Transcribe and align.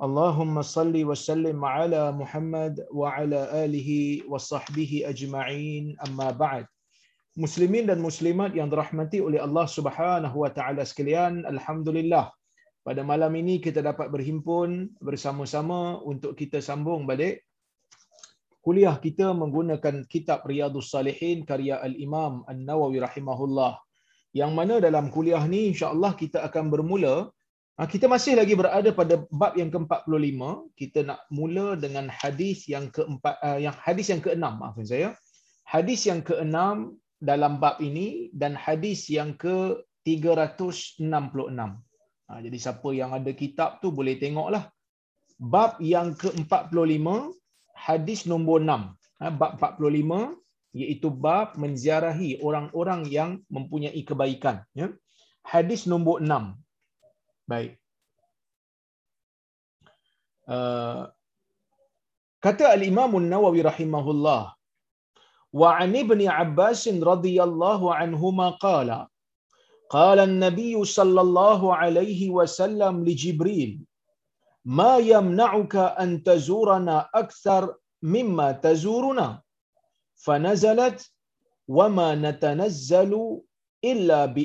اللهم 0.00 0.56
صل 0.64 0.96
وسلم 0.96 1.60
على 1.60 2.02
محمد 2.16 2.88
وعلى 2.88 3.40
اله 3.64 3.90
وصحبه 4.32 4.92
اجمعين 5.12 5.84
اما 6.08 6.30
بعد 6.32 6.64
Muslimin 7.38 7.86
dan 7.86 8.02
muslimat 8.02 8.52
yang 8.58 8.66
dirahmati 8.72 9.22
oleh 9.22 9.38
Allah 9.38 9.64
Subhanahu 9.64 10.42
wa 10.42 10.50
taala 10.50 10.82
sekalian, 10.82 11.46
alhamdulillah 11.46 12.26
pada 12.82 13.06
malam 13.06 13.30
ini 13.38 13.62
kita 13.62 13.80
dapat 13.80 14.10
berhimpun 14.10 14.90
bersama-sama 14.98 16.02
untuk 16.02 16.34
kita 16.34 16.58
sambung 16.58 17.06
balik 17.06 17.46
kuliah 18.66 18.98
kita 18.98 19.30
menggunakan 19.30 20.04
kitab 20.10 20.42
Riyadhus 20.42 20.90
Salihin 20.90 21.46
karya 21.46 21.78
Al-Imam 21.80 22.42
An-Nawawi 22.50 22.98
rahimahullah. 22.98 23.78
Yang 24.34 24.52
mana 24.58 24.74
dalam 24.82 25.06
kuliah 25.08 25.40
ni 25.46 25.70
insya-Allah 25.70 26.12
kita 26.18 26.44
akan 26.44 26.66
bermula 26.66 27.14
Ha, 27.22 27.33
kita 27.83 28.07
masih 28.07 28.39
lagi 28.39 28.55
berada 28.55 28.87
pada 28.95 29.27
bab 29.27 29.51
yang 29.59 29.67
ke-45. 29.67 30.39
Kita 30.79 31.03
nak 31.03 31.27
mula 31.27 31.75
dengan 31.75 32.07
hadis 32.07 32.71
yang 32.71 32.87
keempat 32.87 33.35
uh, 33.43 33.59
yang 33.59 33.75
hadis 33.75 34.07
yang 34.15 34.23
ke-6 34.23 34.39
maafkan 34.39 34.87
saya. 34.87 35.11
Hadis 35.67 36.07
yang 36.07 36.23
ke-6 36.23 36.55
dalam 37.19 37.59
bab 37.59 37.83
ini 37.83 38.31
dan 38.31 38.55
hadis 38.55 39.11
yang 39.11 39.35
ke-366. 39.35 41.03
Ha, 42.25 42.31
jadi 42.39 42.57
siapa 42.57 42.89
yang 42.95 43.11
ada 43.11 43.35
kitab 43.35 43.83
tu 43.83 43.91
boleh 43.91 44.15
tengoklah. 44.23 44.71
Bab 45.35 45.75
yang 45.83 46.15
ke-45 46.15 47.35
hadis 47.75 48.23
nombor 48.23 48.63
6. 48.63 48.95
Ha, 49.19 49.35
bab 49.35 49.59
45 49.59 50.31
iaitu 50.79 51.11
bab 51.11 51.59
menziarahi 51.59 52.39
orang-orang 52.39 53.03
yang 53.11 53.43
mempunyai 53.51 53.99
kebaikan 54.07 54.63
ya. 54.71 54.95
Hadis 55.43 55.91
nombor 55.91 56.23
6 56.23 56.55
Baik. 57.51 57.73
Uh, 60.55 61.09
kata 62.45 62.65
al-Imam 62.77 63.11
An-Nawawi 63.21 63.61
rahimahullah 63.69 64.53
wa 65.61 65.69
'an 65.77 65.93
Ibn 66.03 66.19
Abbas 66.43 66.81
radhiyallahu 67.11 67.93
anhuma 68.01 68.47
qala 68.65 68.99
qala 69.95 70.21
an-nabiy 70.29 70.75
sallallahu 70.97 71.73
alaihi 71.81 72.29
wasallam 72.37 73.01
li 73.07 73.13
Jibril 73.23 73.71
ma 74.65 74.91
yamna'uka 75.13 75.93
an 76.03 76.21
tazurana 76.29 76.97
akthar 77.21 77.63
mimma 78.13 78.47
tazuruna 78.65 79.27
fanazalat 80.25 80.97
wama 81.77 82.07
natanazzalu 82.25 83.23
illa 83.91 84.19
bi 84.35 84.43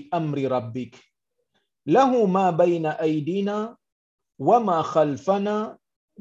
له 1.96 2.10
ما 2.36 2.46
بين 2.62 2.86
أيدينا 3.06 3.58
وما 4.48 4.78
خلفنا 4.94 5.56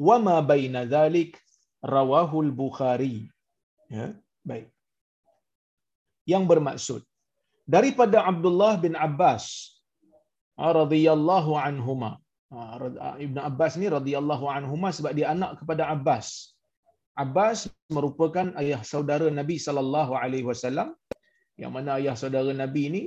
وما 0.07 0.37
بين 0.51 0.75
ذلك 0.95 1.31
رواه 1.85 2.31
البخاري 2.45 3.17
ya, 3.89 4.13
baik. 4.45 4.69
Yang 6.29 6.43
bermaksud 6.51 7.01
daripada 7.75 8.25
Abdullah 8.31 8.73
bin 8.85 8.93
Abbas 9.07 9.45
ah, 10.61 10.73
radhiyallahu 10.81 11.57
anhuma. 11.57 12.11
Ah, 12.53 12.77
ah, 13.05 13.15
Ibn 13.25 13.37
Abbas 13.49 13.73
ni 13.81 13.89
radhiyallahu 13.97 14.45
anhuma 14.57 14.89
sebab 14.97 15.13
dia 15.17 15.33
anak 15.33 15.61
kepada 15.61 15.89
Abbas. 15.95 16.53
Abbas 17.23 17.67
merupakan 17.95 18.47
ayah 18.61 18.81
saudara 18.85 19.27
Nabi 19.39 19.57
sallallahu 19.65 20.13
alaihi 20.21 20.47
wasallam. 20.51 20.89
Yang 21.61 21.71
mana 21.75 21.89
ayah 21.99 22.15
saudara 22.21 22.51
Nabi 22.63 22.83
ni 22.95 23.03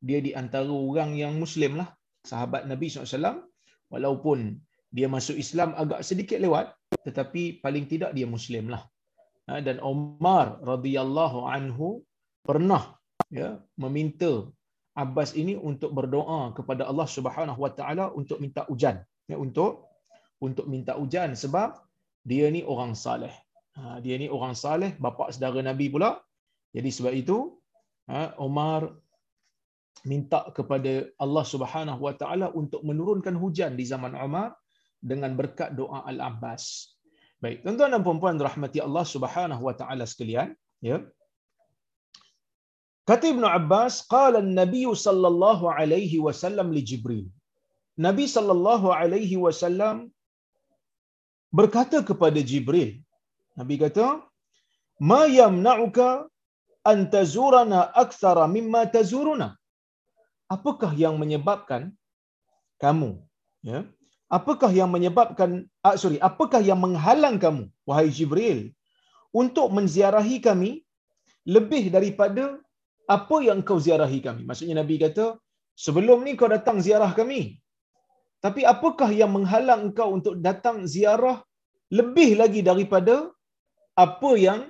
dia 0.00 0.18
di 0.24 0.32
antara 0.32 0.72
orang 0.72 1.16
yang 1.16 1.36
muslim 1.36 1.76
lah 1.80 1.88
sahabat 2.24 2.68
Nabi 2.68 2.88
SAW 2.88 3.44
walaupun 3.92 4.56
dia 4.90 5.06
masuk 5.06 5.36
Islam 5.38 5.72
agak 5.78 6.02
sedikit 6.02 6.42
lewat 6.42 6.74
tetapi 7.06 7.62
paling 7.64 7.86
tidak 7.86 8.10
dia 8.16 8.26
muslim 8.26 8.72
lah. 8.74 8.82
Ha, 9.46 9.62
dan 9.62 9.78
Umar 9.82 10.58
radhiyallahu 10.62 11.46
anhu 11.46 12.02
pernah 12.44 12.98
ya 13.30 13.58
meminta 13.78 14.46
Abbas 14.98 15.38
ini 15.38 15.54
untuk 15.54 15.94
berdoa 15.94 16.50
kepada 16.50 16.82
Allah 16.90 17.06
Subhanahu 17.06 17.60
wa 17.62 17.70
taala 17.70 18.10
untuk 18.10 18.42
minta 18.42 18.66
hujan 18.66 19.00
ya 19.30 19.38
untuk 19.38 19.86
untuk 20.42 20.66
minta 20.66 20.98
hujan 20.98 21.38
sebab 21.38 21.78
dia 22.26 22.50
ni 22.50 22.60
orang 22.66 22.92
saleh. 22.92 23.32
Ha, 23.78 24.02
dia 24.02 24.18
ni 24.18 24.26
orang 24.26 24.52
saleh 24.58 24.98
bapa 24.98 25.30
saudara 25.30 25.62
Nabi 25.62 25.88
pula. 25.88 26.18
Jadi 26.74 26.90
sebab 26.90 27.12
itu 27.14 27.54
ha, 28.10 28.34
Umar 28.42 28.90
minta 30.10 30.40
kepada 30.56 30.92
Allah 31.24 31.44
Subhanahu 31.52 32.00
Wa 32.06 32.14
Taala 32.20 32.46
untuk 32.60 32.80
menurunkan 32.88 33.36
hujan 33.42 33.76
di 33.80 33.84
zaman 33.92 34.14
Umar 34.26 34.48
dengan 35.10 35.32
berkat 35.40 35.76
doa 35.80 36.00
Al-Abbas. 36.12 36.64
Baik, 37.42 37.58
tuan-tuan 37.64 37.92
dan 37.94 38.02
puan-puan 38.06 38.36
rahmati 38.48 38.78
Allah 38.86 39.04
Subhanahu 39.14 39.62
Wa 39.68 39.74
Taala 39.80 40.04
sekalian, 40.12 40.48
ya. 40.88 40.98
Kata 43.10 43.26
Ibnu 43.34 43.46
Abbas, 43.58 43.94
qala 44.14 44.38
an-nabiy 44.44 44.88
sallallahu 45.06 45.72
alaihi 45.80 46.18
wasallam 46.26 46.68
li 46.76 46.82
Jibril. 46.90 47.24
Nabi 48.06 48.24
sallallahu 48.36 48.88
alaihi 49.00 49.36
wasallam 49.44 49.96
berkata 51.58 52.00
kepada 52.10 52.40
Jibril. 52.50 52.90
Nabi 53.60 53.76
kata, 53.84 54.06
"Ma 55.10 55.22
yamna'uka 55.38 56.08
an 56.92 56.98
tazurana 57.14 57.80
akthara 58.02 58.44
mimma 58.56 58.82
tazuruna?" 58.96 59.59
Apakah 60.54 60.92
yang 61.02 61.14
menyebabkan 61.22 61.82
kamu 62.82 63.10
ya? 63.70 63.80
Apakah 64.38 64.70
yang 64.78 64.90
menyebabkan 64.94 65.50
ah, 65.86 65.96
sorry 66.02 66.18
apakah 66.28 66.62
yang 66.68 66.78
menghalang 66.84 67.36
kamu 67.44 67.64
wahai 67.88 68.10
jibril 68.18 68.58
untuk 69.42 69.68
menziarahi 69.76 70.38
kami 70.48 70.70
lebih 71.56 71.90
daripada 71.94 72.44
apa 73.16 73.36
yang 73.48 73.58
kau 73.68 73.78
ziarahi 73.86 74.18
kami? 74.26 74.42
Maksudnya 74.48 74.76
nabi 74.82 75.02
kata 75.02 75.26
sebelum 75.84 76.22
ni 76.26 76.34
kau 76.40 76.50
datang 76.56 76.78
ziarah 76.86 77.10
kami. 77.20 77.58
Tapi 78.44 78.62
apakah 78.72 79.10
yang 79.20 79.34
menghalang 79.36 79.80
engkau 79.90 80.08
untuk 80.18 80.34
datang 80.46 80.86
ziarah 80.92 81.38
lebih 81.98 82.30
lagi 82.40 82.60
daripada 82.70 83.14
apa 84.04 84.30
yang 84.46 84.60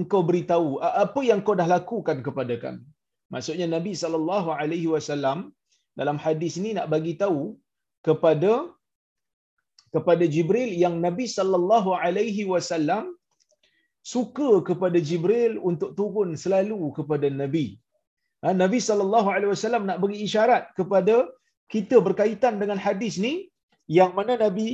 engkau 0.00 0.22
beritahu 0.28 0.80
apa 0.80 1.20
yang 1.28 1.40
kau 1.46 1.54
dah 1.60 1.68
lakukan 1.68 2.18
kepada 2.26 2.54
kami 2.64 2.82
Maksudnya 3.34 3.66
Nabi 3.76 3.92
sallallahu 4.02 4.50
alaihi 4.60 4.90
wasallam 4.94 5.38
dalam 6.00 6.16
hadis 6.24 6.54
ini 6.60 6.70
nak 6.78 6.88
bagi 6.94 7.14
tahu 7.22 7.40
kepada 8.06 8.52
kepada 9.94 10.24
Jibril 10.34 10.70
yang 10.82 10.94
Nabi 11.06 11.26
sallallahu 11.36 11.90
alaihi 12.04 12.44
wasallam 12.52 13.04
suka 14.12 14.50
kepada 14.68 14.98
Jibril 15.08 15.52
untuk 15.70 15.90
turun 15.98 16.30
selalu 16.42 16.80
kepada 16.98 17.28
Nabi. 17.42 17.66
Ha, 18.42 18.54
Nabi 18.62 18.78
sallallahu 18.88 19.28
alaihi 19.34 19.52
wasallam 19.54 19.82
nak 19.88 19.98
bagi 20.02 20.18
isyarat 20.26 20.62
kepada 20.78 21.16
kita 21.74 21.96
berkaitan 22.06 22.54
dengan 22.62 22.78
hadis 22.86 23.16
ni 23.24 23.34
yang 23.98 24.12
mana 24.18 24.34
Nabi 24.44 24.68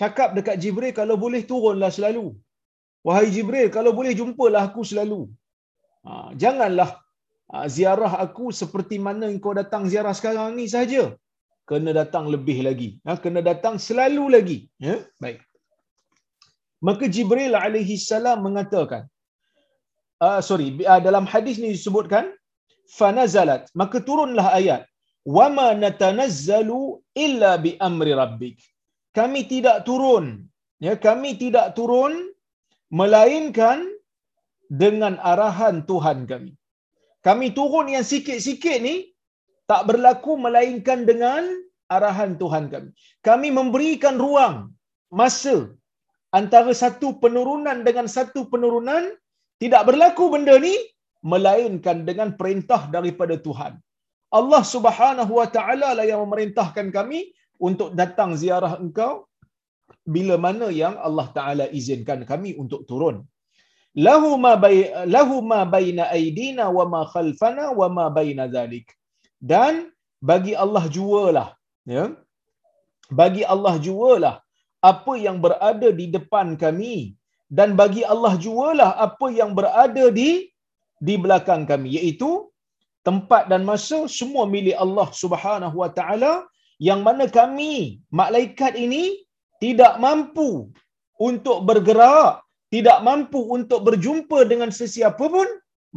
cakap 0.00 0.28
dekat 0.38 0.56
Jibril 0.62 0.94
kalau 1.00 1.16
boleh 1.24 1.42
turunlah 1.52 1.90
selalu. 1.98 2.26
Wahai 3.06 3.28
Jibril 3.36 3.68
kalau 3.76 3.92
boleh 3.98 4.12
jumpalah 4.18 4.62
aku 4.70 4.82
selalu. 4.90 5.22
Ha, 6.06 6.12
janganlah 6.42 6.90
Ah, 6.90 7.01
ziarah 7.74 8.12
aku 8.24 8.48
seperti 8.60 8.96
mana 9.06 9.24
engkau 9.32 9.52
datang 9.60 9.84
ziarah 9.92 10.14
sekarang 10.18 10.56
ni 10.58 10.66
saja. 10.74 11.04
Kena 11.68 11.92
datang 12.00 12.26
lebih 12.34 12.58
lagi. 12.66 12.88
Ha, 13.06 13.16
kena 13.24 13.40
datang 13.50 13.74
selalu 13.86 14.24
lagi. 14.34 14.58
Ya? 14.86 14.96
Baik. 15.22 15.40
Maka 16.86 17.06
Jibril 17.14 17.54
alaihi 17.64 17.96
salam 18.10 18.38
mengatakan, 18.46 19.02
uh, 20.26 20.40
sorry, 20.48 20.68
uh, 20.92 21.00
dalam 21.06 21.24
hadis 21.32 21.56
ni 21.62 21.68
disebutkan, 21.76 22.34
fanazalat, 22.98 23.70
maka 23.80 24.02
turunlah 24.08 24.46
ayat, 24.58 24.82
wama 25.36 25.68
natanazzalu 25.82 26.98
illa 27.24 27.52
bi 27.64 27.78
amri 27.88 28.12
rabbik. 28.22 28.56
Kami 29.18 29.46
tidak 29.52 29.86
turun, 29.86 30.26
ya, 30.86 30.94
kami 31.06 31.38
tidak 31.38 31.78
turun 31.78 32.34
melainkan 32.90 33.78
dengan 34.82 35.14
arahan 35.32 35.84
Tuhan 35.86 36.26
kami 36.26 36.52
kami 37.26 37.46
turun 37.58 37.88
yang 37.94 38.04
sikit-sikit 38.12 38.78
ni 38.86 38.96
tak 39.70 39.82
berlaku 39.88 40.32
melainkan 40.44 41.00
dengan 41.10 41.42
arahan 41.96 42.32
Tuhan 42.42 42.64
kami. 42.72 42.90
Kami 43.28 43.48
memberikan 43.58 44.16
ruang, 44.24 44.56
masa 45.20 45.56
antara 46.38 46.72
satu 46.82 47.08
penurunan 47.22 47.80
dengan 47.88 48.06
satu 48.16 48.48
penurunan 48.52 49.04
Tidak 49.62 49.82
berlaku 49.88 50.24
benda 50.34 50.54
ni 50.58 50.74
melainkan 51.32 51.98
dengan 52.08 52.34
perintah 52.38 52.90
daripada 52.94 53.34
Tuhan. 53.46 53.72
Allah 54.38 54.62
Subhanahu 54.74 55.32
wa 55.38 55.46
taala 55.56 55.88
lah 55.98 56.06
yang 56.10 56.20
memerintahkan 56.24 56.86
kami 56.96 57.20
untuk 57.68 57.94
datang 58.00 58.30
ziarah 58.40 58.74
engkau 58.84 59.12
bila 60.14 60.34
mana 60.46 60.66
yang 60.82 60.94
Allah 61.08 61.26
taala 61.36 61.64
izinkan 61.78 62.26
kami 62.30 62.58
untuk 62.62 62.82
turun. 62.90 63.16
Lahu 64.06 64.30
ma 64.44 64.52
bay 64.64 64.76
lahu 65.14 65.36
ma 65.50 65.60
baina 65.74 66.04
aidina 66.16 66.64
wa 66.76 66.84
ma 66.92 67.00
khalfana 67.12 67.64
wa 67.80 67.88
ma 67.96 68.04
baina 68.18 68.44
zalik. 68.54 68.86
Dan 69.52 69.92
bagi 70.30 70.54
Allah 70.64 70.84
jualah 70.96 71.48
ya. 71.94 72.04
Bagi 73.20 73.44
Allah 73.54 73.74
jualah 73.86 74.34
apa 74.90 75.12
yang 75.26 75.36
berada 75.44 75.88
di 76.00 76.06
depan 76.16 76.56
kami 76.62 76.96
dan 77.58 77.76
bagi 77.80 78.02
Allah 78.12 78.34
jualah 78.44 78.90
apa 79.06 79.26
yang 79.38 79.52
berada 79.58 80.04
di 80.18 80.30
di 81.06 81.14
belakang 81.24 81.62
kami 81.70 81.88
iaitu 81.98 82.30
tempat 83.08 83.50
dan 83.50 83.62
masa 83.70 83.98
semua 84.18 84.44
milik 84.54 84.76
Allah 84.84 85.08
Subhanahu 85.22 85.76
wa 85.82 85.90
taala 85.98 86.32
yang 86.88 87.00
mana 87.06 87.26
kami 87.38 88.00
malaikat 88.20 88.74
ini 88.74 89.04
tidak 89.62 89.94
mampu 90.04 90.50
untuk 91.28 91.58
bergerak, 91.68 92.42
tidak 92.74 92.98
mampu 93.08 93.40
untuk 93.56 93.80
berjumpa 93.88 94.48
dengan 94.52 94.70
sesiapa 94.80 95.24
pun 95.34 95.48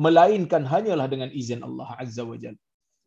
melainkan 0.05 0.63
hanyalah 0.71 1.07
dengan 1.13 1.29
izin 1.31 1.63
Allah 1.67 1.89
Azza 2.03 2.23
wa 2.31 2.37
Jalla. 2.43 2.59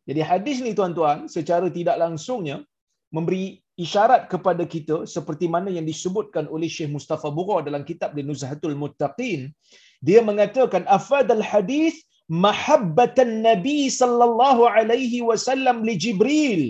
Jadi 0.09 0.21
hadis 0.25 0.57
ni 0.65 0.73
tuan-tuan 0.79 1.29
secara 1.29 1.69
tidak 1.79 1.97
langsungnya 2.01 2.65
memberi 3.13 3.61
isyarat 3.85 4.23
kepada 4.33 4.65
kita 4.75 4.97
seperti 5.15 5.47
mana 5.55 5.69
yang 5.77 5.85
disebutkan 5.85 6.49
oleh 6.55 6.69
Syekh 6.77 6.91
Mustafa 6.97 7.29
Bura 7.37 7.61
dalam 7.69 7.85
kitab 7.91 8.17
di 8.17 8.25
Nuzhatul 8.25 8.77
Muttaqin. 8.83 9.53
Dia 10.01 10.21
mengatakan 10.25 10.89
afadal 10.99 11.45
hadis 11.45 11.95
mahabbatan 12.47 13.45
Nabi 13.49 13.93
sallallahu 14.01 14.65
alaihi 14.79 15.21
wasallam 15.29 15.85
li 15.89 15.95
Jibril 16.05 16.63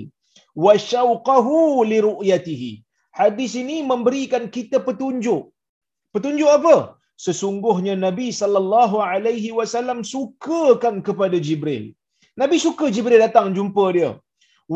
wa 0.66 0.74
syauqahu 0.90 1.86
li 1.90 1.98
ru'yatihi. 2.08 2.72
Hadis 3.14 3.54
ini 3.62 3.82
memberikan 3.82 4.46
kita 4.56 4.78
petunjuk. 4.88 5.50
Petunjuk 6.14 6.50
apa? 6.58 6.76
Sesungguhnya 7.26 7.94
Nabi 8.06 8.26
sallallahu 8.40 8.96
alaihi 9.10 9.50
wasallam 9.58 10.00
sukakan 10.12 10.96
kepada 11.08 11.38
Jibril. 11.46 11.84
Nabi 12.40 12.56
suka 12.66 12.86
Jibril 12.96 13.20
datang 13.26 13.48
jumpa 13.58 13.84
dia. 13.96 14.10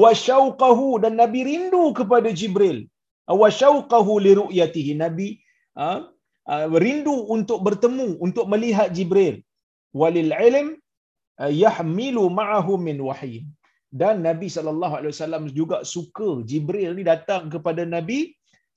Wa 0.02 0.10
syauqahu 0.26 0.88
dan 1.04 1.14
Nabi 1.22 1.40
rindu 1.50 1.84
kepada 1.98 2.28
Jibril. 2.40 2.78
Wa 3.42 3.48
syauqahu 3.60 4.14
li 4.24 4.32
ru'yatihi. 4.40 4.92
Nabi 5.04 5.28
ha, 5.78 5.88
ha, 6.48 6.54
rindu 6.84 7.16
untuk 7.36 7.60
bertemu, 7.66 8.08
untuk 8.26 8.46
melihat 8.52 8.90
Jibril. 8.98 9.36
Walil 10.00 10.32
ilm 10.48 10.68
yahmilu 11.62 12.24
ma'ahu 12.38 12.74
min 12.86 12.98
wahyi 13.08 13.40
dan 14.00 14.24
Nabi 14.28 14.48
sallallahu 14.56 14.94
alaihi 14.98 15.12
wasallam 15.14 15.44
juga 15.60 15.78
suka 15.94 16.28
Jibril 16.50 16.90
ni 16.98 17.04
datang 17.12 17.52
kepada 17.54 17.82
Nabi 17.94 18.18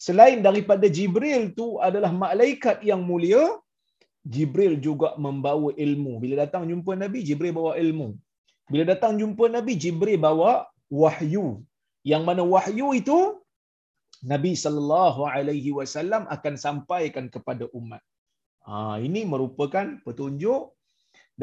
selain 0.06 0.40
daripada 0.48 0.86
Jibril 0.98 1.56
tu 1.60 1.68
adalah 1.88 2.12
malaikat 2.26 2.84
yang 2.90 3.02
mulia 3.10 3.44
Jibril 4.34 4.74
juga 4.88 5.14
membawa 5.26 5.70
ilmu. 5.86 6.14
Bila 6.24 6.36
datang 6.44 6.64
jumpa 6.72 6.92
Nabi 7.04 7.20
Jibril 7.28 7.54
bawa 7.60 7.74
ilmu. 7.84 8.08
Bila 8.72 8.84
datang 8.92 9.14
jumpa 9.22 9.46
Nabi 9.56 9.74
Jibril 9.84 10.18
bawa 10.18 10.66
wahyu. 10.90 11.62
Yang 12.12 12.24
mana 12.28 12.42
wahyu 12.54 12.88
itu 13.02 13.18
Nabi 14.32 14.52
sallallahu 14.64 15.22
alaihi 15.36 15.72
wasallam 15.78 16.26
akan 16.36 16.54
sampaikan 16.66 17.26
kepada 17.36 17.70
umat. 17.80 18.02
Ha, 18.66 18.98
ini 19.08 19.22
merupakan 19.30 20.02
petunjuk 20.06 20.74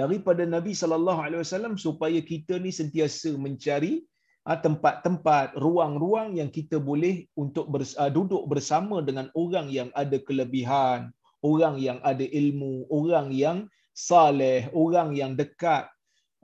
daripada 0.01 0.43
Nabi 0.55 0.73
sallallahu 0.81 1.21
alaihi 1.27 1.43
wasallam 1.45 1.75
supaya 1.79 2.19
kita 2.31 2.59
ni 2.65 2.75
sentiasa 2.75 3.31
mencari 3.45 4.03
tempat-tempat 4.48 5.60
ruang-ruang 5.60 6.40
yang 6.40 6.48
kita 6.48 6.80
boleh 6.80 7.28
untuk 7.36 7.68
bers, 7.68 7.92
uh, 8.00 8.08
duduk 8.08 8.48
bersama 8.48 9.04
dengan 9.04 9.28
orang 9.36 9.68
yang 9.68 9.92
ada 9.92 10.16
kelebihan, 10.24 11.12
orang 11.44 11.76
yang 11.76 12.00
ada 12.00 12.24
ilmu, 12.24 12.88
orang 12.88 13.36
yang 13.36 13.68
saleh, 13.92 14.72
orang 14.72 15.12
yang 15.20 15.36
dekat 15.36 15.92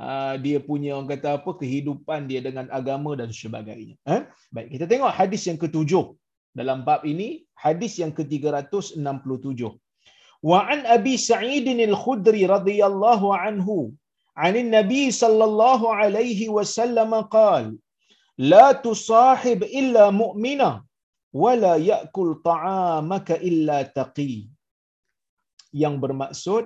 uh, 0.03 0.35
dia 0.35 0.59
punya 0.59 0.99
orang 0.99 1.15
kata 1.15 1.39
apa 1.39 1.51
kehidupan 1.55 2.27
dia 2.27 2.43
dengan 2.43 2.67
agama 2.75 3.15
dan 3.15 3.31
sebagainya. 3.31 3.95
Eh? 4.03 4.27
Baik, 4.51 4.75
kita 4.75 4.85
tengok 4.91 5.13
hadis 5.15 5.47
yang 5.47 5.55
ketujuh 5.55 6.11
dalam 6.51 6.83
bab 6.83 7.07
ini, 7.07 7.47
hadis 7.55 8.03
yang 8.03 8.11
ke-367. 8.11 8.99
وعن 10.43 10.79
أبي 10.83 11.15
سعيد 11.17 11.67
الخدري 11.71 12.43
رضي 12.51 12.79
الله 12.83 13.21
عنه 13.43 13.67
عن 14.35 14.53
النبي 14.63 15.03
صلى 15.23 15.43
الله 15.49 15.81
عليه 15.95 16.41
وسلم 16.51 17.11
قال 17.31 17.79
la 18.52 18.66
tusahib 18.84 19.62
illa 19.80 20.04
mu'mina 20.22 20.70
wa 20.72 20.86
ولا 21.42 21.74
يأكل 21.76 22.28
طعامك 22.50 23.28
إلا 23.48 23.78
تقي 23.98 24.48
yang 25.82 26.00
bermaksud 26.04 26.64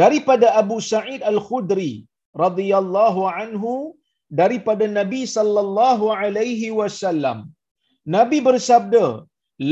daripada 0.00 0.58
Abu 0.62 0.82
Sa'id 0.82 1.22
Al-Khudri 1.22 1.92
radhiyallahu 2.34 3.22
anhu 3.40 3.94
daripada 4.40 4.90
Nabi 4.98 5.22
sallallahu 5.36 6.10
alaihi 6.10 6.74
wasallam 6.80 7.38
Nabi 8.16 8.38
bersabda 8.48 9.06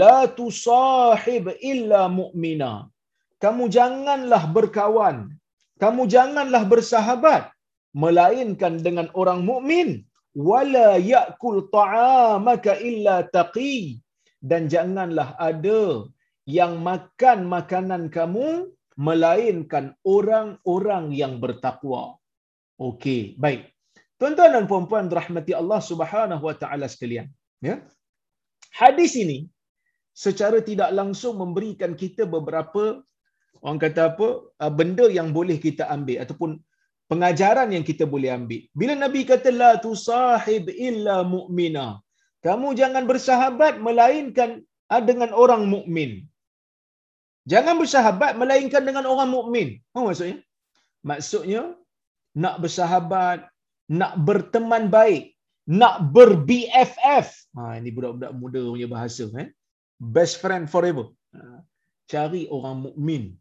la 0.01 0.17
tusahib 0.39 1.45
illa 1.73 2.03
mu'mina. 2.21 2.73
Kamu 3.43 3.65
janganlah 3.77 4.43
berkawan 4.57 5.17
kamu 5.83 6.03
janganlah 6.15 6.63
bersahabat 6.73 7.43
melainkan 8.03 8.75
dengan 8.87 9.07
orang 9.21 9.41
mukmin 9.49 9.89
wala 10.37 10.89
yakul 11.13 11.59
ta'amaka 11.77 12.77
illa 12.91 13.25
taqi 13.37 14.05
dan 14.51 14.69
janganlah 14.73 15.29
ada 15.51 15.81
yang 16.59 16.73
makan 16.89 17.39
makanan 17.55 18.03
kamu 18.17 18.49
melainkan 19.07 19.85
orang-orang 20.15 21.13
yang 21.21 21.35
bertakwa. 21.43 22.03
Okey, 22.89 23.37
baik. 23.41 23.73
Tuan-tuan 24.21 24.53
dan 24.57 24.65
puan-puan 24.71 25.09
rahmati 25.19 25.53
Allah 25.61 25.81
Subhanahu 25.91 26.45
wa 26.49 26.57
taala 26.61 26.87
sekalian, 26.89 27.29
ya. 27.61 27.85
Hadis 28.73 29.13
ini 29.17 29.39
secara 30.25 30.59
tidak 30.65 30.93
langsung 30.99 31.37
memberikan 31.43 31.93
kita 32.03 32.25
beberapa 32.25 33.05
orang 33.65 33.81
kata 33.85 34.03
apa 34.13 34.29
uh, 34.65 34.73
benda 34.79 35.07
yang 35.19 35.29
boleh 35.37 35.57
kita 35.67 35.85
ambil 35.97 36.25
ataupun 36.25 36.51
pengajaran 37.11 37.69
yang 37.75 37.85
kita 37.91 38.05
boleh 38.15 38.31
ambil. 38.39 38.61
Bila 38.81 38.93
nabi 39.05 39.21
kata 39.31 39.51
la 39.63 39.71
tusahib 39.85 40.67
illa 40.89 41.17
mu'mina 41.35 41.89
kamu 42.47 42.69
jangan 42.81 43.05
bersahabat 43.11 43.83
melainkan 43.87 44.51
uh, 44.95 45.03
dengan 45.03 45.31
orang 45.43 45.67
mukmin. 45.67 46.11
Jangan 47.53 47.75
bersahabat 47.83 48.33
melainkan 48.39 48.83
dengan 48.89 49.05
orang 49.13 49.31
mukmin. 49.35 49.69
Apa 49.95 50.03
maksudnya? 50.07 50.39
Maksudnya 51.11 51.63
nak 52.39 52.57
bersahabat 52.63 53.39
nak 53.99 54.13
berteman 54.27 54.91
baik 54.91 55.35
nak 55.71 56.11
ber 56.15 56.31
BFF 56.47 57.27
ha 57.59 57.79
ini 57.79 57.91
budak-budak 57.95 58.33
muda 58.35 58.63
punya 58.63 58.89
bahasa 58.91 59.27
eh. 59.43 59.51
Best 59.97 60.43
friend 60.43 60.69
forever. 60.69 61.07
Ha, 61.35 61.63
cari 62.11 62.43
orang 62.57 62.87
mukmin 62.87 63.35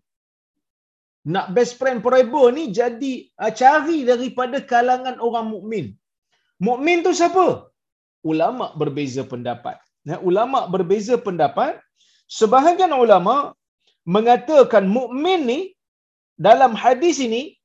nak 1.34 1.48
best 1.56 1.74
friend 1.80 2.00
forever 2.06 2.46
ni 2.58 2.64
jadi 2.80 3.14
uh, 3.42 3.52
cari 3.62 3.98
daripada 4.10 4.58
kalangan 4.72 5.18
orang 5.28 5.48
mukmin. 5.54 5.86
Mukmin 6.68 7.02
tu 7.06 7.12
siapa? 7.20 7.48
Ulama 8.32 8.66
berbeza 8.82 9.22
pendapat. 9.34 9.78
Ya, 10.10 10.18
ulama 10.30 10.60
berbeza 10.74 11.18
pendapat. 11.28 11.82
Sebahagian 12.40 12.94
ulama 12.94 13.36
mengatakan 14.16 14.86
mukmin 14.98 15.42
ni 15.52 15.60
dalam 16.48 16.74
hadis 16.84 17.18
ini 17.28 17.58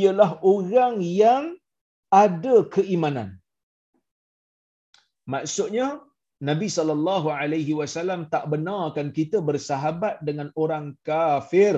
ialah 0.00 0.30
orang 0.52 0.94
yang 1.04 1.44
ada 2.22 2.54
keimanan. 2.74 3.28
Maksudnya 5.32 5.86
Nabi 6.48 6.68
sallallahu 6.76 7.28
alaihi 7.40 7.72
wasallam 7.80 8.20
tak 8.32 8.44
benarkan 8.52 9.08
kita 9.18 9.38
bersahabat 9.48 10.18
dengan 10.28 10.48
orang 10.62 10.86
kafir 11.08 11.76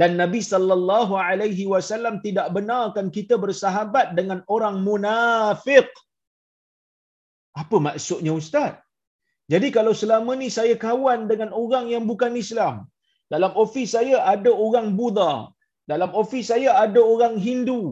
dan 0.00 0.10
Nabi 0.20 0.40
sallallahu 0.52 1.14
alaihi 1.26 1.64
wasallam 1.72 2.14
tidak 2.26 2.46
benarkan 2.56 3.06
kita 3.16 3.34
bersahabat 3.44 4.06
dengan 4.18 4.38
orang 4.54 4.76
munafik. 4.86 5.86
Apa 7.62 7.78
maksudnya 7.86 8.32
ustaz? 8.40 8.72
Jadi 9.52 9.68
kalau 9.76 9.92
selama 10.00 10.32
ni 10.40 10.48
saya 10.58 10.74
kawan 10.86 11.20
dengan 11.30 11.50
orang 11.62 11.86
yang 11.94 12.04
bukan 12.10 12.32
Islam, 12.44 12.76
dalam 13.32 13.52
ofis 13.64 13.88
saya 13.96 14.16
ada 14.34 14.50
orang 14.66 14.88
Buddha, 14.98 15.32
dalam 15.92 16.10
ofis 16.22 16.48
saya 16.50 16.70
ada 16.84 17.00
orang 17.12 17.34
Hindu, 17.46 17.82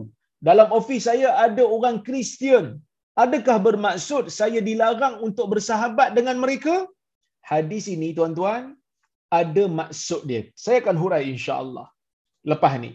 dalam 0.47 0.67
ofis 0.79 1.07
saya 1.07 1.29
ada 1.45 1.63
orang 1.75 1.97
Kristian, 2.07 2.65
adakah 3.23 3.57
bermaksud 3.67 4.33
saya 4.39 4.59
dilarang 4.69 5.15
untuk 5.27 5.47
bersahabat 5.53 6.11
dengan 6.17 6.37
mereka? 6.43 6.75
Hadis 7.51 7.85
ini 7.95 8.11
tuan-tuan 8.17 8.75
ada 9.39 9.63
maksud 9.79 10.21
dia. 10.29 10.41
Saya 10.63 10.77
akan 10.83 10.95
hurai 11.01 11.23
insya-Allah 11.33 11.87
lepas 12.51 12.73
ni. 12.83 12.91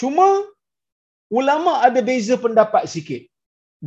Cuma 0.00 0.28
ulama 1.38 1.72
ada 1.86 2.00
beza 2.08 2.36
pendapat 2.46 2.84
sikit. 2.94 3.22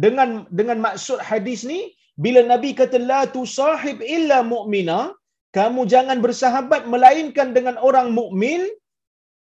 Dengan 0.03 0.29
dengan 0.59 0.77
maksud 0.85 1.19
hadis 1.29 1.61
ni 1.71 1.79
bila 2.23 2.41
Nabi 2.51 2.69
kata 2.79 2.97
la 3.09 3.21
tusahib 3.35 3.97
illa 4.15 4.37
mu'mina, 4.53 4.99
kamu 5.57 5.81
jangan 5.93 6.17
bersahabat 6.25 6.83
melainkan 6.93 7.49
dengan 7.57 7.75
orang 7.89 8.09
mukmin. 8.19 8.61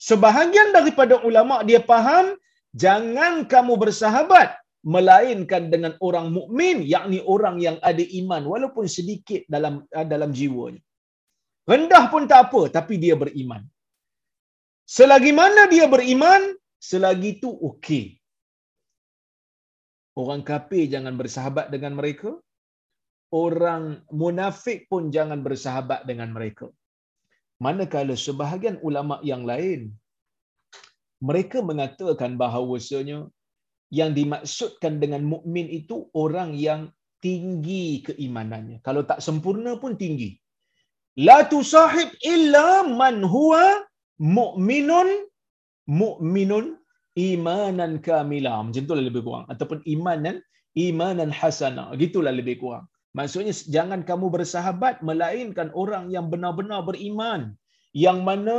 Sebahagian 0.08 0.70
daripada 0.78 1.16
ulama 1.28 1.56
dia 1.68 1.80
faham 1.92 2.36
jangan 2.84 3.34
kamu 3.54 3.74
bersahabat 3.84 4.50
melainkan 4.94 5.64
dengan 5.74 5.94
orang 6.08 6.28
mukmin 6.38 6.78
yakni 6.94 7.20
orang 7.34 7.56
yang 7.66 7.78
ada 7.90 8.04
iman 8.20 8.44
walaupun 8.52 8.86
sedikit 8.96 9.42
dalam 9.54 9.76
dalam 10.12 10.30
jiwanya 10.40 10.82
rendah 11.72 12.04
pun 12.14 12.24
tak 12.32 12.40
apa 12.48 12.62
tapi 12.78 12.96
dia 13.04 13.16
beriman 13.24 13.64
selagi 14.98 15.32
mana 15.42 15.64
dia 15.74 15.86
beriman 15.94 16.42
selagi 16.90 17.30
itu 17.38 17.52
okey 17.70 18.06
orang 20.22 20.42
kafir 20.50 20.84
jangan 20.94 21.16
bersahabat 21.22 21.68
dengan 21.74 21.94
mereka 22.00 22.32
orang 23.44 23.84
munafik 24.22 24.86
pun 24.92 25.10
jangan 25.16 25.40
bersahabat 25.48 26.02
dengan 26.10 26.30
mereka 26.38 26.68
manakala 27.66 28.16
sebahagian 28.26 28.78
ulama 28.88 29.18
yang 29.32 29.44
lain 29.52 29.82
mereka 31.28 31.60
mengatakan 31.70 32.32
bahawasanya 32.42 33.20
yang 34.00 34.12
dimaksudkan 34.18 34.94
dengan 35.04 35.24
mukmin 35.34 35.68
itu 35.80 36.10
orang 36.24 36.52
yang 36.68 36.82
tinggi 37.24 38.04
keimanannya. 38.08 38.78
Kalau 38.88 39.02
tak 39.10 39.20
sempurna 39.28 39.80
pun 39.82 39.94
tinggi. 40.04 40.38
La 41.16 41.48
tusahib 41.52 42.12
illa 42.34 42.84
man 42.84 43.24
huwa 43.24 43.88
mu'minun 44.20 45.10
mu'minun 45.88 46.76
imanan 47.16 48.04
kamila. 48.04 48.60
Macam 48.64 48.84
itulah 48.84 49.04
lebih 49.10 49.24
kurang. 49.24 49.46
Ataupun 49.48 49.80
imanan 49.88 50.44
imanan 50.76 51.32
hasana. 51.32 51.96
Gitulah 51.96 52.36
lebih 52.36 52.60
kurang. 52.60 52.86
Maksudnya 53.16 53.56
jangan 53.76 54.04
kamu 54.04 54.28
bersahabat 54.28 55.00
melainkan 55.00 55.72
orang 55.72 56.12
yang 56.12 56.28
benar-benar 56.28 56.84
beriman. 56.84 57.56
Yang 57.96 58.20
mana 58.28 58.58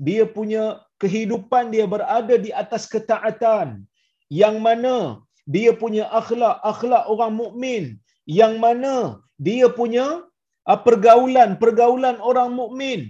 dia 0.00 0.24
punya 0.24 0.80
kehidupan 0.96 1.68
dia 1.68 1.84
berada 1.84 2.34
di 2.40 2.50
atas 2.62 2.88
ketaatan 2.88 3.84
yang 4.32 4.56
mana 4.64 5.20
dia 5.44 5.72
punya 5.76 6.08
akhlak 6.20 6.56
akhlak 6.64 7.04
orang 7.12 7.36
mukmin 7.36 7.84
yang 8.24 8.56
mana 8.64 9.20
dia 9.36 9.68
punya 9.68 10.24
uh, 10.70 10.78
pergaulan 10.86 11.58
pergaulan 11.62 12.16
orang 12.30 12.54
mukmin. 12.60 13.00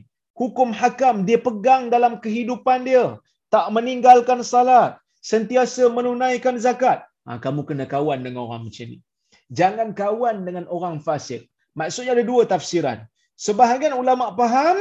Hukum 0.41 0.73
hakam 0.81 1.29
dia 1.29 1.37
pegang 1.47 1.93
dalam 1.95 2.17
kehidupan 2.25 2.89
dia. 2.89 3.21
Tak 3.53 3.67
meninggalkan 3.77 4.41
salat 4.53 4.97
sentiasa 5.31 5.85
menunaikan 5.97 6.57
zakat. 6.65 7.05
Ha, 7.29 7.37
kamu 7.45 7.61
kena 7.69 7.85
kawan 7.85 8.25
dengan 8.25 8.49
orang 8.49 8.63
macam 8.67 8.87
ni. 8.89 8.99
Jangan 9.59 9.89
kawan 9.93 10.37
dengan 10.47 10.65
orang 10.77 10.97
fasik. 11.07 11.43
Maksudnya 11.77 12.17
ada 12.17 12.25
dua 12.31 12.43
tafsiran. 12.53 12.99
Sebahagian 13.37 13.93
ulama 14.03 14.33
faham 14.39 14.79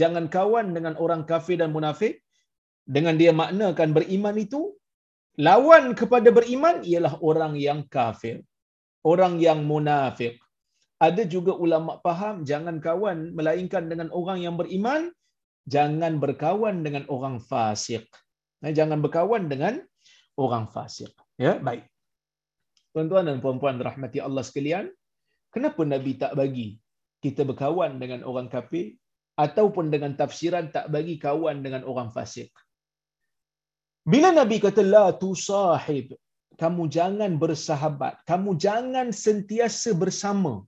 jangan 0.00 0.26
kawan 0.36 0.76
dengan 0.76 0.94
orang 1.00 1.22
kafir 1.30 1.56
dan 1.62 1.72
munafik. 1.72 2.20
Dengan 2.84 3.14
dia 3.20 3.30
maknakan 3.30 3.94
beriman 3.96 4.36
itu 4.36 4.74
lawan 5.38 5.94
kepada 6.00 6.28
beriman 6.38 6.82
ialah 6.82 7.14
orang 7.22 7.54
yang 7.56 7.80
kafir. 7.96 8.42
Orang 9.00 9.40
yang 9.40 9.64
munafik 9.64 10.36
ada 11.00 11.22
juga 11.34 11.52
ulama 11.64 11.96
faham 12.04 12.44
jangan 12.50 12.76
kawan 12.86 13.32
melainkan 13.36 13.88
dengan 13.90 14.08
orang 14.12 14.38
yang 14.44 14.54
beriman 14.60 15.08
jangan 15.74 16.20
berkawan 16.22 16.84
dengan 16.86 17.04
orang 17.08 17.36
fasik. 17.40 18.04
Eh, 18.64 18.72
jangan 18.76 19.00
berkawan 19.04 19.48
dengan 19.52 19.80
orang 20.36 20.68
fasik. 20.74 21.12
Ya 21.40 21.56
baik. 21.56 21.88
Tuan-tuan 22.92 23.24
dan 23.28 23.38
puan-puan 23.44 23.80
rahmati 23.88 24.18
Allah 24.20 24.44
sekalian 24.44 24.92
kenapa 25.54 25.80
nabi 25.86 26.20
tak 26.22 26.36
bagi 26.40 26.76
kita 27.24 27.48
berkawan 27.48 27.96
dengan 28.02 28.20
orang 28.28 28.48
kafir 28.52 28.96
ataupun 29.44 29.88
dengan 29.94 30.12
tafsiran 30.20 30.68
tak 30.74 30.92
bagi 30.94 31.16
kawan 31.16 31.64
dengan 31.64 31.82
orang 31.90 32.12
fasik? 32.12 32.52
Bila 34.12 34.32
Nabi 34.32 34.56
kata 34.64 34.80
la 34.80 35.12
tusahib, 35.12 36.16
kamu 36.56 36.82
jangan 36.96 37.36
bersahabat, 37.42 38.24
kamu 38.24 38.56
jangan 38.56 39.12
sentiasa 39.12 39.92
bersama. 39.92 40.64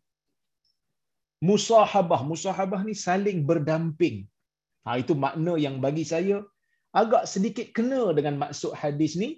Musahabah, 1.49 2.21
musahabah 2.31 2.81
ni 2.89 2.95
saling 3.07 3.39
berdamping. 3.51 4.17
Ha, 4.87 4.99
itu 5.03 5.15
makna 5.25 5.55
yang 5.65 5.77
bagi 5.85 6.05
saya 6.13 6.37
agak 7.01 7.25
sedikit 7.33 7.67
kena 7.77 8.03
dengan 8.19 8.35
maksud 8.43 8.73
hadis 8.83 9.13
ni. 9.23 9.31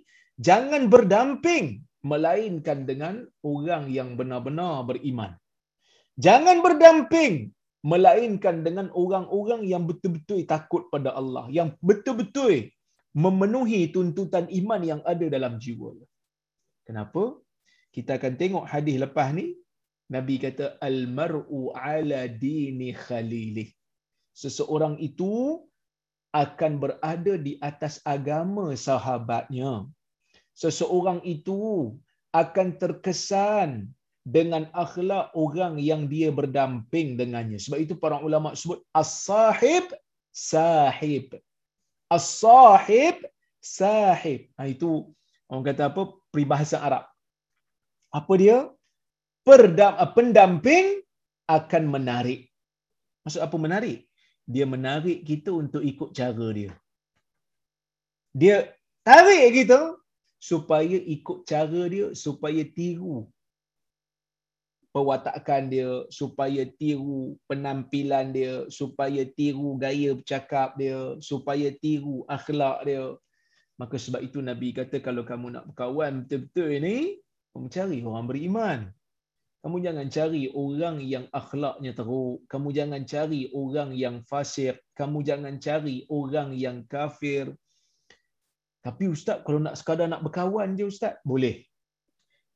Jangan 0.47 0.83
berdamping 0.93 1.67
melainkan 2.11 2.79
dengan 2.91 3.15
orang 3.53 3.85
yang 3.97 4.09
benar-benar 4.19 4.85
beriman. 4.89 5.33
Jangan 6.27 6.57
berdamping 6.67 7.35
melainkan 7.93 8.57
dengan 8.67 8.87
orang-orang 9.03 9.63
yang 9.73 9.85
betul-betul 9.89 10.41
takut 10.53 10.83
pada 10.93 11.11
Allah, 11.21 11.47
yang 11.59 11.73
betul-betul 11.89 12.69
memenuhi 13.25 13.81
tuntutan 13.95 14.45
iman 14.61 14.83
yang 14.91 15.01
ada 15.13 15.27
dalam 15.37 15.57
jiwa. 15.63 15.93
Kenapa? 16.87 17.25
Kita 17.95 18.19
akan 18.19 18.35
tengok 18.41 18.65
hadis 18.73 18.97
lepas 19.05 19.29
ni. 19.39 19.47
Nabi 20.15 20.35
kata 20.45 20.79
al-mar'u 20.89 21.75
ala 21.75 22.31
dini 22.31 22.95
khalilih. 22.95 23.69
Seseorang 24.43 24.95
itu 25.03 25.63
akan 26.35 26.73
berada 26.83 27.35
di 27.47 27.59
atas 27.71 28.03
agama 28.07 28.75
sahabatnya. 28.75 29.87
Seseorang 30.55 31.23
itu 31.27 31.95
akan 32.35 32.69
terkesan 32.83 33.71
dengan 34.27 34.67
akhlak 34.75 35.31
orang 35.37 35.79
yang 35.79 36.11
dia 36.11 36.31
berdamping 36.35 37.15
dengannya. 37.21 37.59
Sebab 37.61 37.79
itu 37.79 37.95
para 37.95 38.19
ulama 38.19 38.57
sebut 38.59 38.83
as-sahib 38.97 39.87
sahib 40.35 41.35
as-sahib 42.11 43.17
sahib. 43.61 44.41
Ha, 44.57 44.69
itu 44.69 45.09
orang 45.49 45.65
kata 45.71 45.83
apa? 45.93 46.03
Peribahasa 46.33 46.81
Arab. 46.81 47.05
Apa 48.11 48.33
dia? 48.39 48.59
Perdam, 49.45 49.93
uh, 50.01 50.11
pendamping 50.17 51.05
akan 51.45 51.85
menarik. 51.93 52.49
Maksud 53.29 53.45
apa 53.45 53.57
menarik? 53.61 54.09
Dia 54.49 54.65
menarik 54.65 55.25
kita 55.25 55.53
untuk 55.53 55.85
ikut 55.85 56.17
cara 56.17 56.47
dia. 56.57 56.73
Dia 58.33 58.57
tarik 59.05 59.53
kita 59.53 60.01
supaya 60.41 60.97
ikut 60.97 61.45
cara 61.45 61.83
dia, 61.93 62.17
supaya 62.17 62.65
tiru 62.65 63.29
perwatakan 64.95 65.67
dia 65.67 66.07
supaya 66.07 66.63
tiru 66.79 67.35
penampilan 67.51 68.31
dia 68.31 68.63
supaya 68.71 69.27
tiru 69.27 69.75
gaya 69.75 70.15
bercakap 70.15 70.79
dia 70.79 71.19
supaya 71.19 71.75
tiru 71.83 72.23
akhlak 72.31 72.87
dia 72.87 73.19
maka 73.75 73.99
sebab 73.99 74.23
itu 74.23 74.39
nabi 74.39 74.71
kata 74.71 75.03
kalau 75.03 75.27
kamu 75.27 75.59
nak 75.59 75.67
berkawan 75.67 76.23
betul-betul 76.23 76.71
ini 76.79 77.19
cari 77.75 78.07
orang 78.07 78.31
beriman 78.31 78.81
kamu 79.65 79.81
jangan 79.81 80.07
cari 80.13 80.43
orang 80.53 80.97
yang 81.01 81.25
akhlaknya 81.33 81.97
teruk. 81.97 82.45
Kamu 82.53 82.69
jangan 82.77 83.03
cari 83.09 83.49
orang 83.57 83.97
yang 83.97 84.21
fasik. 84.29 84.77
Kamu 84.93 85.25
jangan 85.25 85.57
cari 85.57 86.05
orang 86.13 86.53
yang 86.53 86.85
kafir. 86.85 87.49
Tapi 88.85 89.09
ustaz 89.09 89.41
kalau 89.41 89.65
nak 89.65 89.81
sekadar 89.81 90.05
nak 90.13 90.21
berkawan 90.21 90.77
je 90.77 90.85
ustaz 90.85 91.17
boleh. 91.25 91.65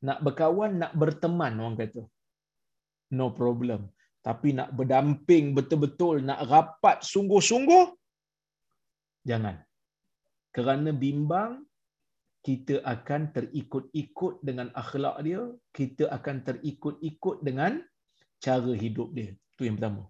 Nak 0.04 0.20
berkawan 0.20 0.84
nak 0.84 0.92
berteman 0.92 1.56
orang 1.56 1.80
kata. 1.80 2.04
No 3.16 3.32
problem. 3.32 3.88
Tapi 4.20 4.52
nak 4.52 4.76
berdamping 4.76 5.56
betul-betul, 5.56 6.20
nak 6.20 6.44
rapat 6.44 7.00
sungguh-sungguh, 7.00 7.86
jangan. 9.24 9.56
Kerana 10.52 10.92
bimbang, 10.92 11.64
kita 12.48 12.80
akan 12.80 13.28
terikut-ikut 13.36 14.40
dengan 14.40 14.72
akhlak 14.72 15.20
dia, 15.20 15.52
kita 15.76 16.08
akan 16.16 16.36
terikut-ikut 16.48 17.44
dengan 17.44 17.84
cara 18.40 18.72
hidup 18.72 19.12
dia. 19.12 19.36
Itu 19.52 19.68
yang 19.68 19.76
pertama. 19.76 20.08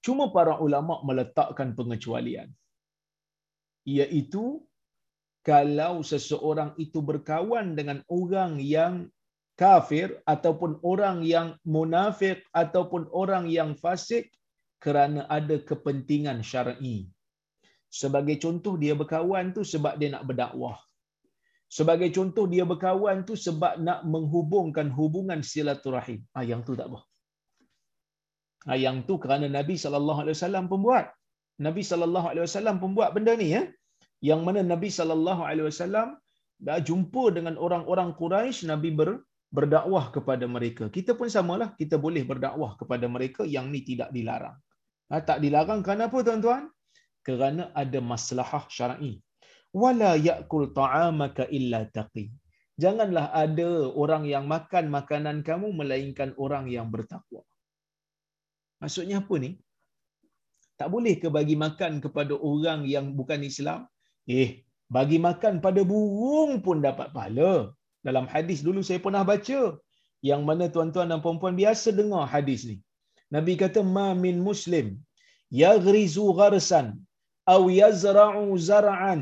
Cuma 0.00 0.32
para 0.32 0.56
ulama 0.56 1.04
meletakkan 1.04 1.76
pengecualian. 1.76 2.48
Iaitu 3.84 4.64
kalau 5.44 6.00
seseorang 6.00 6.72
itu 6.80 7.04
berkawan 7.04 7.76
dengan 7.76 8.00
orang 8.08 8.56
yang 8.56 9.12
kafir 9.60 10.16
ataupun 10.24 10.80
orang 10.80 11.20
yang 11.20 11.60
munafik 11.76 12.40
ataupun 12.56 13.04
orang 13.12 13.52
yang 13.52 13.76
fasik 13.76 14.32
kerana 14.80 15.28
ada 15.28 15.60
kepentingan 15.60 16.40
syar'i. 16.40 17.04
Sebagai 17.92 18.40
contoh 18.40 18.80
dia 18.80 18.96
berkawan 18.96 19.52
tu 19.52 19.60
sebab 19.60 20.00
dia 20.00 20.14
nak 20.14 20.24
berdakwah. 20.24 20.85
Sebagai 21.66 22.08
contoh 22.14 22.46
dia 22.46 22.62
berkawan 22.62 23.26
tu 23.28 23.34
sebab 23.34 23.82
nak 23.86 24.06
menghubungkan 24.06 24.88
hubungan 24.98 25.42
silaturahim. 25.42 26.22
Ah 26.38 26.46
yang 26.46 26.62
tu 26.66 26.78
tak 26.78 26.86
apa. 26.90 27.00
Ah 28.70 28.78
yang 28.78 29.02
tu 29.08 29.18
kerana 29.22 29.46
Nabi 29.50 29.74
sallallahu 29.74 30.22
alaihi 30.22 30.36
wasallam 30.38 30.66
pembuat. 30.72 31.06
Nabi 31.66 31.82
sallallahu 31.82 32.26
alaihi 32.30 32.44
wasallam 32.46 32.78
pembuat 32.84 33.10
benda 33.16 33.34
ni 33.34 33.50
ya. 33.56 33.64
yang 34.28 34.40
mana 34.46 34.60
Nabi 34.64 34.88
sallallahu 34.88 35.42
alaihi 35.48 35.68
wasallam 35.68 36.16
dah 36.66 36.78
jumpa 36.88 37.24
dengan 37.36 37.54
orang-orang 37.60 38.16
Quraisy 38.16 38.68
Nabi 38.72 38.90
ber, 38.98 39.20
berdakwah 39.52 40.04
kepada 40.14 40.44
mereka. 40.48 40.88
Kita 40.96 41.12
pun 41.18 41.28
samalah, 41.28 41.76
kita 41.80 41.96
boleh 42.00 42.24
berdakwah 42.24 42.74
kepada 42.80 43.06
mereka 43.16 43.42
yang 43.44 43.68
ni 43.74 43.84
tidak 43.84 44.10
dilarang. 44.16 44.56
Ha, 45.12 45.20
tak 45.28 45.38
dilarang 45.44 45.80
kenapa 45.86 46.16
tuan-tuan? 46.26 46.72
Kerana 47.26 47.70
ada 47.82 47.98
maslahah 48.00 48.64
syar'i. 48.70 49.12
Wala 49.82 50.10
ya'kul 50.28 50.66
ta'amaka 50.78 51.44
illa 51.58 51.80
taqi. 51.96 52.24
Janganlah 52.82 53.26
ada 53.44 53.70
orang 54.02 54.24
yang 54.32 54.44
makan 54.54 54.84
makanan 54.96 55.36
kamu 55.48 55.68
melainkan 55.80 56.30
orang 56.44 56.64
yang 56.76 56.88
bertakwa. 56.94 57.42
Maksudnya 58.82 59.16
apa 59.22 59.34
ni? 59.44 59.50
Tak 60.80 60.88
boleh 60.94 61.14
ke 61.22 61.28
bagi 61.36 61.56
makan 61.64 61.92
kepada 62.04 62.34
orang 62.50 62.80
yang 62.94 63.06
bukan 63.18 63.40
Islam? 63.50 63.80
Eh, 64.40 64.50
bagi 64.96 65.18
makan 65.28 65.54
pada 65.64 65.80
burung 65.92 66.52
pun 66.66 66.84
dapat 66.88 67.08
pahala. 67.16 67.52
Dalam 68.06 68.26
hadis 68.32 68.60
dulu 68.66 68.80
saya 68.88 69.00
pernah 69.06 69.24
baca 69.30 69.60
yang 70.30 70.42
mana 70.48 70.64
tuan-tuan 70.74 71.08
dan 71.12 71.20
puan-puan 71.24 71.56
biasa 71.62 71.88
dengar 72.00 72.24
hadis 72.34 72.60
ni. 72.70 72.76
Nabi 73.34 73.52
kata 73.62 73.80
ma 73.96 74.08
min 74.24 74.36
muslim 74.48 74.86
yaghrizu 75.62 76.26
gharsan 76.38 76.86
aw 77.54 77.62
yazra'u 77.80 78.44
zar'an 78.68 79.20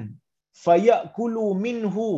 fayakulu 0.63 1.45
minhu 1.65 2.09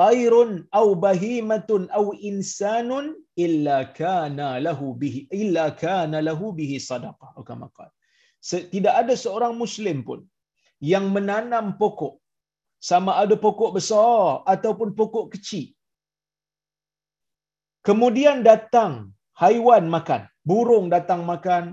tairun 0.00 0.50
aw 0.80 0.86
bahimatun 1.04 1.82
aw 1.98 2.04
insanun 2.30 3.06
illa 3.44 3.78
kana 4.00 4.48
lahu 4.66 4.86
bihi 5.00 5.20
illa 5.42 5.64
kana 5.84 6.18
lahu 6.28 6.46
bihi 6.58 6.76
sadaqah 6.90 7.30
atau 7.40 7.44
qala. 7.76 7.92
Tidak 8.74 8.94
ada 9.02 9.14
seorang 9.24 9.54
muslim 9.62 9.98
pun 10.08 10.20
yang 10.92 11.06
menanam 11.16 11.66
pokok. 11.82 12.14
Sama 12.88 13.12
ada 13.22 13.36
pokok 13.44 13.70
besar 13.76 14.40
ataupun 14.52 14.90
pokok 15.00 15.26
kecil. 15.32 15.66
Kemudian 17.86 18.38
datang 18.50 18.92
haiwan 19.42 19.84
makan. 19.94 20.22
Burung 20.48 20.86
datang 20.94 21.22
makan. 21.30 21.64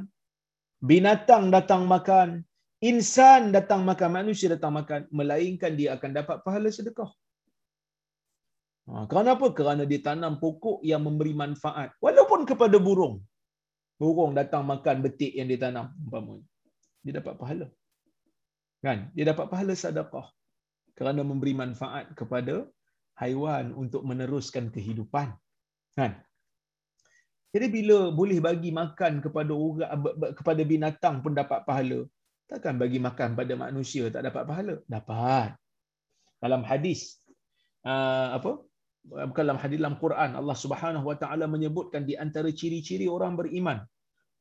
Binatang 0.89 1.45
datang 1.55 1.83
makan 1.93 2.29
insan 2.81 3.50
datang 3.55 3.81
makan 3.81 4.12
manusia 4.13 4.53
datang 4.53 4.74
makan 4.75 5.10
melainkan 5.10 5.74
dia 5.74 5.98
akan 5.98 6.12
dapat 6.13 6.38
pahala 6.46 6.69
sedekah 6.69 7.10
Ha, 8.88 9.03
kenapa? 9.12 9.51
Kerana 9.51 9.84
dia 9.84 10.00
tanam 10.00 10.39
pokok 10.39 10.79
yang 10.79 11.03
memberi 11.03 11.36
manfaat. 11.36 11.91
Walaupun 12.00 12.48
kepada 12.48 12.79
burung. 12.79 13.19
Burung 14.00 14.31
datang 14.31 14.63
makan 14.63 15.03
betik 15.03 15.36
yang 15.36 15.51
dia 15.51 15.60
tanam. 15.60 15.91
Umpamanya. 16.07 16.48
Dia 17.03 17.19
dapat 17.19 17.36
pahala. 17.36 17.67
Kan? 18.79 19.12
Dia 19.12 19.25
dapat 19.31 19.51
pahala 19.51 19.75
sedekah. 19.75 20.27
Kerana 20.96 21.22
memberi 21.27 21.51
manfaat 21.51 22.15
kepada 22.15 22.63
haiwan 23.19 23.75
untuk 23.75 24.07
meneruskan 24.07 24.72
kehidupan. 24.72 25.36
Kan? 26.00 26.15
Jadi 27.51 27.67
bila 27.74 28.13
boleh 28.19 28.39
bagi 28.39 28.72
makan 28.72 29.19
kepada 29.19 29.51
orang 29.51 29.91
kepada 30.39 30.62
binatang 30.72 31.15
pun 31.25 31.34
dapat 31.36 31.60
pahala, 31.67 32.00
takkan 32.47 32.75
bagi 32.81 32.99
makan 33.07 33.35
pada 33.39 33.53
manusia 33.53 34.07
tak 34.07 34.23
dapat 34.27 34.43
pahala? 34.49 34.75
Dapat. 34.87 35.49
Dalam 36.39 36.61
hadis 36.63 37.19
uh, 37.83 38.39
apa? 38.39 38.67
bukan 39.07 39.43
dalam 39.47 39.59
hadis 39.63 39.77
dalam 39.79 39.95
Quran 40.03 40.31
Allah 40.39 40.57
Subhanahu 40.63 41.05
wa 41.09 41.15
taala 41.21 41.45
menyebutkan 41.47 42.03
di 42.03 42.19
antara 42.19 42.51
ciri-ciri 42.51 43.07
orang 43.07 43.39
beriman 43.39 43.79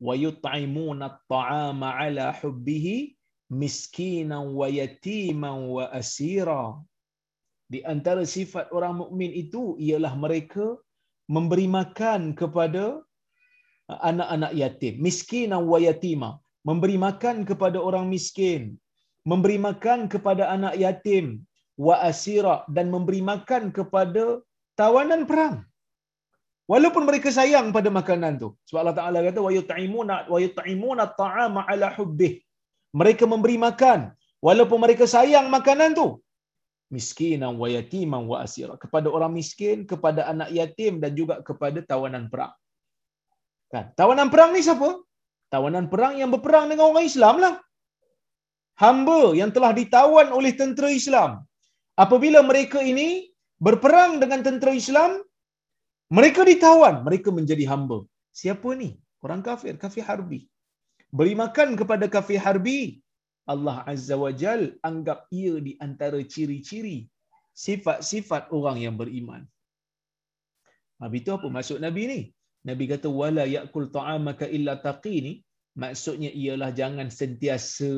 wa 0.03 0.13
yut'imuna 0.13 1.05
at-ta'ama 1.11 1.89
'ala 1.95 2.35
hubbihi 2.39 3.15
miskinan 3.61 4.51
wa 4.59 4.67
yatiman 4.67 5.71
wa 5.71 5.87
asira 5.95 6.75
di 7.71 7.79
antara 7.93 8.23
sifat 8.27 8.67
orang 8.75 8.99
mukmin 9.01 9.31
itu 9.31 9.79
ialah 9.79 10.13
mereka 10.19 10.75
memberi 11.31 11.67
makan 11.67 12.35
kepada 12.35 12.99
anak-anak 13.87 14.51
yatim 14.51 14.99
miskinan 14.99 15.63
wa 15.71 15.79
yatima 15.79 16.31
memberi 16.63 16.97
makan 16.97 17.45
kepada 17.49 17.77
orang 17.77 18.05
miskin 18.09 18.77
memberi 19.29 19.57
makan 19.67 19.99
kepada 20.13 20.43
anak 20.55 20.73
yatim 20.83 21.25
wa 21.85 21.95
asira 22.09 22.55
dan 22.75 22.87
memberi 22.95 23.19
makan 23.31 23.63
kepada 23.77 24.39
tawanan 24.79 25.27
perang. 25.29 25.55
Walaupun 26.71 27.03
mereka 27.07 27.29
sayang 27.39 27.67
pada 27.75 27.89
makanan 27.99 28.33
tu. 28.43 28.49
Sebab 28.67 28.79
Allah 28.83 28.97
Taala 28.99 29.19
kata 29.27 29.39
wa 29.47 29.51
yut'imuna 29.57 30.15
wa 30.31 30.39
yut'imuna 30.45 31.01
at'ama 31.09 31.61
ala 31.71 31.87
hubbih. 31.97 32.33
Mereka 32.99 33.23
memberi 33.33 33.55
makan 33.67 33.99
walaupun 34.47 34.79
mereka 34.85 35.05
sayang 35.15 35.47
makanan 35.57 35.91
tu. 35.99 36.07
Miskinan 36.95 37.55
wa 37.61 37.67
yatiman 37.75 38.23
wa 38.31 38.43
asira. 38.43 38.75
Kepada 38.83 39.07
orang 39.15 39.31
miskin, 39.39 39.83
kepada 39.91 40.27
anak 40.31 40.49
yatim 40.59 41.03
dan 41.03 41.11
juga 41.19 41.39
kepada 41.49 41.79
tawanan 41.83 42.27
perang. 42.31 42.55
Kan? 43.71 43.91
Tawanan 43.99 44.27
perang 44.31 44.51
ni 44.55 44.63
siapa? 44.67 44.89
Tawanan 45.53 45.85
perang 45.91 46.15
yang 46.21 46.31
berperang 46.35 46.65
dengan 46.71 46.85
orang 46.91 47.07
Islam 47.11 47.35
lah. 47.43 47.55
Hamba 48.83 49.21
yang 49.39 49.51
telah 49.55 49.71
ditawan 49.79 50.29
oleh 50.37 50.51
tentera 50.59 50.89
Islam. 51.01 51.31
Apabila 52.03 52.39
mereka 52.49 52.79
ini 52.91 53.09
berperang 53.57 54.11
dengan 54.21 54.45
tentera 54.47 54.73
Islam, 54.83 55.11
mereka 56.17 56.41
ditawan, 56.51 57.01
mereka 57.07 57.29
menjadi 57.37 57.65
hamba. 57.71 57.99
Siapa 58.41 58.69
ni? 58.81 58.89
Orang 59.25 59.41
kafir, 59.47 59.73
kafir 59.83 60.05
harbi. 60.09 60.39
Beri 61.17 61.33
makan 61.33 61.73
kepada 61.79 62.05
kafir 62.15 62.39
harbi. 62.45 63.01
Allah 63.47 63.77
Azza 63.91 64.15
wa 64.19 64.31
Jal 64.41 64.75
anggap 64.83 65.19
ia 65.31 65.55
di 65.67 65.73
antara 65.79 66.19
ciri-ciri 66.33 67.07
sifat-sifat 67.65 68.51
orang 68.57 68.77
yang 68.85 68.95
beriman. 69.01 69.41
Habis 71.01 71.21
itu 71.23 71.31
apa 71.37 71.47
maksud 71.55 71.77
Nabi 71.81 72.03
ni? 72.11 72.19
Nabi 72.65 72.85
kata 72.91 73.07
wala 73.07 73.43
yakul 73.45 73.87
ta'amaka 73.97 74.45
illa 74.57 74.73
taqi 74.87 75.15
ni 75.25 75.33
maksudnya 75.81 76.31
ialah 76.33 76.69
jangan 76.79 77.09
sentiasa 77.19 77.91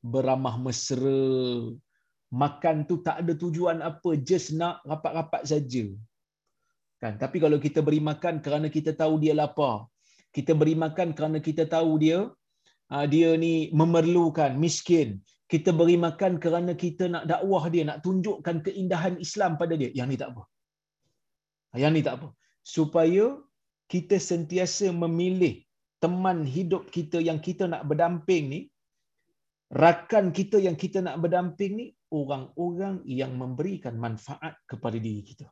beramah 0.00 0.56
mesra. 0.66 1.28
Makan 2.42 2.76
tu 2.88 2.94
tak 3.06 3.22
ada 3.22 3.32
tujuan 3.42 3.78
apa 3.90 4.10
just 4.28 4.48
nak 4.60 4.82
rapat-rapat 4.90 5.42
saja. 5.46 5.84
Kan? 7.02 7.14
Tapi 7.22 7.36
kalau 7.44 7.58
kita 7.62 7.80
beri 7.86 8.00
makan 8.10 8.40
kerana 8.44 8.66
kita 8.76 8.96
tahu 8.96 9.20
dia 9.22 9.34
lapar 9.36 9.86
kita 10.36 10.52
beri 10.60 10.74
makan 10.84 11.08
kerana 11.16 11.38
kita 11.46 11.64
tahu 11.74 11.92
dia 12.02 12.18
ah, 12.92 13.06
dia 13.12 13.28
ni 13.44 13.72
memerlukan 13.80 14.52
miskin. 14.64 15.08
Kita 15.52 15.70
beri 15.78 15.96
makan 16.06 16.42
kerana 16.42 16.72
kita 16.74 17.06
nak 17.06 17.24
dakwah 17.30 17.64
dia 17.74 17.82
nak 17.88 18.02
tunjukkan 18.04 18.56
keindahan 18.66 19.14
Islam 19.26 19.54
pada 19.60 19.78
dia. 19.80 19.90
Yang 19.98 20.08
ni 20.10 20.16
tak 20.22 20.28
apa. 20.32 20.42
Yang 21.82 21.92
ni 21.94 22.02
tak 22.06 22.14
apa 22.18 22.28
supaya 22.74 23.38
kita 23.92 24.18
sentiasa 24.18 24.90
memilih 24.90 25.62
teman 26.02 26.42
hidup 26.42 26.90
kita 26.96 27.22
yang 27.28 27.38
kita 27.38 27.70
nak 27.72 27.86
berdamping 27.86 28.44
ni 28.50 28.60
rakan 29.84 30.34
kita 30.38 30.58
yang 30.66 30.74
kita 30.82 30.98
nak 31.06 31.22
berdamping 31.22 31.72
ni 31.80 31.86
orang-orang 32.10 33.02
yang 33.06 33.32
memberikan 33.38 33.94
manfaat 33.98 34.58
kepada 34.70 34.98
diri 34.98 35.22
kita. 35.22 35.46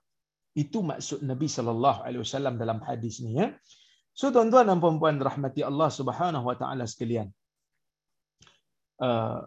Itu 0.55 0.83
maksud 0.90 1.22
Nabi 1.31 1.46
sallallahu 1.50 2.03
alaihi 2.07 2.22
wasallam 2.27 2.55
dalam 2.62 2.79
hadis 2.83 3.22
ni 3.22 3.38
ya. 3.38 3.55
So 4.14 4.31
tuan-tuan 4.35 4.70
dan 4.70 4.79
puan-puan 4.83 5.18
rahmati 5.18 5.66
Allah 5.66 5.90
Subhanahu 5.90 6.46
wa 6.50 6.57
taala 6.59 6.87
sekalian. 6.87 7.31
Uh, 9.03 9.42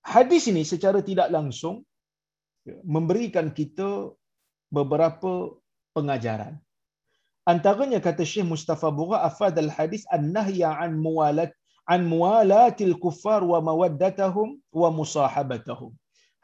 hadis 0.00 0.48
ini 0.52 0.64
secara 0.64 1.04
tidak 1.04 1.28
langsung 1.28 1.84
memberikan 2.84 3.52
kita 3.52 4.12
beberapa 4.72 5.32
pengajaran. 5.96 6.54
Antaranya 7.48 7.98
kata 8.06 8.22
Syekh 8.28 8.44
Mustafa 8.44 8.88
Bura 8.92 9.24
afad 9.24 9.56
al-hadis 9.56 10.04
an-nahya 10.12 10.68
an 10.84 11.00
muwalat 11.00 11.50
an 11.88 12.04
muwalatil 12.04 12.96
kuffar 13.00 13.40
wa 13.52 13.58
mawaddatahum 13.68 14.60
wa 14.80 14.88
musahabatahum. 14.92 15.92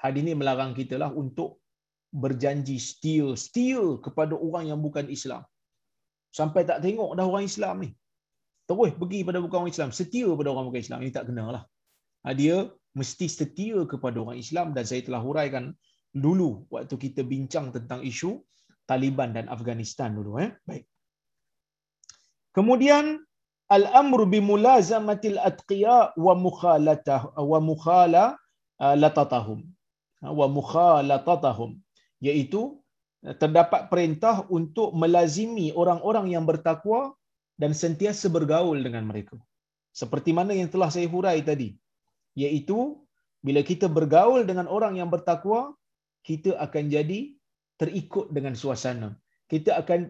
Hadis 0.01 0.21
ini 0.25 0.33
melarang 0.33 0.73
kita 0.73 0.97
lah 1.03 1.13
untuk 1.13 1.61
berjanji 2.15 2.77
setia, 2.81 3.27
setia 3.37 3.85
kepada 4.01 4.33
orang 4.47 4.65
yang 4.71 4.81
bukan 4.81 5.07
Islam. 5.13 5.43
Sampai 6.33 6.63
tak 6.65 6.81
tengok 6.85 7.13
dah 7.19 7.27
orang 7.29 7.45
Islam 7.45 7.85
ni. 7.85 7.91
Terus 8.65 8.97
pergi 8.97 9.21
pada 9.29 9.39
bukan 9.45 9.59
orang 9.61 9.73
Islam, 9.77 9.91
setia 9.93 10.29
pada 10.41 10.49
orang 10.55 10.67
bukan 10.73 10.81
Islam. 10.81 10.99
Ini 11.05 11.13
tak 11.13 11.29
kena 11.29 11.45
lah. 11.53 11.63
Ha, 12.25 12.33
dia 12.33 12.65
mesti 12.97 13.27
setia 13.29 13.85
kepada 13.85 14.17
orang 14.25 14.41
Islam 14.41 14.73
dan 14.73 14.89
saya 14.89 15.05
telah 15.05 15.21
huraikan 15.21 15.77
dulu 16.15 16.65
waktu 16.73 16.97
kita 16.97 17.21
bincang 17.27 17.75
tentang 17.75 18.01
isu 18.01 18.41
Taliban 18.85 19.33
dan 19.37 19.47
Afghanistan 19.49 20.13
dulu. 20.13 20.39
Eh? 20.45 20.51
Baik. 20.69 20.85
Kemudian 22.55 23.19
al-amru 23.73 24.25
bimulazamatil 24.29 25.39
atqiya 25.51 26.13
wa 26.15 26.35
mukhalatah 26.37 27.33
wa 27.51 27.59
mukhalatatahum 27.71 29.61
wa 30.23 30.47
mukhalatatahum 30.57 31.71
iaitu 32.21 32.63
terdapat 33.41 33.89
perintah 33.93 34.45
untuk 34.53 34.93
melazimi 34.93 35.73
orang-orang 35.73 36.27
yang 36.37 36.45
bertakwa 36.45 37.17
dan 37.57 37.73
sentiasa 37.73 38.29
bergaul 38.29 38.77
dengan 38.87 39.05
mereka 39.09 39.37
seperti 40.01 40.31
mana 40.37 40.53
yang 40.53 40.69
telah 40.69 40.91
saya 40.95 41.09
hurai 41.09 41.41
tadi 41.41 41.69
iaitu 42.37 43.01
bila 43.47 43.61
kita 43.71 43.87
bergaul 43.89 44.43
dengan 44.45 44.67
orang 44.77 44.95
yang 45.01 45.09
bertakwa 45.15 45.61
kita 46.29 46.57
akan 46.67 46.85
jadi 46.93 47.21
terikut 47.85 48.27
dengan 48.37 48.57
suasana. 48.63 49.09
Kita 49.53 49.77
akan 49.85 50.01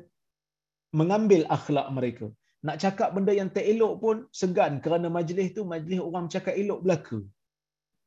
mengambil 0.95 1.43
akhlak 1.57 1.91
mereka. 1.97 2.27
Nak 2.65 2.77
cakap 2.81 3.13
benda 3.13 3.33
yang 3.41 3.51
tak 3.57 3.67
elok 3.73 3.95
pun 4.03 4.17
segan. 4.41 4.81
Kerana 4.85 5.11
majlis 5.17 5.53
tu 5.57 5.63
majlis 5.73 6.01
orang 6.09 6.27
cakap 6.35 6.55
elok 6.63 6.81
belaka. 6.87 7.19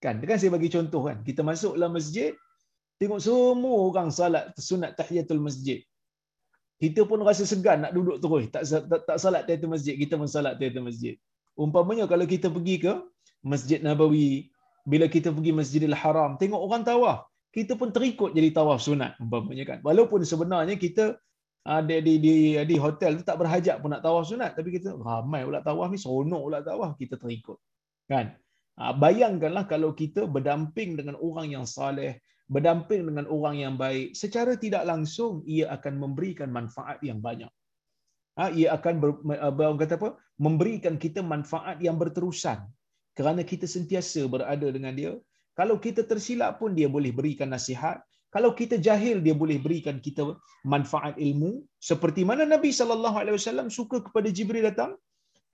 Kan? 0.03 0.23
Kan 0.29 0.37
saya 0.41 0.51
bagi 0.55 0.71
contoh 0.75 1.01
kan. 1.07 1.17
Kita 1.27 1.41
masuk 1.49 1.75
dalam 1.77 1.93
masjid 1.99 2.31
tengok 2.97 3.19
semua 3.21 3.77
orang 3.89 4.09
salat 4.19 4.49
sunat 4.57 4.97
tahiyatul 4.97 5.43
masjid. 5.47 5.79
Kita 6.81 7.05
pun 7.09 7.21
rasa 7.29 7.43
segan 7.51 7.85
nak 7.85 7.93
duduk 7.97 8.17
terus. 8.23 8.45
Tak 8.53 8.63
tak, 8.89 9.01
tak 9.09 9.17
salat 9.21 9.45
tahiyatul 9.45 9.71
masjid 9.75 9.93
kita 10.01 10.13
pun 10.17 10.29
salat 10.29 10.57
tahiyatul 10.57 10.87
masjid. 10.89 11.13
Umpamanya 11.57 12.05
kalau 12.09 12.25
kita 12.29 12.47
pergi 12.53 12.75
ke 12.85 12.93
Masjid 13.51 13.79
Nabawi 13.81 14.49
bila 14.91 15.05
kita 15.09 15.29
pergi 15.35 15.51
Masjidil 15.59 15.97
Haram 16.01 16.37
tengok 16.41 16.61
orang 16.61 16.85
tawaf 16.85 17.25
kita 17.57 17.73
pun 17.73 17.89
terikut 17.89 18.37
jadi 18.37 18.53
tawaf 18.53 18.85
sunat 18.85 19.17
umpamanya 19.17 19.65
kan. 19.65 19.79
Walaupun 19.81 20.21
sebenarnya 20.21 20.77
kita 20.77 21.17
ah, 21.65 21.81
di, 21.81 21.97
di 22.05 22.35
di 22.61 22.75
hotel 22.77 23.17
tu 23.17 23.25
tak 23.25 23.41
berhajat 23.41 23.81
pun 23.81 23.97
nak 23.97 24.05
tawaf 24.05 24.29
sunat. 24.29 24.53
Tapi 24.53 24.69
kita 24.77 24.93
ramai 24.93 25.41
pula 25.41 25.65
tawaf 25.65 25.89
ni 25.89 25.97
seronok 25.97 26.41
pula 26.45 26.59
tawaf 26.61 26.93
kita 27.01 27.17
terikut. 27.17 27.57
Kan? 28.05 28.37
Ah, 28.77 28.93
bayangkanlah 28.93 29.65
kalau 29.65 29.97
kita 29.97 30.29
berdamping 30.29 31.01
dengan 31.01 31.17
orang 31.17 31.49
yang 31.49 31.65
saleh 31.65 32.21
berdamping 32.47 33.03
dengan 33.03 33.27
orang 33.27 33.59
yang 33.59 33.73
baik 33.75 34.15
secara 34.15 34.55
tidak 34.55 34.87
langsung 34.87 35.43
ia 35.43 35.67
akan 35.75 35.99
memberikan 35.99 36.47
manfaat 36.47 36.95
yang 37.03 37.19
banyak. 37.19 37.51
Ha, 38.39 38.53
ia 38.53 38.71
akan 38.77 38.93
ber, 39.01 39.09
orang 39.49 39.81
kata 39.81 39.97
apa? 39.97 40.09
Memberikan 40.37 40.95
kita 40.95 41.25
manfaat 41.25 41.81
yang 41.81 41.97
berterusan. 41.97 42.63
Kerana 43.17 43.41
kita 43.41 43.65
sentiasa 43.65 44.29
berada 44.29 44.69
dengan 44.69 44.93
dia 44.93 45.17
kalau 45.59 45.75
kita 45.85 46.01
tersilap 46.11 46.51
pun 46.61 46.71
dia 46.77 46.89
boleh 46.95 47.11
berikan 47.19 47.49
nasihat 47.55 47.97
kalau 48.35 48.51
kita 48.59 48.75
jahil 48.87 49.17
dia 49.25 49.35
boleh 49.41 49.57
berikan 49.65 49.97
kita 50.07 50.23
manfaat 50.73 51.15
ilmu 51.27 51.51
seperti 51.89 52.23
mana 52.29 52.45
Nabi 52.53 52.71
sallallahu 52.79 53.17
alaihi 53.21 53.37
wasallam 53.39 53.67
suka 53.79 53.99
kepada 54.07 54.29
Jibril 54.37 54.65
datang 54.69 54.93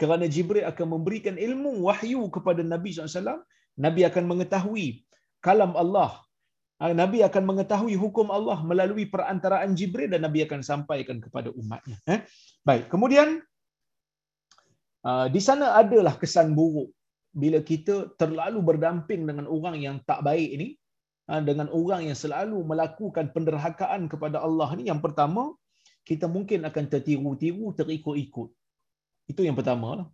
kerana 0.01 0.25
Jibril 0.35 0.65
akan 0.71 0.87
memberikan 0.97 1.35
ilmu 1.47 1.71
wahyu 1.87 2.21
kepada 2.35 2.61
Nabi 2.73 2.91
SAW 2.97 3.41
Nabi 3.85 4.01
akan 4.09 4.23
mengetahui 4.31 4.87
kalam 5.47 5.73
Allah 5.83 6.11
Ah, 6.83 6.91
Nabi 6.91 7.23
akan 7.23 7.43
mengetahui 7.49 7.95
hukum 7.95 8.27
Allah 8.37 8.59
melalui 8.69 9.05
perantaraan 9.07 9.71
Jibril 9.71 10.11
dan 10.11 10.25
Nabi 10.27 10.43
akan 10.43 10.59
sampaikan 10.69 11.17
kepada 11.23 11.47
umatnya. 11.55 11.95
Eh? 12.09 12.19
Baik, 12.67 12.91
kemudian 12.91 13.39
ah, 15.07 15.31
di 15.31 15.39
sana 15.39 15.79
adalah 15.79 16.19
kesan 16.19 16.51
buruk 16.57 16.91
bila 17.41 17.59
kita 17.69 17.95
terlalu 18.21 18.59
berdamping 18.69 19.21
dengan 19.29 19.45
orang 19.55 19.75
yang 19.85 19.95
tak 20.09 20.19
baik 20.27 20.49
ini, 20.55 20.67
ah, 21.31 21.41
dengan 21.49 21.67
orang 21.79 22.01
yang 22.07 22.17
selalu 22.23 22.57
melakukan 22.71 23.33
penderhakaan 23.35 24.05
kepada 24.13 24.37
Allah 24.47 24.69
ini. 24.77 24.83
Yang 24.91 25.01
pertama, 25.05 25.43
kita 26.09 26.25
mungkin 26.35 26.65
akan 26.69 26.85
tertiru-tiru, 26.93 27.73
terikut-ikut. 27.79 28.49
Itu 29.31 29.41
yang 29.47 29.57
pertama 29.59 29.89
lah. 29.99 30.07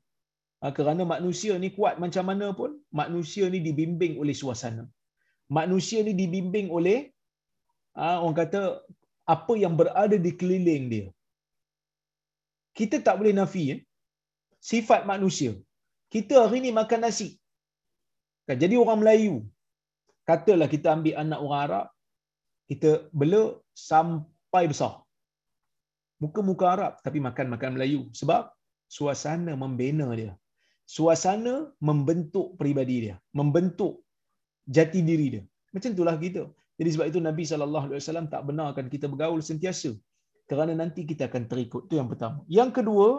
Kerana 0.78 1.04
manusia 1.08 1.56
ni 1.56 1.72
kuat 1.72 1.96
macam 2.04 2.24
mana 2.30 2.48
pun, 2.60 2.72
manusia 3.02 3.48
ni 3.48 3.60
dibimbing 3.68 4.20
oleh 4.20 4.36
suasana 4.36 4.84
manusia 5.58 6.00
ni 6.08 6.14
dibimbing 6.22 6.68
oleh 6.78 7.00
uh, 7.98 8.18
orang 8.24 8.38
kata 8.42 8.62
apa 9.36 9.54
yang 9.64 9.74
berada 9.80 10.18
di 10.26 10.32
keliling 10.40 10.86
dia. 10.94 11.08
Kita 12.78 13.02
tak 13.06 13.16
boleh 13.20 13.34
nafi 13.40 13.64
eh? 13.76 13.80
sifat 14.72 15.04
manusia. 15.12 15.52
Kita 16.14 16.36
hari 16.44 16.60
ni 16.66 16.72
makan 16.80 17.06
nasi. 17.06 17.30
Kan, 18.50 18.58
jadi 18.64 18.76
orang 18.84 19.00
Melayu. 19.02 19.34
Katalah 20.30 20.68
kita 20.74 20.88
ambil 20.98 21.14
anak 21.24 21.40
orang 21.46 21.62
Arab, 21.66 21.86
kita 22.70 22.90
bela 23.20 23.44
sampai 23.74 24.64
besar. 24.72 24.94
Muka-muka 26.24 26.66
Arab 26.76 26.94
tapi 27.06 27.22
makan-makan 27.28 27.78
Melayu. 27.78 28.02
Sebab 28.20 28.50
suasana 28.96 29.54
membina 29.64 30.08
dia. 30.20 30.34
Suasana 30.96 31.54
membentuk 31.88 32.58
peribadi 32.60 32.98
dia. 33.06 33.16
Membentuk 33.40 34.02
jati 34.66 35.00
diri 35.10 35.28
dia. 35.34 35.44
Macam 35.74 35.94
itulah 35.96 36.16
kita. 36.26 36.44
Jadi 36.80 36.90
sebab 36.94 37.08
itu 37.12 37.20
Nabi 37.22 37.44
SAW 37.46 38.30
tak 38.34 38.42
benarkan 38.50 38.86
kita 38.94 39.06
bergaul 39.12 39.42
sentiasa. 39.50 39.92
Kerana 40.50 40.74
nanti 40.82 41.06
kita 41.10 41.30
akan 41.30 41.44
terikut. 41.52 41.86
Itu 41.86 42.02
yang 42.02 42.10
pertama. 42.12 42.42
Yang 42.50 42.82
kedua, 42.82 43.10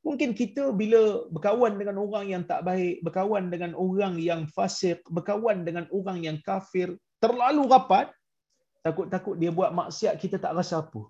mungkin 0.00 0.32
kita 0.32 0.72
bila 0.72 1.28
berkawan 1.28 1.76
dengan 1.76 2.00
orang 2.00 2.32
yang 2.32 2.42
tak 2.48 2.64
baik, 2.64 3.04
berkawan 3.04 3.52
dengan 3.52 3.76
orang 3.76 4.16
yang 4.16 4.48
fasik, 4.48 5.04
berkawan 5.12 5.62
dengan 5.68 5.84
orang 5.92 6.24
yang 6.24 6.36
kafir, 6.40 6.96
terlalu 7.20 7.68
rapat, 7.68 8.08
takut-takut 8.80 9.36
dia 9.36 9.52
buat 9.52 9.70
maksiat 9.76 10.16
kita 10.16 10.40
tak 10.40 10.56
rasa 10.56 10.80
apa. 10.80 11.04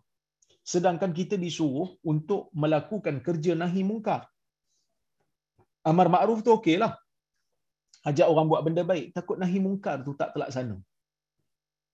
Sedangkan 0.66 1.10
kita 1.14 1.38
disuruh 1.38 1.96
untuk 2.04 2.50
melakukan 2.52 3.22
kerja 3.22 3.54
nahi 3.56 3.82
mungkar. 3.86 4.26
Amar 5.86 6.12
ma'ruf 6.12 6.44
tu 6.44 6.52
okey 6.58 6.76
lah. 6.76 6.92
Ajak 8.04 8.28
orang 8.28 8.46
buat 8.48 8.62
benda 8.64 8.82
baik 8.84 9.16
takut 9.16 9.40
nahi 9.40 9.58
mungkar 9.62 10.02
tu 10.04 10.12
tak 10.18 10.36
terlaksana. 10.36 10.76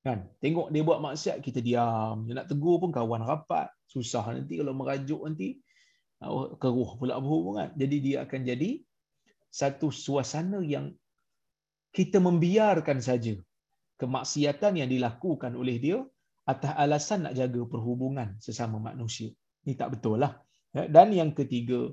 Kan? 0.02 0.26
Tengok 0.38 0.70
dia 0.70 0.82
buat 0.86 1.02
maksiat 1.02 1.42
kita 1.42 1.58
diam. 1.58 2.26
Dia 2.26 2.42
nak 2.42 2.46
tegur 2.50 2.78
pun 2.78 2.90
kawan 2.94 3.22
rapat. 3.26 3.70
Susah 3.86 4.22
nanti 4.34 4.58
kalau 4.58 4.74
merajuk 4.74 5.22
nanti 5.22 5.58
keruh 6.62 6.96
pula 6.96 7.20
berhubungan 7.20 7.68
jadi 7.76 7.96
dia 8.00 8.16
akan 8.24 8.40
jadi 8.44 8.70
satu 9.52 9.92
suasana 9.92 10.64
yang 10.64 10.92
kita 11.92 12.20
membiarkan 12.20 13.00
saja 13.00 13.36
kemaksiatan 13.96 14.80
yang 14.80 14.88
dilakukan 14.92 15.56
oleh 15.56 15.76
dia 15.80 15.98
atas 16.46 16.72
alasan 16.78 17.26
nak 17.26 17.34
jaga 17.34 17.60
perhubungan 17.66 18.38
sesama 18.38 18.78
manusia. 18.78 19.32
Ini 19.66 19.74
tak 19.74 19.98
betul 19.98 20.22
lah. 20.22 20.38
Ya, 20.70 20.86
dan 20.86 21.10
yang 21.10 21.34
ketiga, 21.34 21.90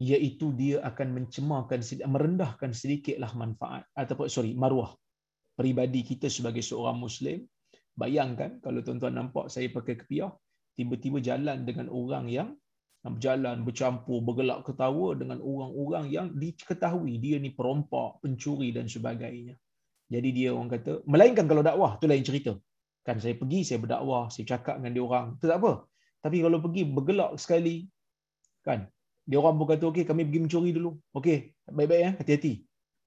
iaitu 0.00 0.52
dia 0.56 0.84
akan 0.84 1.16
mencemarkan 1.16 1.80
merendahkan 2.08 2.72
sedikitlah 2.72 3.32
manfaat 3.36 3.84
ataupun 3.92 4.28
sorry 4.32 4.52
maruah 4.56 4.96
peribadi 5.56 6.00
kita 6.00 6.32
sebagai 6.32 6.64
seorang 6.64 6.96
muslim 6.96 7.44
bayangkan 7.92 8.56
kalau 8.64 8.80
tuan-tuan 8.80 9.12
nampak 9.12 9.52
saya 9.52 9.68
pakai 9.68 10.00
kepiah 10.00 10.32
tiba-tiba 10.80 11.20
jalan 11.20 11.68
dengan 11.68 11.92
orang 11.92 12.24
yang 12.32 12.48
berjalan 13.04 13.64
bercampur 13.64 14.20
bergelak 14.20 14.60
ketawa 14.68 15.16
dengan 15.16 15.40
orang-orang 15.40 16.12
yang 16.12 16.26
diketahui 16.36 17.16
dia 17.16 17.40
ni 17.40 17.48
perompak 17.52 18.20
pencuri 18.20 18.76
dan 18.76 18.88
sebagainya. 18.88 19.56
Jadi 20.12 20.28
dia 20.36 20.52
orang 20.52 20.68
kata 20.68 21.00
melainkan 21.08 21.48
kalau 21.48 21.64
dakwah 21.64 21.96
tu 21.96 22.04
lain 22.04 22.20
cerita. 22.20 22.52
Kan 23.00 23.16
saya 23.16 23.32
pergi 23.40 23.64
saya 23.64 23.80
berdakwah 23.80 24.28
saya 24.28 24.44
cakap 24.44 24.80
dengan 24.80 24.92
dia 24.92 25.04
orang. 25.08 25.26
Tu 25.40 25.48
tak 25.48 25.64
apa. 25.64 25.88
Tapi 26.20 26.36
kalau 26.44 26.58
pergi 26.60 26.82
bergelak 26.84 27.32
sekali 27.40 27.88
kan 28.60 28.84
dia 29.24 29.40
orang 29.40 29.56
pun 29.56 29.66
kata 29.72 29.84
okey 29.88 30.04
kami 30.04 30.28
pergi 30.28 30.40
mencuri 30.44 30.70
dulu. 30.76 30.90
Okey 31.16 31.56
baik-baik 31.72 32.00
ya 32.04 32.10
hati-hati. 32.20 32.54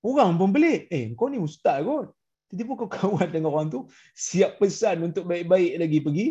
Orang 0.02 0.42
pun 0.42 0.50
pelik. 0.50 0.90
Eh 0.90 1.14
kau 1.14 1.30
ni 1.30 1.38
ustaz 1.38 1.86
kot. 1.86 2.18
Tiba-tiba 2.50 2.74
kau 2.82 2.90
kawan 2.98 3.30
dengan 3.30 3.54
orang 3.54 3.70
tu 3.70 3.86
siap 4.18 4.58
pesan 4.58 5.06
untuk 5.06 5.30
baik-baik 5.30 5.78
lagi 5.78 6.00
pergi 6.02 6.28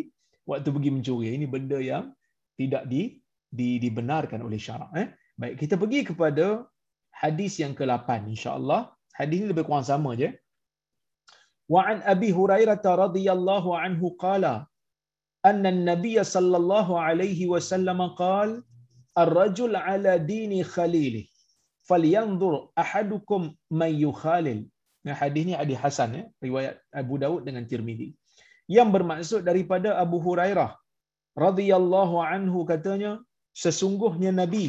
waktu 0.49 0.69
pergi 0.75 0.89
mencuri 0.95 1.27
ini 1.35 1.45
benda 1.47 1.79
yang 1.79 2.11
tidak 2.59 2.83
di, 2.91 3.19
di 3.47 3.81
dibenarkan 3.83 4.39
oleh 4.45 4.59
syarak 4.59 4.91
eh? 4.97 5.07
Baik 5.33 5.57
kita 5.61 5.75
pergi 5.81 6.05
kepada 6.05 6.65
hadis 7.09 7.57
yang 7.57 7.73
ke-8 7.73 8.29
insya-Allah. 8.29 8.93
Hadis 9.17 9.41
ini 9.41 9.47
lebih 9.49 9.65
kurang 9.65 9.85
sama 9.85 10.13
je. 10.13 10.29
Wa 11.73 11.89
an 11.89 12.05
abi 12.05 12.29
hurairah 12.29 12.81
radhiyallahu 12.81 13.69
anhu 13.73 14.13
qala 14.21 14.69
anna 15.49 15.69
an-nabiy 15.73 16.21
sallallahu 16.21 16.93
alaihi 16.97 17.49
wasallam 17.53 17.99
qala 18.19 18.61
ar-rajul 19.21 19.73
ala 19.73 20.13
dini 20.31 20.61
khalili 20.73 21.29
falyanzur 21.89 22.71
ahadukum 22.83 23.51
man 23.69 23.91
yukhalil 24.05 24.59
nah 25.05 25.15
hadis 25.21 25.43
ni 25.47 25.53
hadis 25.61 25.77
hasan 25.83 26.09
ya 26.17 26.23
riwayat 26.45 26.75
Abu 27.01 27.19
Daud 27.23 27.43
dengan 27.47 27.67
Tirmizi 27.67 28.15
yang 28.77 28.89
bermaksud 28.95 29.41
daripada 29.49 29.89
Abu 30.03 30.17
Hurairah 30.25 30.71
radhiyallahu 31.45 32.17
anhu 32.35 32.59
katanya 32.71 33.11
sesungguhnya 33.63 34.31
nabi 34.41 34.65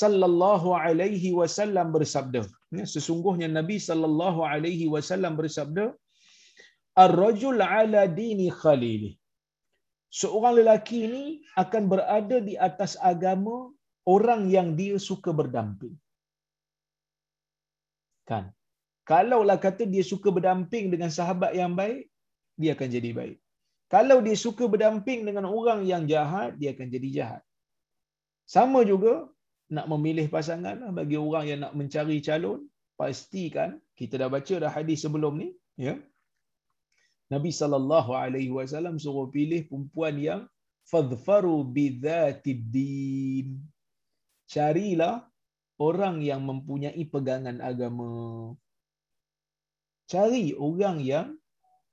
sallallahu 0.00 0.68
alaihi 0.84 1.30
wasallam 1.40 1.88
bersabda 1.96 2.42
ya, 2.78 2.84
sesungguhnya 2.94 3.48
nabi 3.58 3.76
sallallahu 3.88 4.40
alaihi 4.52 4.86
wasallam 4.94 5.34
bersabda 5.40 5.84
ar-rajul 7.04 7.60
ala 7.78 8.02
dini 8.20 8.48
khalili 8.62 9.12
seorang 10.20 10.54
lelaki 10.60 10.98
ini 11.08 11.24
akan 11.62 11.82
berada 11.92 12.38
di 12.48 12.54
atas 12.68 12.92
agama 13.12 13.56
orang 14.14 14.42
yang 14.56 14.68
dia 14.80 14.96
suka 15.08 15.30
berdamping. 15.40 15.94
Kan? 18.30 18.44
Kalaulah 19.10 19.58
kata 19.64 19.84
dia 19.94 20.04
suka 20.12 20.28
berdamping 20.36 20.86
dengan 20.92 21.10
sahabat 21.16 21.52
yang 21.60 21.72
baik, 21.80 22.08
dia 22.60 22.72
akan 22.76 22.88
jadi 22.96 23.10
baik. 23.18 23.38
Kalau 23.94 24.18
dia 24.26 24.36
suka 24.44 24.64
berdamping 24.72 25.22
dengan 25.28 25.44
orang 25.46 25.80
yang 25.86 26.02
jahat, 26.10 26.56
dia 26.60 26.74
akan 26.74 26.88
jadi 26.94 27.08
jahat. 27.18 27.42
Sama 28.44 28.82
juga 28.84 29.28
nak 29.72 29.86
memilih 29.92 30.26
pasangan 30.28 30.76
lah. 30.82 30.92
bagi 30.92 31.16
orang 31.16 31.44
yang 31.50 31.60
nak 31.64 31.72
mencari 31.78 32.20
calon 32.20 32.60
pastikan 33.00 33.80
kita 33.98 34.20
dah 34.20 34.28
baca 34.30 34.54
dah 34.62 34.70
hadis 34.70 35.02
sebelum 35.04 35.34
ni 35.42 35.48
ya 35.86 35.94
Nabi 37.32 37.50
sallallahu 37.50 38.12
alaihi 38.14 38.52
wasallam 38.52 39.00
suruh 39.00 39.32
pilih 39.32 39.66
perempuan 39.66 40.14
yang 40.20 40.40
fadhfaru 40.86 41.64
bidzatid 41.74 42.60
din 42.70 43.48
carilah 44.46 45.24
orang 45.80 46.20
yang 46.20 46.44
mempunyai 46.44 47.02
pegangan 47.08 47.58
agama 47.64 48.52
cari 50.12 50.52
orang 50.68 51.00
yang 51.02 51.26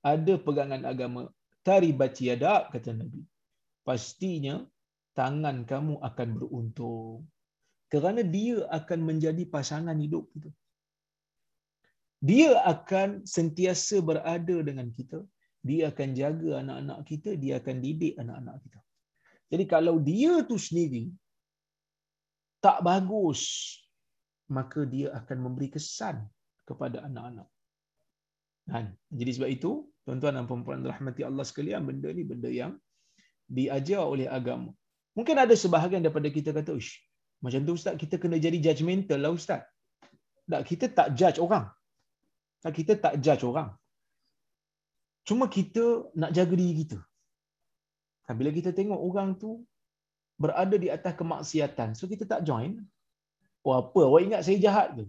ada 0.02 0.34
pegangan 0.46 0.82
agama. 0.82 1.30
Taribat 1.62 2.18
yadak 2.18 2.74
kata 2.74 2.90
Nabi. 2.90 3.22
Pastinya 3.86 4.66
tangan 5.14 5.62
kamu 5.62 6.02
akan 6.02 6.28
beruntung. 6.36 7.26
Kerana 7.86 8.26
dia 8.26 8.66
akan 8.78 9.00
menjadi 9.08 9.46
pasangan 9.46 9.94
hidup 9.94 10.26
kita. 10.34 10.50
Dia 12.22 12.62
akan 12.66 13.26
sentiasa 13.26 13.98
berada 14.02 14.56
dengan 14.62 14.90
kita. 14.90 15.22
Dia 15.62 15.94
akan 15.94 16.08
jaga 16.18 16.50
anak-anak 16.62 17.00
kita. 17.06 17.30
Dia 17.38 17.62
akan 17.62 17.76
didik 17.78 18.14
anak-anak 18.18 18.56
kita. 18.66 18.80
Jadi 19.52 19.64
kalau 19.68 20.00
dia 20.00 20.42
tu 20.48 20.56
sendiri 20.56 21.12
tak 22.62 22.80
bagus 22.80 23.42
maka 24.48 24.84
dia 24.84 25.12
akan 25.12 25.38
memberi 25.44 25.68
kesan 25.72 26.24
kepada 26.68 27.04
anak-anak. 27.04 27.48
Kan? 28.68 28.86
Jadi 29.10 29.30
sebab 29.34 29.50
itu 29.50 29.91
tuan-tuan 30.04 30.34
dan 30.36 30.44
puan-puan 30.50 30.82
rahmati 30.82 31.22
Allah 31.28 31.44
sekalian 31.46 31.82
benda 31.88 32.08
ni 32.10 32.22
benda 32.26 32.50
yang 32.50 32.72
diajar 33.46 34.02
oleh 34.02 34.26
agama. 34.38 34.70
Mungkin 35.16 35.36
ada 35.44 35.54
sebahagian 35.54 36.02
daripada 36.04 36.28
kita 36.32 36.50
kata 36.56 36.72
ush 36.80 36.98
macam 37.42 37.60
tu 37.66 37.74
ustaz 37.78 37.94
kita 37.98 38.16
kena 38.22 38.38
jadi 38.38 38.58
judgemental 38.62 39.18
lah 39.18 39.34
ustaz. 39.34 39.62
Tak 40.46 40.62
kita 40.70 40.86
tak 40.98 41.08
judge 41.18 41.38
orang. 41.42 41.66
Tak 42.62 42.72
kita 42.78 42.92
tak 43.04 43.14
judge 43.24 43.42
orang. 43.42 43.68
Cuma 45.26 45.46
kita 45.50 45.84
nak 46.14 46.30
jaga 46.36 46.54
diri 46.54 46.74
kita. 46.86 46.98
Bila 48.32 48.48
kita 48.48 48.70
tengok 48.72 48.96
orang 48.96 49.36
tu 49.36 49.60
berada 50.40 50.76
di 50.84 50.88
atas 50.88 51.12
kemaksiatan 51.20 51.92
so 51.98 52.08
kita 52.12 52.24
tak 52.24 52.40
join. 52.48 52.80
Oh 53.66 53.74
apa? 53.76 54.00
Awak 54.08 54.20
ingat 54.26 54.40
saya 54.46 54.58
jahat 54.62 54.88
ke 54.96 55.04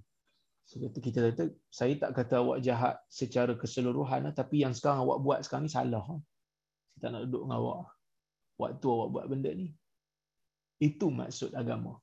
so 0.63 0.80
kita 0.80 1.19
kata 1.32 1.43
saya 1.67 1.93
tak 1.99 2.12
kata 2.17 2.39
awak 2.39 2.60
jahat 2.63 2.95
secara 3.12 3.54
keseluruhan 3.60 4.32
tapi 4.32 4.63
yang 4.63 4.73
sekarang 4.78 5.04
awak 5.04 5.19
buat 5.26 5.39
sekarang 5.45 5.67
ni 5.67 5.73
salah. 5.73 6.06
Saya 6.93 6.99
tak 7.04 7.10
nak 7.13 7.21
duduk 7.28 7.43
dengan 7.45 7.58
awak. 7.60 7.86
Waktu 8.62 8.86
awak 8.88 9.08
buat 9.13 9.26
benda 9.32 9.52
ni. 9.52 9.67
Itu 10.80 11.08
maksud 11.10 11.52
agama. 11.54 11.99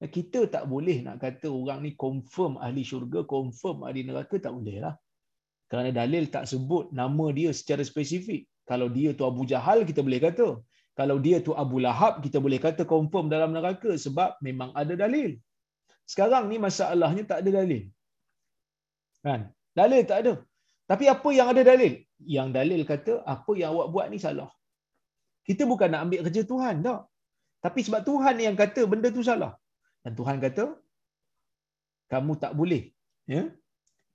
Kita 0.00 0.48
tak 0.48 0.64
boleh 0.72 1.04
nak 1.04 1.20
kata 1.20 1.52
orang 1.52 1.84
ni 1.84 1.92
confirm 2.04 2.56
ahli 2.56 2.80
syurga 2.80 3.20
confirm 3.28 3.84
ahli 3.84 4.00
neraka 4.08 4.40
tak 4.40 4.56
boleh 4.56 4.80
lah. 4.84 4.94
Kerana 5.70 5.92
dalil 5.92 6.32
tak 6.34 6.48
sebut 6.50 6.90
nama 6.90 7.26
dia 7.38 7.52
secara 7.52 7.84
spesifik. 7.84 8.48
Kalau 8.64 8.88
dia 8.88 9.12
tu 9.18 9.28
Abu 9.28 9.44
Jahal 9.44 9.84
kita 9.84 10.00
boleh 10.06 10.20
kata. 10.26 10.48
Kalau 10.98 11.16
dia 11.22 11.36
tu 11.46 11.52
Abu 11.62 11.78
Lahab 11.84 12.20
kita 12.24 12.42
boleh 12.44 12.58
kata 12.60 12.82
confirm 12.84 13.30
dalam 13.30 13.54
neraka 13.56 13.94
sebab 13.94 14.36
memang 14.46 14.74
ada 14.80 14.92
dalil 14.98 15.38
sekarang 16.10 16.44
ni 16.50 16.56
masalahnya 16.66 17.24
tak 17.30 17.38
ada 17.42 17.50
dalil. 17.58 17.82
Kan? 19.26 19.40
Dalil 19.80 20.02
tak 20.10 20.18
ada. 20.22 20.32
Tapi 20.90 21.04
apa 21.14 21.28
yang 21.38 21.48
ada 21.52 21.62
dalil? 21.70 21.92
Yang 22.36 22.48
dalil 22.56 22.80
kata 22.92 23.12
apa 23.34 23.52
yang 23.60 23.70
awak 23.74 23.88
buat 23.94 24.06
ni 24.12 24.18
salah. 24.26 24.50
Kita 25.48 25.62
bukan 25.72 25.90
nak 25.92 26.02
ambil 26.04 26.20
kerja 26.26 26.42
Tuhan 26.52 26.76
tak. 26.86 27.00
Tapi 27.64 27.80
sebab 27.86 28.00
Tuhan 28.08 28.36
yang 28.46 28.56
kata 28.62 28.82
benda 28.92 29.08
tu 29.16 29.24
salah. 29.30 29.52
Dan 30.04 30.12
Tuhan 30.18 30.38
kata 30.44 30.64
kamu 32.12 32.32
tak 32.42 32.52
boleh 32.60 32.82
ya 33.34 33.42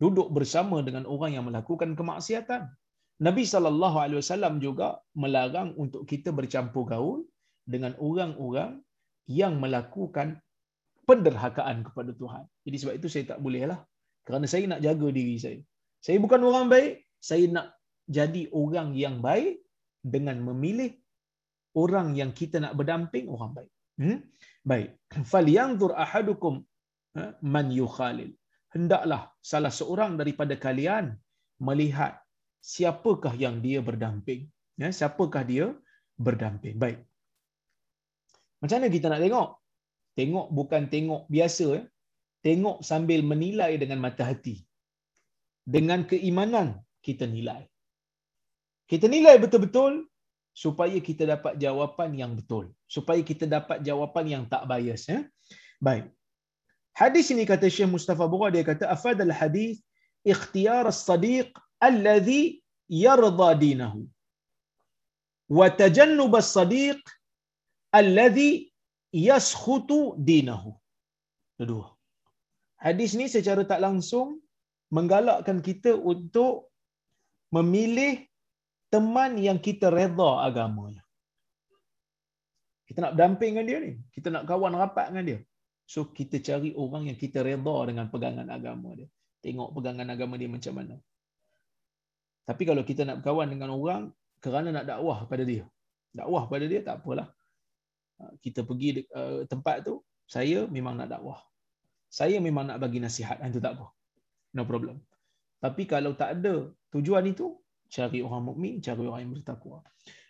duduk 0.04 0.28
bersama 0.38 0.78
dengan 0.88 1.04
orang 1.14 1.32
yang 1.36 1.46
melakukan 1.50 1.92
kemaksiatan. 2.00 2.64
Nabi 3.28 3.44
sallallahu 3.52 3.98
alaihi 4.04 4.20
wasallam 4.22 4.56
juga 4.66 4.88
melarang 5.24 5.70
untuk 5.84 6.04
kita 6.12 6.30
bercampur 6.40 6.84
gaul 6.92 7.20
dengan 7.74 7.94
orang-orang 8.08 8.72
yang 9.40 9.54
melakukan 9.64 10.28
penderhakaan 11.10 11.78
kepada 11.88 12.12
Tuhan. 12.22 12.44
Jadi 12.66 12.78
sebab 12.82 12.94
itu 13.00 13.08
saya 13.14 13.24
tak 13.32 13.40
boleh 13.46 13.64
lah. 13.72 13.80
Kerana 14.26 14.46
saya 14.50 14.66
nak 14.72 14.82
jaga 14.86 15.08
diri 15.18 15.36
saya. 15.38 15.60
Saya 16.06 16.18
bukan 16.24 16.42
orang 16.50 16.66
baik, 16.74 16.94
saya 17.22 17.46
nak 17.56 17.68
jadi 18.18 18.44
orang 18.54 18.90
yang 19.04 19.22
baik 19.22 19.62
dengan 20.02 20.38
memilih 20.48 20.92
orang 21.84 22.14
yang 22.20 22.32
kita 22.40 22.58
nak 22.62 22.74
berdamping 22.80 23.26
orang 23.36 23.52
baik. 23.58 23.72
Hmm? 24.02 24.20
Baik. 24.72 24.90
Falyanzur 25.32 25.94
ahadukum 26.06 26.62
ha, 27.18 27.34
man 27.42 27.70
yukhalil. 27.70 28.32
Hendaklah 28.76 29.32
salah 29.40 29.72
seorang 29.72 30.20
daripada 30.20 30.54
kalian 30.66 31.16
melihat 31.64 32.20
siapakah 32.60 33.34
yang 33.44 33.64
dia 33.66 33.80
berdamping. 33.80 34.42
Ya, 34.76 34.92
siapakah 34.92 35.44
dia 35.48 35.66
berdamping. 36.20 36.76
Baik. 36.76 37.00
Macam 38.60 38.76
mana 38.82 38.90
kita 38.92 39.08
nak 39.08 39.22
tengok? 39.24 39.50
Tengok 40.20 40.48
bukan 40.58 40.84
tengok 40.94 41.22
biasa. 41.36 41.66
Ya. 41.76 41.84
Tengok 42.46 42.78
sambil 42.90 43.20
menilai 43.32 43.76
dengan 43.82 44.00
mata 44.06 44.24
hati. 44.24 44.64
Dengan 45.76 46.08
keimanan 46.10 46.80
kita 47.06 47.26
nilai. 47.36 47.62
Kita 48.92 49.10
nilai 49.10 49.36
betul-betul 49.44 50.06
supaya 50.56 50.98
kita 51.08 51.24
dapat 51.34 51.58
jawapan 51.58 52.10
yang 52.22 52.32
betul. 52.40 52.72
Supaya 52.96 53.20
kita 53.20 53.46
dapat 53.50 53.82
jawapan 53.82 54.26
yang 54.34 54.44
tak 54.48 54.64
bias. 54.72 55.04
Ya. 55.12 55.20
Baik. 55.82 56.08
Hadis 56.96 57.28
ini 57.34 57.44
kata 57.44 57.68
Syekh 57.68 57.92
Mustafa 57.92 58.24
Bura, 58.24 58.48
dia 58.56 58.64
kata, 58.64 58.88
Afadal 58.88 59.34
hadis 59.36 59.84
ikhtiyar 60.24 60.88
as-sadiq 60.88 61.52
alladhi 61.84 62.64
yarda 62.88 63.50
dinahu 63.64 64.08
wa 65.58 65.68
tajannub 65.82 66.34
as-sadiq 66.42 67.00
yaskhutu 69.16 70.20
dinahu. 70.20 70.76
Kedua. 71.56 71.88
Hadis 72.76 73.16
ni 73.16 73.32
secara 73.32 73.64
tak 73.64 73.80
langsung 73.80 74.44
menggalakkan 74.92 75.64
kita 75.64 75.96
untuk 75.96 76.76
memilih 77.56 78.28
teman 78.92 79.40
yang 79.40 79.58
kita 79.68 79.88
redha 79.88 80.32
agamanya. 80.48 81.04
Kita 82.86 83.02
nak 83.02 83.14
berdamping 83.16 83.56
dengan 83.56 83.66
dia 83.70 83.78
ni. 83.82 83.94
Kita 84.14 84.28
nak 84.30 84.44
kawan 84.46 84.76
rapat 84.78 85.10
dengan 85.10 85.26
dia. 85.30 85.40
So 85.90 86.12
kita 86.18 86.38
cari 86.48 86.70
orang 86.84 87.10
yang 87.10 87.18
kita 87.24 87.42
redha 87.42 87.78
dengan 87.90 88.06
pegangan 88.14 88.48
agama 88.52 88.94
dia. 89.00 89.08
Tengok 89.42 89.70
pegangan 89.74 90.08
agama 90.14 90.36
dia 90.42 90.50
macam 90.52 90.74
mana. 90.76 90.96
Tapi 92.46 92.64
kalau 92.70 92.84
kita 92.86 93.02
nak 93.08 93.16
berkawan 93.24 93.50
dengan 93.50 93.74
orang 93.74 94.04
kerana 94.44 94.70
nak 94.70 94.86
dakwah 94.86 95.26
pada 95.26 95.44
dia. 95.48 95.66
Dakwah 96.14 96.46
pada 96.52 96.66
dia 96.70 96.82
tak 96.86 97.02
apalah. 97.02 97.28
Ha, 98.20 98.32
kita 98.44 98.64
pergi 98.64 99.04
uh, 99.12 99.44
tempat 99.52 99.84
tu, 99.88 100.00
saya 100.26 100.66
memang 100.68 100.96
nak 101.00 101.12
dakwah. 101.14 101.40
Saya 102.08 102.40
memang 102.40 102.70
nak 102.70 102.80
bagi 102.80 103.04
nasihat. 103.04 103.38
Itu 103.44 103.60
tak 103.60 103.76
apa. 103.76 103.92
No 104.56 104.64
problem. 104.64 105.04
Tapi 105.60 105.84
kalau 105.84 106.16
tak 106.16 106.40
ada 106.40 106.72
tujuan 106.96 107.26
itu, 107.28 107.60
cari 107.92 108.20
orang 108.24 108.44
mukmin, 108.50 108.80
cari 108.80 109.04
orang 109.04 109.22
yang 109.28 109.34
bertakwa. 109.36 109.84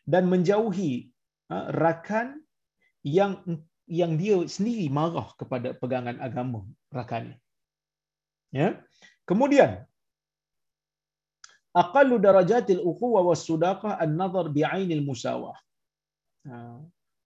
Dan 0.06 0.30
menjauhi 0.32 1.10
uh, 1.54 1.68
rakan 1.74 2.42
yang 3.06 3.42
yang 3.86 4.18
dia 4.18 4.42
sendiri 4.50 4.90
marah 4.90 5.30
kepada 5.38 5.78
pegangan 5.78 6.18
agama 6.18 6.66
rakannya. 6.90 7.38
Ya. 8.50 8.82
Kemudian 9.30 9.86
aqallu 11.70 12.18
darajatil 12.18 12.82
ukhuwah 12.82 13.22
was 13.30 13.46
sudaqah 13.46 14.02
an-nazar 14.02 14.50
bi'ainil 14.50 15.06
musawah. 15.06 15.58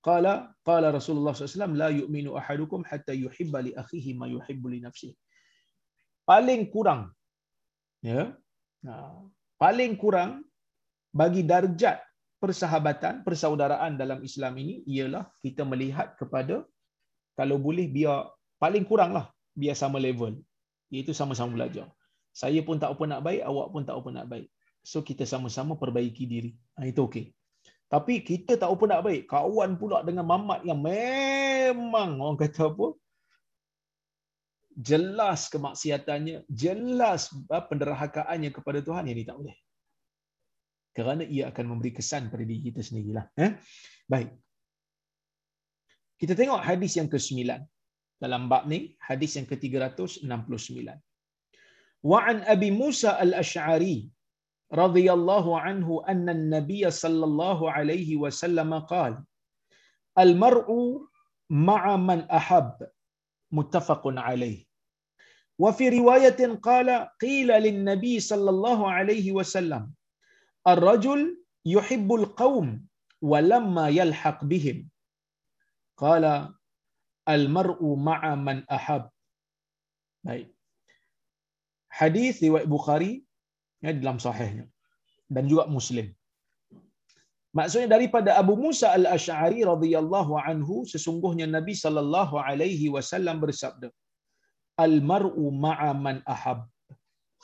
Qala 0.07 0.33
qala 0.67 0.87
Rasulullah 0.97 1.33
SAW 1.35 1.75
la 1.81 1.89
yu'minu 1.99 2.31
ahadukum 2.41 2.81
hatta 2.89 3.13
yuhibba 3.23 3.59
li 3.65 3.71
akhihi 3.81 4.11
ma 4.19 4.27
yuhibbu 4.35 4.67
li 4.73 4.79
nafsihi. 4.85 5.15
Paling 6.29 6.61
kurang 6.73 7.01
ya. 8.09 8.31
Ha. 8.87 8.95
Paling 9.63 9.93
kurang 10.03 10.31
bagi 11.21 11.43
darjat 11.51 11.99
persahabatan, 12.39 13.27
persaudaraan 13.27 13.99
dalam 13.99 14.19
Islam 14.23 14.55
ini 14.63 14.75
ialah 14.87 15.27
kita 15.43 15.67
melihat 15.71 16.15
kepada 16.15 16.63
kalau 17.35 17.59
boleh 17.59 17.91
biar 17.91 18.31
paling 18.63 18.87
kuranglah 18.87 19.27
biar 19.51 19.75
sama 19.75 19.99
level 19.99 20.39
iaitu 20.93 21.11
sama-sama 21.11 21.51
belajar 21.59 21.87
saya 22.41 22.59
pun 22.67 22.77
tak 22.81 22.95
apa 22.95 23.03
nak 23.11 23.21
baik, 23.25 23.41
awak 23.43 23.67
pun 23.73 23.83
tak 23.87 23.95
apa 23.99 24.09
nak 24.15 24.27
baik. 24.31 24.47
So 24.85 25.03
kita 25.03 25.27
sama-sama 25.27 25.75
perbaiki 25.75 26.23
diri. 26.23 26.51
Ha, 26.77 26.87
itu 26.87 27.01
okey. 27.07 27.25
Tapi 27.89 28.21
kita 28.21 28.53
tak 28.61 28.69
apa 28.69 28.83
nak 28.85 29.01
baik. 29.07 29.23
Kawan 29.25 29.71
pula 29.81 30.05
dengan 30.05 30.25
mamat 30.31 30.61
yang 30.69 30.77
memang 30.77 32.21
orang 32.21 32.37
kata 32.37 32.69
apa? 32.69 32.87
Jelas 34.89 35.49
kemaksiatannya, 35.53 36.45
jelas 36.47 37.33
penderhakaannya 37.49 38.53
kepada 38.53 38.79
Tuhan, 38.85 39.09
yang 39.09 39.17
ini 39.17 39.25
tak 39.27 39.37
boleh. 39.41 39.57
Kerana 40.93 41.23
ia 41.25 41.49
akan 41.51 41.65
memberi 41.65 41.91
kesan 41.97 42.29
pada 42.31 42.45
diri 42.45 42.61
kita 42.69 42.85
sendirilah. 42.85 43.25
Eh? 43.35 43.51
Baik. 44.05 44.29
Kita 46.21 46.33
tengok 46.37 46.61
hadis 46.61 46.93
yang 46.99 47.09
ke-9. 47.11 47.43
dalam 48.19 48.51
bab 48.51 48.67
ni 48.67 48.93
hadis 48.99 49.39
yang 49.39 49.47
ke-369 49.47 50.27
wa 52.03 52.19
an 52.23 52.43
abi 52.47 52.69
Musa 52.71 53.15
رضي 54.73 55.13
الله 55.13 55.59
عنه 55.59 56.03
أن 56.09 56.29
النبي 56.29 56.91
صلى 56.91 57.25
الله 57.25 57.71
عليه 57.71 58.15
وسلم 58.17 58.79
قال 58.79 59.23
المرء 60.19 60.69
مع 61.49 61.97
من 61.97 62.19
أحب. 62.21 62.87
متفق 63.51 64.01
عليه. 64.05 64.65
وفي 65.59 65.89
رواية 65.89 66.55
قال 66.61 67.09
قيل 67.21 67.47
للنبي 67.47 68.19
صلى 68.19 68.49
الله 68.49 68.91
عليه 68.91 69.31
وسلم 69.31 69.93
الرجل 70.67 71.43
يحب 71.65 72.13
القوم 72.13 72.85
ولما 73.21 73.89
يلحق 73.89 74.45
بهم. 74.45 74.89
قال 75.97 76.53
المرء 77.29 77.95
مع 77.95 78.35
من 78.35 78.63
أحب. 78.69 79.09
طيب. 80.25 80.55
حديث 81.89 82.43
رواه 82.43 82.61
البخاري 82.61 83.28
ya, 83.85 83.91
dalam 84.01 84.17
sahihnya. 84.25 84.65
Dan 85.35 85.43
juga 85.51 85.63
Muslim. 85.77 86.07
Maksudnya 87.57 87.89
daripada 87.95 88.31
Abu 88.41 88.53
Musa 88.63 88.87
al-Asy'ari 88.97 89.61
radhiyallahu 89.71 90.33
anhu 90.49 90.75
sesungguhnya 90.91 91.47
Nabi 91.57 91.73
sallallahu 91.83 92.35
alaihi 92.49 92.87
wasallam 92.95 93.37
bersabda 93.43 93.89
al-mar'u 94.85 95.45
ma'a 95.65 95.91
man 96.05 96.17
ahab. 96.35 96.59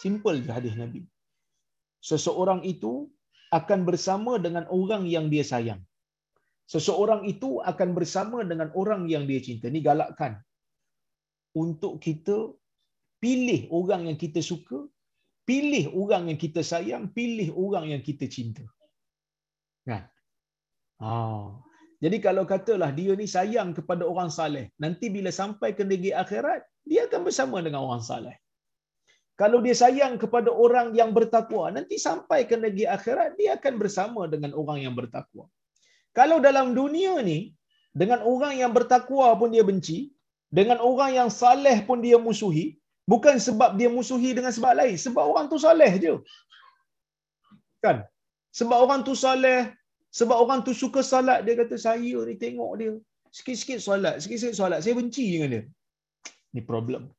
Simple 0.03 0.39
je 0.45 0.51
hadis 0.57 0.73
Nabi. 0.83 1.01
Seseorang 2.09 2.61
itu 2.73 2.93
akan 3.59 3.79
bersama 3.89 4.33
dengan 4.45 4.65
orang 4.79 5.03
yang 5.15 5.25
dia 5.33 5.45
sayang. 5.51 5.81
Seseorang 6.73 7.21
itu 7.31 7.49
akan 7.71 7.89
bersama 7.97 8.37
dengan 8.51 8.69
orang 8.81 9.01
yang 9.13 9.23
dia 9.29 9.41
cinta. 9.47 9.69
Ni 9.73 9.81
galakkan 9.89 10.33
untuk 11.63 11.93
kita 12.05 12.37
pilih 13.23 13.61
orang 13.79 14.01
yang 14.09 14.17
kita 14.23 14.41
suka, 14.51 14.79
pilih 15.49 15.93
orang 16.01 16.33
yang 16.33 16.39
kita 16.41 16.61
sayang, 16.71 17.03
pilih 17.17 17.49
orang 17.65 17.85
yang 17.93 18.01
kita 18.01 18.25
cinta. 18.35 18.65
Kan? 19.87 20.03
Ha. 21.01 21.13
Jadi 22.03 22.17
kalau 22.25 22.43
katalah 22.49 22.91
dia 22.97 23.13
ni 23.19 23.27
sayang 23.35 23.69
kepada 23.77 24.03
orang 24.11 24.29
saleh, 24.37 24.65
nanti 24.83 25.07
bila 25.15 25.31
sampai 25.41 25.69
ke 25.77 25.83
negeri 25.91 26.11
akhirat, 26.23 26.61
dia 26.89 27.07
akan 27.07 27.21
bersama 27.27 27.57
dengan 27.65 27.81
orang 27.87 28.03
saleh. 28.09 28.35
Kalau 29.41 29.59
dia 29.65 29.75
sayang 29.75 30.15
kepada 30.23 30.49
orang 30.65 30.95
yang 30.99 31.11
bertakwa, 31.17 31.67
nanti 31.77 31.95
sampai 31.99 32.47
ke 32.49 32.55
negeri 32.55 32.85
akhirat, 32.97 33.35
dia 33.39 33.49
akan 33.59 33.73
bersama 33.81 34.21
dengan 34.33 34.51
orang 34.55 34.79
yang 34.85 34.95
bertakwa. 34.99 35.45
Kalau 36.15 36.37
dalam 36.39 36.71
dunia 36.71 37.19
ni, 37.19 37.51
dengan 37.91 38.23
orang 38.23 38.55
yang 38.61 38.71
bertakwa 38.71 39.35
pun 39.39 39.51
dia 39.55 39.63
benci, 39.71 40.15
dengan 40.57 40.79
orang 40.79 41.11
yang 41.19 41.29
saleh 41.41 41.83
pun 41.87 41.99
dia 42.05 42.15
musuhi, 42.15 42.79
bukan 43.11 43.35
sebab 43.47 43.77
dia 43.79 43.89
musuhi 43.97 44.31
dengan 44.37 44.53
sebab 44.57 44.73
lain, 44.81 44.95
sebab 45.05 45.23
orang 45.31 45.45
tu 45.53 45.57
saleh 45.65 45.91
je. 46.03 46.13
Kan? 47.85 47.97
Sebab 48.59 48.77
orang 48.85 49.01
tu 49.07 49.13
saleh, 49.25 49.59
sebab 50.19 50.37
orang 50.43 50.59
tu 50.67 50.73
suka 50.83 51.01
salat, 51.13 51.39
dia 51.45 51.55
kata 51.59 51.75
saya 51.85 52.21
ni 52.29 52.35
tengok 52.43 52.71
dia, 52.79 52.91
sikit-sikit 53.37 53.79
salat, 53.87 54.15
sikit-sikit 54.23 54.55
salat, 54.61 54.79
saya 54.83 54.95
benci 54.99 55.25
dengan 55.33 55.49
dia. 55.53 55.63
Ni 56.55 56.61
problem. 56.71 57.11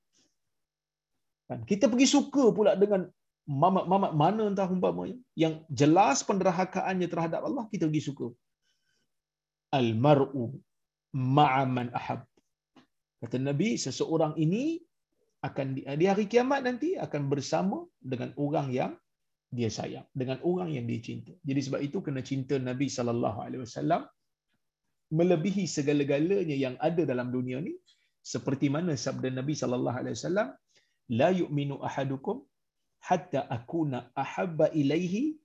Kan? 1.48 1.60
Kita 1.70 1.86
pergi 1.92 2.08
suka 2.16 2.44
pula 2.56 2.72
dengan 2.82 3.04
mamat-mamat 3.46 4.12
mana 4.22 4.42
entah 4.50 4.66
umpamanya 4.66 5.16
yang 5.42 5.62
jelas 5.80 6.26
penderhakaannya 6.28 7.06
terhadap 7.12 7.40
Allah, 7.46 7.64
kita 7.72 7.86
pergi 7.86 8.02
suka 8.10 8.26
al-mar'u 9.78 10.44
ma'a 11.36 11.62
man 11.76 11.88
ahab. 12.00 12.20
Kata 13.22 13.36
Nabi, 13.40 13.68
seseorang 13.84 14.34
ini 14.44 14.82
akan 15.48 15.66
di, 15.76 15.82
di 16.00 16.06
hari 16.10 16.24
kiamat 16.32 16.60
nanti 16.68 16.88
akan 17.06 17.22
bersama 17.32 17.78
dengan 18.12 18.30
orang 18.44 18.68
yang 18.78 18.92
dia 19.56 19.70
sayang, 19.78 20.06
dengan 20.20 20.38
orang 20.50 20.70
yang 20.76 20.84
dia 20.90 21.00
cinta. 21.08 21.32
Jadi 21.48 21.60
sebab 21.66 21.80
itu 21.86 21.98
kena 22.06 22.22
cinta 22.30 22.56
Nabi 22.68 22.86
sallallahu 22.96 23.38
alaihi 23.46 23.62
wasallam 23.66 24.02
melebihi 25.18 25.64
segala-galanya 25.76 26.56
yang 26.64 26.74
ada 26.88 27.02
dalam 27.10 27.30
dunia 27.36 27.58
ni 27.66 27.74
seperti 28.32 28.66
mana 28.76 28.92
sabda 29.06 29.30
Nabi 29.38 29.54
sallallahu 29.60 29.98
alaihi 30.02 30.16
wasallam 30.18 30.48
la 31.20 31.28
yu'minu 31.40 31.78
ahadukum 31.88 32.42
hatta 33.08 33.46
akuna 33.56 33.98
ahabba 34.22 34.66
ilaihi 34.82 35.38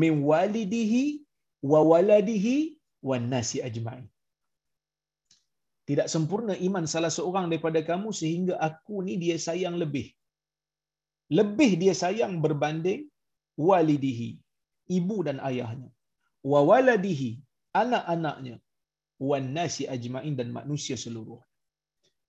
min 0.00 0.24
walidihi 0.30 1.04
wa 1.72 1.80
waladihi 1.90 2.56
wan 3.08 3.28
nasi 3.34 3.60
ajma'in. 3.68 4.08
Tidak 5.92 6.08
sempurna 6.14 6.54
iman 6.66 6.84
salah 6.92 7.12
seorang 7.18 7.46
daripada 7.52 7.80
kamu 7.90 8.10
sehingga 8.20 8.54
aku 8.68 8.96
ni 9.06 9.14
dia 9.22 9.36
sayang 9.46 9.76
lebih. 9.82 10.06
Lebih 11.38 11.70
dia 11.82 11.94
sayang 12.02 12.34
berbanding 12.44 13.00
walidihi, 13.68 14.30
ibu 14.98 15.18
dan 15.28 15.38
ayahnya. 15.48 15.90
Wa 16.52 16.60
waladihi, 16.68 17.30
anak-anaknya. 17.82 18.56
Wan 19.30 19.44
nasi 19.56 19.84
ajma'in 19.94 20.34
dan 20.40 20.48
manusia 20.58 20.96
seluruh. 21.04 21.40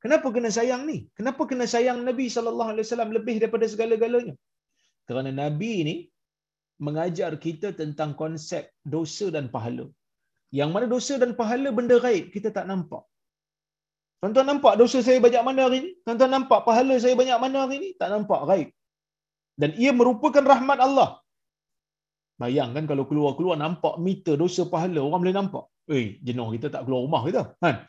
Kenapa 0.03 0.27
kena 0.35 0.49
sayang 0.57 0.81
ni? 0.89 0.97
Kenapa 1.17 1.43
kena 1.49 1.65
sayang 1.73 1.99
Nabi 2.09 2.25
sallallahu 2.35 2.71
alaihi 2.73 2.85
wasallam 2.85 3.11
lebih 3.17 3.35
daripada 3.41 3.65
segala-galanya? 3.73 4.35
Kerana 5.07 5.31
Nabi 5.43 5.73
ni 5.87 5.95
mengajar 6.85 7.31
kita 7.45 7.71
tentang 7.81 8.11
konsep 8.21 8.63
dosa 8.95 9.27
dan 9.35 9.47
pahala. 9.55 9.87
Yang 10.59 10.69
mana 10.75 10.87
dosa 10.95 11.15
dan 11.23 11.31
pahala 11.39 11.69
benda 11.77 11.97
gaib 12.05 12.25
kita 12.35 12.51
tak 12.57 12.67
nampak. 12.71 13.03
Tuan-tuan 14.23 14.47
nampak 14.47 14.79
dosa 14.79 15.03
saya 15.03 15.19
banyak 15.19 15.43
mana 15.43 15.67
hari 15.67 15.77
ini? 15.83 15.89
Tuan-tuan 16.07 16.31
nampak 16.31 16.59
pahala 16.67 16.95
saya 17.03 17.11
banyak 17.21 17.37
mana 17.43 17.57
hari 17.67 17.75
ini? 17.79 17.89
Tak 17.99 18.07
nampak 18.13 18.41
gaib. 18.49 18.69
Dan 19.59 19.75
ia 19.83 19.91
merupakan 19.91 20.43
rahmat 20.51 20.79
Allah. 20.85 21.09
Bayangkan 22.39 22.87
kalau 22.87 23.03
keluar-keluar 23.09 23.59
nampak 23.59 23.99
meter 24.05 24.39
dosa 24.39 24.63
pahala, 24.63 25.03
orang 25.03 25.27
boleh 25.27 25.35
nampak. 25.35 25.65
Eh, 25.91 26.23
jenuh 26.23 26.47
kita 26.55 26.71
tak 26.71 26.87
keluar 26.87 27.03
rumah 27.03 27.21
kita. 27.27 27.41
Kan? 27.59 27.83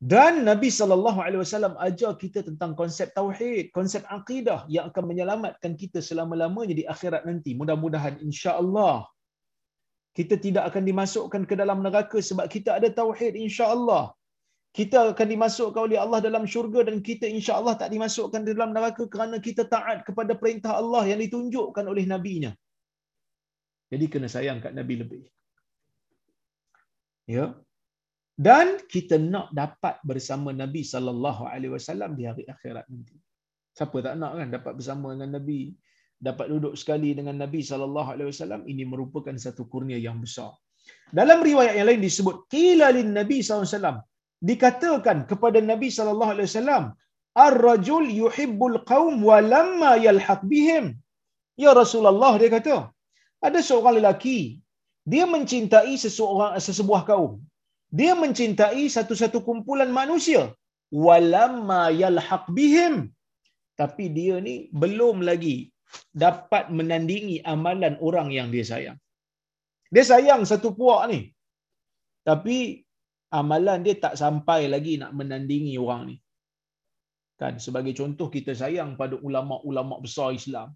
Dan 0.00 0.48
Nabi 0.48 0.72
sallallahu 0.72 1.20
alaihi 1.20 1.40
wasallam 1.44 1.76
ajar 1.76 2.16
kita 2.16 2.40
tentang 2.48 2.72
konsep 2.80 3.12
tauhid, 3.12 3.76
konsep 3.76 4.00
akidah 4.08 4.64
yang 4.72 4.88
akan 4.88 5.04
menyelamatkan 5.12 5.76
kita 5.76 6.00
selama-lamanya 6.08 6.72
di 6.72 6.84
akhirat 6.88 7.28
nanti. 7.28 7.52
Mudah-mudahan 7.52 8.16
insya-Allah 8.24 9.04
kita 10.16 10.40
tidak 10.40 10.72
akan 10.72 10.88
dimasukkan 10.88 11.42
ke 11.44 11.52
dalam 11.52 11.84
neraka 11.84 12.16
sebab 12.16 12.48
kita 12.48 12.80
ada 12.80 12.88
tauhid 12.88 13.36
insya-Allah. 13.36 14.16
Kita 14.76 14.96
akan 15.12 15.28
dimasukkan 15.34 15.80
oleh 15.88 15.98
Allah 16.04 16.20
dalam 16.26 16.44
syurga 16.52 16.80
dan 16.88 16.96
kita 17.08 17.24
insya-Allah 17.36 17.74
tak 17.80 17.90
dimasukkan 17.94 18.40
di 18.46 18.52
dalam 18.56 18.70
neraka 18.76 19.04
kerana 19.12 19.36
kita 19.46 19.62
taat 19.74 19.98
kepada 20.08 20.32
perintah 20.42 20.72
Allah 20.80 21.02
yang 21.10 21.20
ditunjukkan 21.24 21.84
oleh 21.92 22.04
nabinya. 22.12 22.52
Jadi 23.92 24.04
kena 24.12 24.28
sayang 24.34 24.58
kat 24.64 24.72
nabi 24.78 24.94
lebih. 25.02 25.22
Ya. 27.36 27.46
Dan 28.36 28.66
kita 28.92 29.16
nak 29.16 29.48
dapat 29.60 29.96
bersama 30.10 30.52
Nabi 30.62 30.84
sallallahu 30.92 31.48
alaihi 31.52 31.72
wasallam 31.76 32.12
di 32.18 32.28
hari 32.28 32.44
akhirat 32.54 32.84
nanti. 32.92 33.16
Siapa 33.72 33.96
tak 34.04 34.14
nak 34.20 34.32
kan 34.36 34.48
dapat 34.56 34.72
bersama 34.76 35.16
dengan 35.16 35.40
Nabi 35.40 35.72
dapat 36.28 36.46
duduk 36.52 36.74
sekali 36.80 37.16
dengan 37.18 37.36
Nabi 37.40 37.60
sallallahu 37.70 38.12
alaihi 38.12 38.28
wasallam 38.28 38.62
ini 38.72 38.84
merupakan 38.92 39.32
satu 39.44 39.64
kurnia 39.72 39.96
yang 39.96 40.20
besar. 40.20 40.52
Dalam 41.18 41.40
riwayat 41.48 41.80
yang 41.80 41.88
lain 41.88 42.04
disebut 42.04 42.44
qila 42.52 42.92
lin 42.96 43.16
Nabi 43.16 43.40
sallallahu 43.40 43.64
alaihi 43.64 43.76
wasallam 43.80 43.98
dikatakan 44.50 45.18
kepada 45.30 45.58
Nabi 45.70 45.88
sallallahu 45.96 46.32
alaihi 46.34 46.48
wasallam 46.50 46.84
ar-rajul 47.46 48.06
yuhibbul 48.22 48.78
qaum 48.90 49.24
wa 49.28 49.38
lamma 49.54 49.92
yalhaq 50.06 50.42
bihim. 50.52 50.86
Ya 51.64 51.72
Rasulullah 51.80 52.32
dia 52.40 52.50
kata 52.56 52.76
ada 53.48 53.60
seorang 53.68 53.96
lelaki 53.98 54.60
dia 55.12 55.24
mencintai 55.34 55.94
seseorang 56.04 56.52
sesebuah 56.66 57.02
kaum. 57.10 57.32
Dia 57.98 58.12
mencintai 58.22 58.84
satu-satu 58.96 59.38
kumpulan 59.46 59.90
manusia 60.00 60.42
walamma 61.06 61.82
yalhaq 62.02 62.44
bihim 62.56 63.14
tapi 63.80 64.04
dia 64.16 64.36
ni 64.46 64.54
belum 64.82 65.20
lagi 65.28 65.56
dapat 66.24 66.72
menandingi 66.78 67.36
amalan 67.54 67.94
orang 68.06 68.28
yang 68.36 68.48
dia 68.54 68.64
sayang. 68.70 68.98
Dia 69.94 70.04
sayang 70.10 70.42
satu 70.50 70.68
puak 70.78 71.02
ni. 71.12 71.20
Tapi 72.28 72.56
amalan 73.30 73.82
dia 73.86 73.94
tak 73.98 74.14
sampai 74.22 74.70
lagi 74.74 74.94
nak 75.02 75.12
menandingi 75.18 75.74
orang 75.84 76.02
ni. 76.10 76.16
Kan 77.40 77.60
sebagai 77.60 77.92
contoh 77.92 78.28
kita 78.32 78.52
sayang 78.56 78.96
pada 79.00 79.16
ulama-ulama 79.20 80.00
besar 80.04 80.32
Islam. 80.32 80.72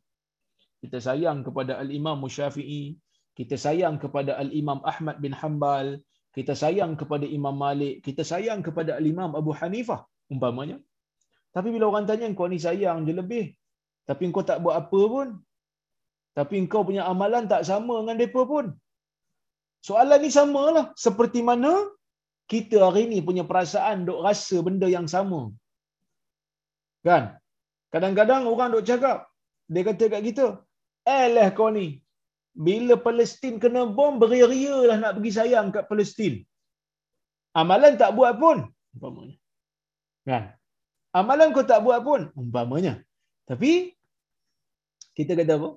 Kita 0.80 0.96
sayang 0.96 1.44
kepada 1.46 1.76
al-Imam 1.82 2.20
Syafi'i, 2.24 2.96
kita 3.36 3.56
sayang 3.56 3.96
kepada 4.00 4.36
al-Imam 4.42 4.80
Ahmad 4.92 5.20
bin 5.24 5.32
Hanbal, 5.36 6.00
kita 6.36 6.52
sayang 6.62 6.96
kepada 7.00 7.26
Imam 7.38 7.56
Malik, 7.64 8.00
kita 8.06 8.22
sayang 8.24 8.60
kepada 8.66 8.96
al-Imam 8.98 9.32
Abu 9.40 9.52
Hanifah 9.52 10.00
umpamanya. 10.32 10.78
Tapi 11.54 11.68
bila 11.74 11.90
orang 11.90 12.06
tanya 12.08 12.30
kau 12.38 12.48
ni 12.48 12.58
sayang 12.66 13.04
je 13.06 13.12
lebih, 13.20 13.46
tapi 14.08 14.22
engkau 14.28 14.44
tak 14.50 14.58
buat 14.64 14.74
apa 14.82 15.00
pun. 15.14 15.28
Tapi 16.38 16.54
engkau 16.62 16.80
punya 16.88 17.02
amalan 17.12 17.44
tak 17.52 17.62
sama 17.70 17.94
dengan 18.00 18.16
mereka 18.18 18.42
pun. 18.52 18.66
Soalan 19.86 20.18
ni 20.22 20.30
samalah. 20.30 20.86
Seperti 21.04 21.40
mana 21.48 21.72
kita 22.52 22.76
hari 22.84 23.02
ni 23.10 23.18
punya 23.28 23.44
perasaan 23.50 24.06
duk 24.08 24.20
rasa 24.26 24.56
benda 24.66 24.86
yang 24.96 25.06
sama. 25.14 25.40
Kan? 27.06 27.24
Kadang-kadang 27.94 28.50
orang 28.52 28.70
duk 28.74 28.86
cakap, 28.90 29.18
dia 29.72 29.82
kata 29.88 30.04
kat 30.12 30.22
kita, 30.28 30.46
eh 31.14 31.26
lah 31.34 31.48
kau 31.58 31.70
ni, 31.78 31.86
bila 32.66 32.94
Palestin 33.06 33.54
kena 33.62 33.82
bom, 33.98 34.18
beria-ria 34.22 34.76
lah 34.90 34.96
nak 35.02 35.12
pergi 35.18 35.32
sayang 35.38 35.68
kat 35.74 35.86
Palestin. 35.90 36.34
Amalan 37.60 37.94
tak 38.02 38.14
buat 38.18 38.34
pun. 38.42 38.58
Umpamanya. 38.94 39.36
Kan? 40.28 40.44
Amalan 41.20 41.54
kau 41.54 41.66
tak 41.72 41.82
buat 41.86 42.02
pun. 42.08 42.22
Umpamanya. 42.42 42.94
Tapi, 43.50 43.94
kita 45.18 45.34
kata 45.38 45.54
apa? 45.58 45.70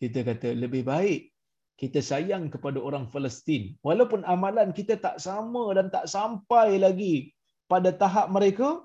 Kita 0.00 0.20
kata 0.28 0.48
lebih 0.52 0.82
baik 0.84 1.35
kita 1.76 2.00
sayang 2.00 2.48
kepada 2.48 2.80
orang 2.80 3.04
Palestin. 3.12 3.76
Walaupun 3.84 4.24
amalan 4.24 4.72
kita 4.72 4.96
tak 4.96 5.20
sama 5.20 5.76
dan 5.76 5.92
tak 5.92 6.08
sampai 6.08 6.80
lagi 6.80 7.14
pada 7.68 7.92
tahap 7.92 8.32
mereka, 8.32 8.80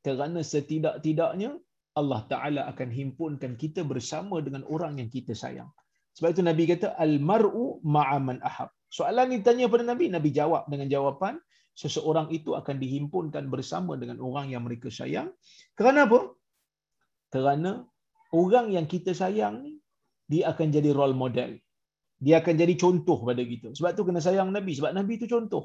kerana 0.00 0.40
setidak-tidaknya 0.40 1.60
Allah 2.00 2.20
Ta'ala 2.32 2.60
akan 2.72 2.88
himpunkan 2.88 3.60
kita 3.60 3.84
bersama 3.84 4.40
dengan 4.40 4.64
orang 4.72 4.96
yang 4.96 5.12
kita 5.12 5.36
sayang. 5.36 5.68
Sebab 6.16 6.32
itu 6.32 6.42
Nabi 6.42 6.64
kata, 6.64 6.96
Al-mar'u 6.96 7.84
ma'aman 7.84 8.40
ahab. 8.40 8.72
Soalan 8.90 9.30
ini 9.30 9.44
tanya 9.44 9.70
pada 9.70 9.84
Nabi, 9.86 10.10
Nabi 10.10 10.32
jawab 10.34 10.66
dengan 10.72 10.88
jawapan, 10.90 11.38
seseorang 11.76 12.32
itu 12.34 12.56
akan 12.58 12.76
dihimpunkan 12.82 13.46
bersama 13.52 13.94
dengan 14.00 14.18
orang 14.18 14.50
yang 14.50 14.66
mereka 14.66 14.88
sayang. 14.90 15.30
Kerana 15.78 16.08
apa? 16.08 16.34
Kerana 17.30 17.86
orang 18.34 18.74
yang 18.74 18.86
kita 18.90 19.14
sayang 19.14 19.62
ni, 19.62 19.78
dia 20.26 20.50
akan 20.50 20.66
jadi 20.72 20.90
role 20.94 21.14
model. 21.14 21.58
Dia 22.26 22.34
akan 22.40 22.54
jadi 22.62 22.74
contoh 22.82 23.18
pada 23.28 23.42
kita. 23.52 23.68
Sebab 23.76 23.90
tu 23.96 24.04
kena 24.08 24.20
sayang 24.26 24.50
Nabi. 24.56 24.72
Sebab 24.78 24.92
Nabi 24.98 25.12
itu 25.18 25.26
contoh. 25.34 25.64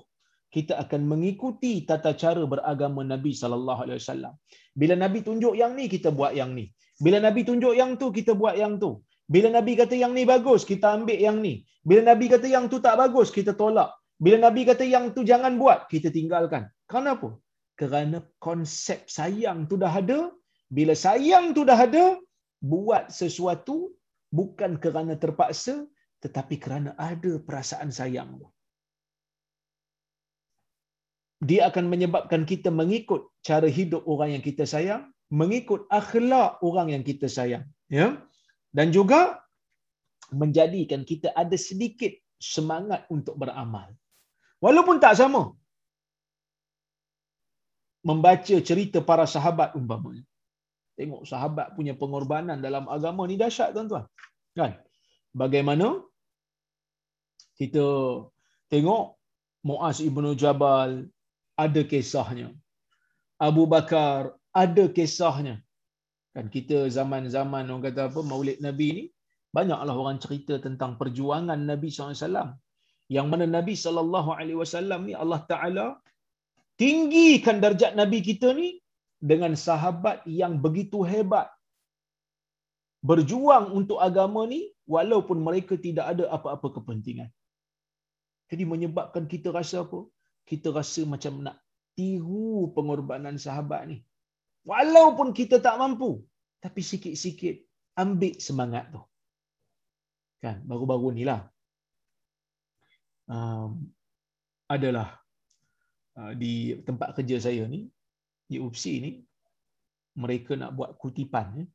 Kita 0.55 0.73
akan 0.83 1.01
mengikuti 1.11 1.83
tata 1.89 2.11
cara 2.21 2.43
beragama 2.51 3.01
Nabi 3.13 3.31
sallallahu 3.41 3.81
alaihi 3.85 3.99
wasallam. 3.99 4.33
Bila 4.81 4.93
Nabi 5.03 5.19
tunjuk 5.27 5.53
yang 5.61 5.75
ni, 5.79 5.85
kita 5.91 6.09
buat 6.19 6.31
yang 6.39 6.51
ni. 6.57 6.65
Bila 7.05 7.17
Nabi 7.19 7.41
tunjuk 7.49 7.75
yang 7.75 7.91
tu, 8.01 8.07
kita 8.17 8.31
buat 8.41 8.55
yang 8.55 8.79
tu. 8.83 8.91
Bila 9.27 9.47
Nabi 9.57 9.73
kata 9.81 9.95
yang 10.03 10.13
ni 10.17 10.23
bagus, 10.23 10.63
kita 10.71 10.95
ambil 10.95 11.19
yang 11.27 11.37
ni. 11.45 11.53
Bila 11.83 12.01
Nabi 12.13 12.25
kata 12.33 12.47
yang 12.55 12.65
tu 12.71 12.79
tak 12.85 12.95
bagus, 13.01 13.29
kita 13.37 13.51
tolak. 13.61 13.91
Bila 14.15 14.37
Nabi 14.47 14.63
kata 14.69 14.85
yang 14.87 15.11
tu 15.15 15.21
jangan 15.27 15.59
buat, 15.59 15.91
kita 15.91 16.07
tinggalkan. 16.17 16.71
Kenapa? 16.87 17.35
Kerana 17.75 18.23
konsep 18.39 19.03
sayang 19.11 19.67
tu 19.67 19.75
dah 19.83 19.91
ada. 19.91 20.31
Bila 20.71 20.95
sayang 20.95 21.51
tu 21.57 21.67
dah 21.67 21.79
ada, 21.87 22.05
buat 22.63 23.11
sesuatu 23.11 23.91
bukan 24.31 24.79
kerana 24.83 25.13
terpaksa, 25.19 25.75
tetapi 26.25 26.55
kerana 26.63 26.91
ada 27.09 27.33
perasaan 27.47 27.93
sayang. 27.93 28.41
Dia 31.49 31.61
akan 31.69 31.85
menyebabkan 31.93 32.43
kita 32.51 32.69
mengikut 32.81 33.21
cara 33.45 33.69
hidup 33.77 34.01
orang 34.13 34.29
yang 34.35 34.43
kita 34.49 34.65
sayang, 34.73 35.01
mengikut 35.41 35.85
akhlak 35.99 36.57
orang 36.69 36.87
yang 36.93 37.03
kita 37.09 37.29
sayang. 37.37 37.65
Ya? 37.97 38.07
Dan 38.77 38.89
juga 38.97 39.19
menjadikan 40.33 41.05
kita 41.11 41.29
ada 41.41 41.57
sedikit 41.67 42.13
semangat 42.41 43.05
untuk 43.15 43.37
beramal. 43.41 43.93
Walaupun 44.65 44.97
tak 45.03 45.13
sama. 45.21 45.43
Membaca 48.09 48.57
cerita 48.69 48.99
para 49.09 49.25
sahabat 49.35 49.77
umpamanya. 49.77 50.25
Tengok 50.97 51.23
sahabat 51.29 51.67
punya 51.77 51.93
pengorbanan 52.01 52.57
dalam 52.65 52.85
agama 52.95 53.21
ni 53.29 53.37
dahsyat 53.37 53.69
tuan-tuan. 53.75 54.05
Kan? 54.57 54.73
Bagaimana 55.41 55.87
kita 57.59 57.85
tengok 58.71 59.15
Muaz 59.65 59.97
ibnu 59.97 60.37
Jabal 60.37 61.09
ada 61.57 61.81
kisahnya. 61.91 62.53
Abu 63.41 63.65
Bakar 63.65 64.35
ada 64.53 64.85
kisahnya. 64.97 65.55
Kan 66.35 66.51
kita 66.51 66.91
zaman-zaman 66.91 67.71
orang 67.71 67.83
kata 67.87 68.11
apa 68.11 68.21
Maulid 68.21 68.59
Nabi 68.59 68.87
ni 68.97 69.03
banyaklah 69.55 69.95
orang 69.95 70.19
cerita 70.19 70.59
tentang 70.59 70.99
perjuangan 70.99 71.57
Nabi 71.71 71.87
SAW. 71.87 72.59
Yang 73.07 73.27
mana 73.31 73.45
Nabi 73.47 73.73
SAW 73.73 75.01
ni 75.07 75.13
Allah 75.15 75.41
Ta'ala 75.47 75.87
tinggikan 76.75 77.63
darjat 77.63 77.95
Nabi 77.95 78.19
kita 78.19 78.51
ni 78.51 78.83
dengan 79.31 79.55
sahabat 79.55 80.27
yang 80.27 80.59
begitu 80.59 81.01
hebat. 81.07 81.47
Berjuang 82.99 83.71
untuk 83.71 83.97
agama 84.03 84.43
ni 84.43 84.74
walaupun 84.85 85.41
mereka 85.41 85.73
tidak 85.77 86.05
ada 86.13 86.25
apa-apa 86.29 86.67
kepentingan. 86.77 87.29
Jadi 88.49 88.63
menyebabkan 88.63 89.25
kita 89.25 89.49
rasa 89.49 89.81
apa? 89.85 90.05
Kita 90.45 90.69
rasa 90.69 91.01
macam 91.09 91.41
nak 91.41 91.57
tiru 91.97 92.69
pengorbanan 92.77 93.41
sahabat 93.41 93.89
ni. 93.89 93.97
Walaupun 94.65 95.33
kita 95.33 95.57
tak 95.61 95.77
mampu, 95.81 96.21
tapi 96.61 96.81
sikit-sikit 96.85 97.65
ambil 97.97 98.37
semangat 98.37 98.93
tu. 98.93 99.01
Kan, 100.41 100.61
baru-baru 100.69 101.17
ni 101.17 101.23
lah. 101.25 101.41
Um, 103.25 103.89
adalah 104.69 105.17
uh, 106.17 106.33
di 106.37 106.77
tempat 106.85 107.17
kerja 107.17 107.41
saya 107.41 107.65
ni, 107.65 107.89
di 108.45 108.61
UPSI 108.61 108.93
ni, 109.01 109.11
mereka 110.13 110.53
nak 110.53 110.77
buat 110.77 110.93
kutipan. 111.01 111.65
Eh. 111.65 111.69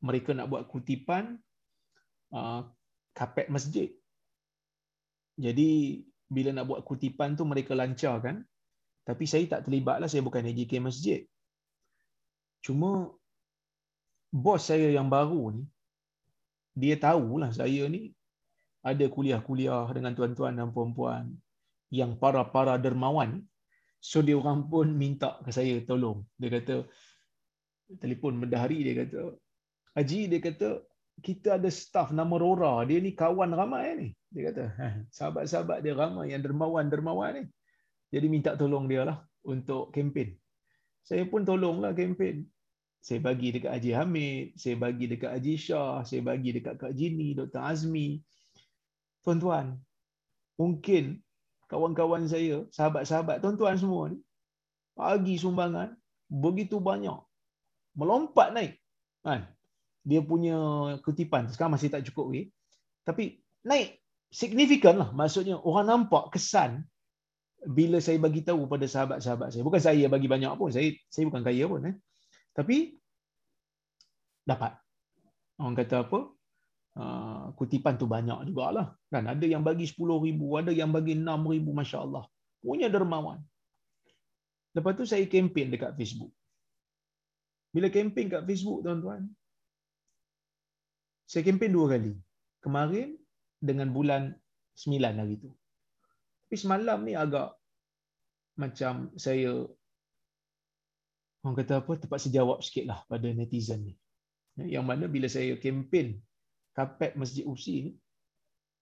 Mereka 0.00 0.32
nak 0.32 0.48
buat 0.48 0.64
kutipan 0.68 1.36
uh, 2.34 2.60
kapet 3.14 3.46
masjid. 3.46 3.88
Jadi 5.38 6.02
bila 6.26 6.50
nak 6.50 6.66
buat 6.66 6.80
kutipan 6.82 7.38
tu 7.38 7.46
mereka 7.46 7.78
lancar 7.78 8.18
kan. 8.18 8.42
Tapi 9.04 9.24
saya 9.28 9.44
tak 9.46 9.68
terlibat 9.68 10.00
lah, 10.00 10.08
saya 10.08 10.24
bukan 10.24 10.48
AJK 10.48 10.80
masjid. 10.80 11.20
Cuma 12.64 13.12
bos 14.32 14.62
saya 14.64 14.88
yang 14.88 15.12
baru 15.12 15.52
ni, 15.52 15.62
dia 16.72 16.96
tahulah 16.96 17.52
saya 17.52 17.84
ni 17.86 18.16
ada 18.80 19.04
kuliah-kuliah 19.06 19.86
dengan 19.92 20.16
tuan-tuan 20.16 20.56
dan 20.56 20.72
puan-puan 20.72 21.36
yang 21.92 22.16
para-para 22.16 22.80
dermawan. 22.80 23.44
So 24.00 24.24
dia 24.24 24.40
orang 24.40 24.72
pun 24.72 24.96
minta 24.96 25.36
ke 25.44 25.52
saya 25.52 25.80
tolong. 25.84 26.24
Dia 26.40 26.48
kata, 26.56 26.88
telefon 28.00 28.40
mendahari 28.40 28.80
dia 28.84 29.04
kata, 29.04 29.36
Haji 29.94 30.20
dia 30.32 30.40
kata, 30.40 30.80
kita 31.22 31.60
ada 31.60 31.70
staff 31.70 32.10
nama 32.10 32.34
Rora, 32.34 32.82
dia 32.88 32.98
ni 32.98 33.14
kawan 33.14 33.54
ramai 33.54 33.94
ni. 33.94 34.08
Dia 34.34 34.50
kata, 34.50 34.64
ha, 34.74 34.86
sahabat-sahabat 35.16 35.84
dia 35.84 35.94
ramai 35.94 36.34
yang 36.34 36.42
dermawan-dermawan 36.42 37.38
ni. 37.38 37.44
Jadi 38.10 38.26
minta 38.30 38.58
tolong 38.58 38.90
dia 38.90 39.06
lah 39.06 39.18
untuk 39.46 39.94
kempen. 39.94 40.34
Saya 41.04 41.22
pun 41.28 41.46
tolonglah 41.46 41.94
kempen. 41.94 42.48
Saya 43.04 43.20
bagi 43.20 43.52
dekat 43.52 43.68
Haji 43.68 43.92
Hamid, 43.92 44.56
saya 44.56 44.80
bagi 44.80 45.04
dekat 45.04 45.36
Haji 45.36 45.54
Shah, 45.60 46.00
saya 46.08 46.24
bagi 46.24 46.56
dekat 46.56 46.80
Kak 46.80 46.96
Jini, 46.96 47.36
Dr. 47.36 47.60
Azmi. 47.60 48.24
Tuan-tuan, 49.20 49.76
mungkin 50.56 51.20
kawan-kawan 51.68 52.24
saya, 52.24 52.64
sahabat-sahabat, 52.72 53.44
tuan-tuan 53.44 53.76
semua 53.76 54.08
ni, 54.08 54.24
bagi 54.96 55.36
sumbangan 55.36 55.92
begitu 56.32 56.80
banyak. 56.80 57.20
Melompat 57.92 58.56
naik. 58.56 58.72
Kan? 59.20 59.52
Dia 60.04 60.20
punya 60.20 60.56
kutipan, 61.00 61.48
sekarang 61.48 61.80
masih 61.80 61.88
tak 61.88 62.04
cukup 62.04 62.28
lagi. 62.28 62.44
Tapi 63.08 63.40
naik 63.64 64.04
signifikan 64.28 65.00
lah. 65.00 65.10
Maksudnya 65.16 65.56
orang 65.60 65.86
nampak 65.88 66.36
kesan 66.36 66.84
bila 67.64 67.96
saya 68.04 68.20
bagi 68.20 68.44
tahu 68.44 68.68
pada 68.68 68.84
sahabat-sahabat 68.84 69.48
saya. 69.56 69.62
Bukan 69.64 69.80
saya 69.80 70.04
bagi 70.12 70.28
banyak 70.28 70.52
pun. 70.60 70.68
Saya 70.68 70.92
saya 71.08 71.24
bukan 71.32 71.40
kaya 71.40 71.64
pun. 71.64 71.80
Eh. 71.88 71.96
Tapi 72.52 73.00
dapat. 74.44 74.76
Orang 75.56 75.78
kata 75.78 76.04
apa? 76.04 76.20
Uh, 76.94 77.50
kutipan 77.58 77.96
tu 77.96 78.04
banyak 78.06 78.50
jugalah. 78.50 78.94
Kan 79.08 79.26
ada 79.26 79.46
yang 79.46 79.64
bagi 79.64 79.88
10 79.88 79.98
ribu, 79.98 80.54
ada 80.60 80.70
yang 80.70 80.92
bagi 80.92 81.16
6 81.16 81.24
ribu, 81.24 81.70
Masya 81.72 81.98
Allah. 82.04 82.24
Punya 82.60 82.86
dermawan. 82.92 83.40
Lepas 84.74 84.92
tu 84.98 85.06
saya 85.06 85.24
kempen 85.30 85.70
dekat 85.70 85.94
Facebook. 85.94 86.30
Bila 87.74 87.90
kempen 87.90 88.30
kat 88.30 88.42
Facebook, 88.46 88.86
tuan-tuan, 88.86 89.26
saya 91.24 91.42
kempen 91.44 91.72
dua 91.72 91.96
kali. 91.96 92.14
Kemarin 92.60 93.16
dengan 93.60 93.92
bulan 93.92 94.32
9 94.76 95.00
hari 95.00 95.40
tu. 95.40 95.50
Tapi 96.48 96.56
semalam 96.60 97.00
ni 97.04 97.16
agak 97.16 97.56
macam 98.60 99.10
saya 99.18 99.66
orang 101.42 101.56
kata 101.60 101.82
apa 101.82 102.16
jawab 102.30 102.64
sikit 102.64 102.88
lah 102.88 103.00
pada 103.08 103.28
netizen 103.32 103.88
ni. 103.88 103.94
Yang 104.56 104.84
mana 104.86 105.04
bila 105.10 105.26
saya 105.26 105.58
kempen 105.58 106.22
kapet 106.72 107.18
Masjid 107.18 107.42
Usi 107.44 107.90
ni, 107.90 107.92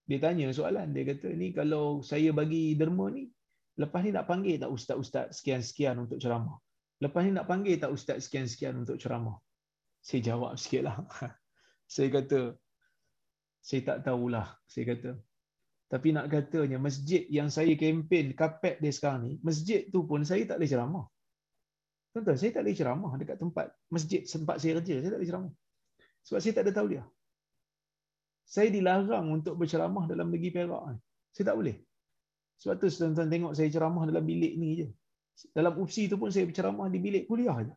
dia 0.05 0.19
tanya 0.19 0.51
soalan. 0.53 0.91
Dia 0.93 1.15
kata, 1.15 1.31
ni 1.33 1.55
kalau 1.55 2.03
saya 2.05 2.29
bagi 2.29 2.75
derma 2.77 3.09
ni, 3.09 3.31
lepas 3.79 4.03
ni 4.05 4.13
nak 4.13 4.29
panggil 4.29 4.59
tak 4.61 4.69
ustaz-ustaz 4.69 5.41
sekian-sekian 5.41 5.97
untuk 5.97 6.21
ceramah? 6.21 6.59
Lepas 7.01 7.25
ni 7.25 7.31
nak 7.33 7.49
panggil 7.49 7.81
tak 7.81 7.89
ustaz 7.89 8.29
sekian-sekian 8.29 8.77
untuk 8.77 9.01
ceramah? 9.01 9.39
Saya 10.03 10.35
jawab 10.35 10.59
sikit 10.59 10.87
lah. 10.87 10.97
saya 11.87 12.09
kata, 12.09 12.39
saya 13.63 13.81
tak 13.87 13.97
tahulah. 14.03 14.47
Saya 14.67 14.95
kata, 14.95 15.11
Tapi 15.87 16.09
nak 16.09 16.25
katanya 16.27 16.81
masjid 16.81 17.23
yang 17.29 17.53
saya 17.53 17.77
kempen 17.77 18.33
kapet 18.33 18.81
dia 18.81 18.89
sekarang 18.89 19.29
ni, 19.29 19.33
masjid 19.45 19.85
tu 19.93 20.03
pun 20.09 20.25
saya 20.25 20.41
tak 20.49 20.57
boleh 20.57 20.71
ceramah. 20.71 21.05
Tuan-tuan, 22.13 22.37
saya 22.37 22.51
tak 22.53 22.61
boleh 22.65 22.77
ceramah 22.77 23.11
dekat 23.17 23.37
tempat 23.41 23.65
masjid 23.89 24.21
tempat 24.25 24.57
saya 24.61 24.81
kerja. 24.81 24.95
Saya 25.01 25.11
tak 25.13 25.19
boleh 25.21 25.29
ceramah. 25.29 25.53
Sebab 26.23 26.39
saya 26.39 26.53
tak 26.53 26.63
ada 26.65 26.71
tahu 26.73 26.87
dia. 26.93 27.03
Saya 28.45 28.69
dilarang 28.69 29.27
untuk 29.33 29.57
berceramah 29.57 30.05
dalam 30.05 30.29
negeri 30.29 30.51
Perak. 30.53 30.99
Saya 31.33 31.45
tak 31.49 31.57
boleh. 31.57 31.77
Sebab 32.61 32.75
tu 32.77 32.87
tuan-tuan 32.87 33.27
tengok 33.33 33.53
saya 33.57 33.67
ceramah 33.73 34.03
dalam 34.05 34.23
bilik 34.23 34.53
ni 34.55 34.69
je. 34.77 34.87
Dalam 35.49 35.73
UPSI 35.73 36.13
tu 36.13 36.21
pun 36.21 36.29
saya 36.29 36.45
berceramah 36.45 36.87
di 36.93 37.01
bilik 37.01 37.25
kuliah 37.25 37.57
je. 37.65 37.73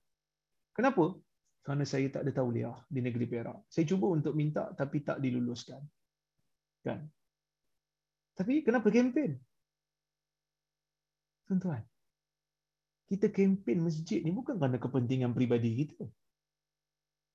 Kenapa? 0.77 1.17
Kerana 1.67 1.83
saya 1.83 2.07
tak 2.15 2.23
ada 2.23 2.31
tauliah 2.31 2.79
di 2.87 3.03
negeri 3.03 3.27
Perak. 3.27 3.67
Saya 3.67 3.83
cuba 3.91 4.07
untuk 4.15 4.39
minta 4.39 4.71
tapi 4.79 5.03
tak 5.03 5.19
diluluskan. 5.19 5.83
Kan? 6.87 7.03
Tapi 8.39 8.63
kenapa 8.63 8.87
kempen? 8.87 9.35
Tuan-tuan, 11.51 11.83
kita 13.11 13.35
kempen 13.35 13.83
masjid 13.83 14.23
ni 14.23 14.31
bukan 14.31 14.63
kerana 14.63 14.79
kepentingan 14.79 15.35
peribadi 15.35 15.75
kita. 15.75 16.07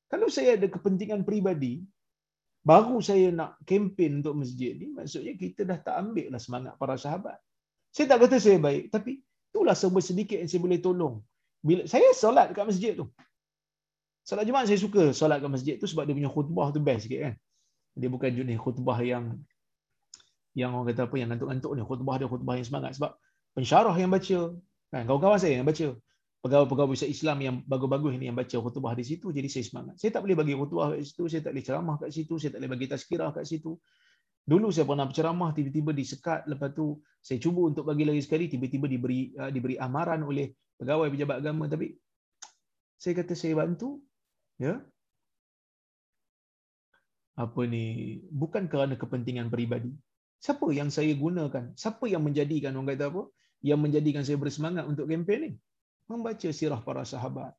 Kalau 0.07 0.31
saya 0.31 0.55
ada 0.55 0.67
kepentingan 0.67 1.27
peribadi, 1.27 1.83
baru 2.63 3.03
saya 3.03 3.35
nak 3.35 3.59
kempen 3.67 4.23
untuk 4.23 4.39
masjid 4.39 4.75
ni, 4.79 4.95
maksudnya 4.95 5.35
kita 5.35 5.67
dah 5.67 5.79
tak 5.79 5.95
ambil 6.07 6.31
lah 6.31 6.39
semangat 6.39 6.79
para 6.79 6.95
sahabat. 6.95 7.35
Saya 7.91 8.15
tak 8.15 8.27
kata 8.27 8.39
saya 8.39 8.59
baik, 8.63 8.95
tapi 8.95 9.19
itulah 9.51 9.75
sebab 9.75 9.99
sedikit 9.99 10.39
yang 10.39 10.47
saya 10.47 10.63
boleh 10.63 10.79
tolong. 10.79 11.19
Bila 11.59 11.83
saya 11.83 12.15
solat 12.15 12.55
dekat 12.55 12.67
masjid 12.67 12.95
tu. 12.95 13.11
Solat 14.21 14.45
Jumaat 14.45 14.69
saya 14.69 14.77
suka 14.77 15.11
solat 15.17 15.41
kat 15.41 15.49
masjid 15.49 15.75
tu 15.81 15.89
sebab 15.89 16.05
dia 16.05 16.13
punya 16.13 16.29
khutbah 16.29 16.69
tu 16.69 16.77
best 16.77 17.09
sikit 17.09 17.19
kan. 17.25 17.33
Dia 17.97 18.07
bukan 18.07 18.29
jenis 18.31 18.57
khutbah 18.61 18.97
yang 19.01 19.41
yang 20.53 20.75
orang 20.75 20.93
kata 20.93 21.09
apa 21.09 21.15
yang 21.17 21.27
ngantuk-ngantuk 21.33 21.71
ni. 21.73 21.81
Khutbah 21.81 22.15
dia 22.21 22.27
khutbah 22.29 22.53
yang 22.55 22.67
semangat. 22.67 22.91
Sebab 23.01 23.17
pensyarah 23.57 23.95
yang 23.97 24.11
baca 24.13 24.39
kan 24.91 25.03
kawan-kawan 25.07 25.39
saya 25.39 25.63
yang 25.63 25.67
baca 25.67 25.95
pegawai-pegawai 26.41 26.89
besar 26.97 27.09
Islam 27.09 27.37
yang 27.39 27.55
bagus-bagus 27.69 28.17
ni 28.17 28.25
yang 28.27 28.37
baca 28.37 28.57
khutbah 28.57 28.93
di 28.97 29.05
situ 29.05 29.33
jadi 29.33 29.47
saya 29.49 29.63
semangat. 29.65 29.95
Saya 29.97 30.11
tak 30.13 30.21
boleh 30.25 30.37
bagi 30.37 30.53
khutbah 30.53 30.93
kat 30.93 31.01
situ 31.05 31.23
saya 31.25 31.41
tak 31.41 31.51
boleh 31.53 31.65
ceramah 31.65 31.95
kat 31.97 32.09
situ 32.13 32.33
saya 32.37 32.49
tak 32.53 32.59
boleh 32.61 32.71
bagi 32.77 32.85
tazkirah 32.89 33.29
kat 33.33 33.45
situ. 33.45 33.71
Dulu 34.41 34.67
saya 34.73 34.85
pernah 34.89 35.05
berceramah 35.05 35.49
tiba-tiba 35.53 35.91
disekat 35.93 36.49
lepas 36.49 36.73
tu 36.73 36.97
saya 37.21 37.37
cuba 37.37 37.69
untuk 37.69 37.85
bagi 37.85 38.05
lagi 38.09 38.21
sekali 38.25 38.49
tiba-tiba 38.49 38.89
diberi 38.89 39.33
uh, 39.37 39.53
diberi 39.53 39.77
amaran 39.77 40.25
oleh 40.25 40.49
pegawai 40.81 41.13
pejabat 41.13 41.45
agama. 41.45 41.69
Tapi 41.69 41.93
saya 42.97 43.13
kata 43.21 43.33
saya 43.37 43.53
bantu 43.61 44.01
ya 44.57 44.81
apa 47.37 47.61
ni 47.63 48.19
bukan 48.27 48.67
kerana 48.67 48.99
kepentingan 48.99 49.47
peribadi 49.47 49.95
Siapa 50.41 50.73
yang 50.73 50.89
saya 50.89 51.13
gunakan? 51.13 51.77
Siapa 51.77 52.09
yang 52.09 52.25
menjadikan 52.25 52.73
orang 52.73 52.97
kata 52.97 53.13
apa? 53.13 53.23
Yang 53.61 53.79
menjadikan 53.85 54.25
saya 54.25 54.41
bersemangat 54.41 54.89
untuk 54.89 55.05
kempen 55.05 55.39
ni? 55.45 55.51
Membaca 56.09 56.49
sirah 56.49 56.81
para 56.81 57.05
sahabat. 57.05 57.53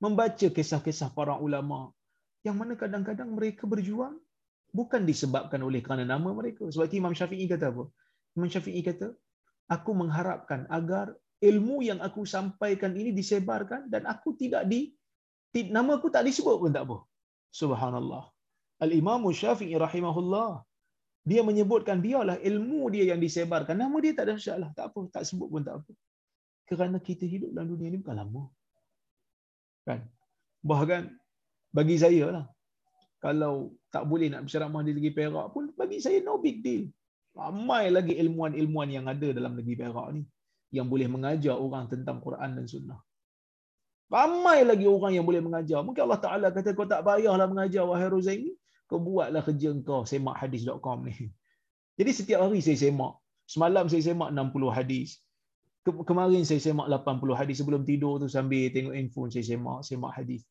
Membaca 0.00 0.48
kisah-kisah 0.48 1.12
para 1.12 1.36
ulama. 1.36 1.92
Yang 2.40 2.56
mana 2.56 2.72
kadang-kadang 2.80 3.36
mereka 3.36 3.68
berjuang 3.68 4.16
bukan 4.72 5.04
disebabkan 5.04 5.60
oleh 5.60 5.84
kerana 5.84 6.08
nama 6.08 6.32
mereka. 6.32 6.64
Sebab 6.72 6.88
Imam 6.96 7.12
Syafi'i 7.12 7.44
kata 7.44 7.68
apa? 7.68 7.84
Imam 8.32 8.48
Syafi'i 8.48 8.80
kata, 8.80 9.12
aku 9.68 9.92
mengharapkan 9.92 10.64
agar 10.72 11.12
ilmu 11.44 11.84
yang 11.84 12.00
aku 12.00 12.24
sampaikan 12.24 12.96
ini 12.96 13.12
disebarkan 13.12 13.92
dan 13.92 14.08
aku 14.08 14.40
tidak 14.40 14.64
di 14.72 14.95
nama 15.76 15.96
aku 15.98 16.08
tak 16.14 16.24
disebut 16.28 16.56
pun 16.62 16.70
tak 16.76 16.84
apa. 16.86 16.98
Subhanallah. 17.60 18.24
Al-Imam 18.84 19.22
Syafi'i 19.32 19.76
rahimahullah 19.80 20.60
dia 21.26 21.42
menyebutkan 21.42 21.98
biarlah 21.98 22.38
ilmu 22.38 22.86
dia 22.94 23.10
yang 23.10 23.18
disebarkan. 23.18 23.74
Nama 23.82 23.96
dia 23.98 24.12
tak 24.14 24.24
ada 24.30 24.32
masalah. 24.38 24.70
Tak 24.78 24.86
apa. 24.94 25.00
Tak 25.10 25.22
sebut 25.26 25.48
pun 25.50 25.62
tak 25.66 25.82
apa. 25.82 25.92
Kerana 26.70 27.02
kita 27.02 27.26
hidup 27.26 27.50
dalam 27.50 27.74
dunia 27.74 27.90
ini 27.90 27.98
bukan 27.98 28.16
lama. 28.22 28.42
Kan? 29.82 30.06
Bahkan 30.62 31.02
bagi 31.74 31.96
saya 31.98 32.26
lah. 32.30 32.44
Kalau 33.18 33.74
tak 33.90 34.06
boleh 34.06 34.30
nak 34.30 34.46
berceramah 34.46 34.86
di 34.86 34.94
negeri 34.94 35.14
Perak 35.18 35.50
pun, 35.50 35.74
bagi 35.74 35.98
saya 35.98 36.22
no 36.22 36.38
big 36.38 36.62
deal. 36.62 36.86
Ramai 37.34 37.90
lagi 37.90 38.14
ilmuan-ilmuan 38.22 38.88
yang 38.94 39.06
ada 39.10 39.28
dalam 39.34 39.58
negeri 39.58 39.76
Perak 39.82 40.08
ni. 40.14 40.22
Yang 40.70 40.86
boleh 40.92 41.08
mengajar 41.10 41.58
orang 41.58 41.90
tentang 41.90 42.22
Quran 42.22 42.50
dan 42.54 42.66
Sunnah. 42.70 43.00
Ramai 44.06 44.62
lagi 44.62 44.86
orang 44.86 45.18
yang 45.18 45.26
boleh 45.26 45.42
mengajar. 45.42 45.82
Mungkin 45.82 46.06
Allah 46.06 46.22
Ta'ala 46.22 46.46
kata 46.54 46.78
kau 46.78 46.86
tak 46.86 47.02
payahlah 47.02 47.50
mengajar 47.50 47.82
wahai 47.82 48.06
Rozaini 48.06 48.54
kau 48.86 49.02
buatlah 49.02 49.42
kerja 49.42 49.74
kau 49.82 50.06
semak 50.06 50.38
hadis.com 50.38 51.10
ni. 51.10 51.14
Jadi 51.98 52.10
setiap 52.14 52.46
hari 52.46 52.62
saya 52.62 52.78
semak. 52.78 53.18
Semalam 53.50 53.90
saya 53.90 54.02
semak 54.06 54.30
60 54.30 54.70
hadis. 54.70 55.18
Kemarin 55.86 56.42
saya 56.46 56.62
semak 56.62 56.86
80 56.90 57.34
hadis 57.34 57.56
sebelum 57.62 57.82
tidur 57.86 58.18
tu 58.22 58.26
sambil 58.30 58.70
tengok 58.74 58.94
handphone 58.94 59.30
saya 59.30 59.42
semak, 59.42 59.82
semak 59.86 60.14
hadis. 60.14 60.42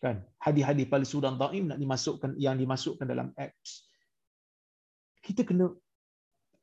Kan? 0.00 0.24
Hadis-hadis 0.40 0.88
palsu 0.88 1.20
dan 1.20 1.36
taim 1.40 1.68
nak 1.68 1.80
dimasukkan 1.80 2.36
yang 2.40 2.56
dimasukkan 2.60 3.04
dalam 3.08 3.32
apps. 3.36 3.88
Kita 5.20 5.44
kena 5.48 5.72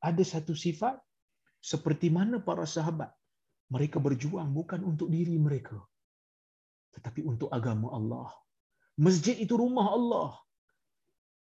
ada 0.02 0.24
satu 0.26 0.54
sifat 0.54 0.98
seperti 1.62 2.10
mana 2.10 2.42
para 2.42 2.66
sahabat 2.66 3.10
mereka 3.70 4.02
berjuang 4.02 4.50
bukan 4.54 4.82
untuk 4.82 5.12
diri 5.14 5.38
mereka 5.38 5.78
tetapi 6.96 7.22
untuk 7.26 7.50
agama 7.54 7.94
Allah. 7.94 8.30
Masjid 9.00 9.36
itu 9.40 9.56
rumah 9.56 9.94
Allah. 9.96 10.30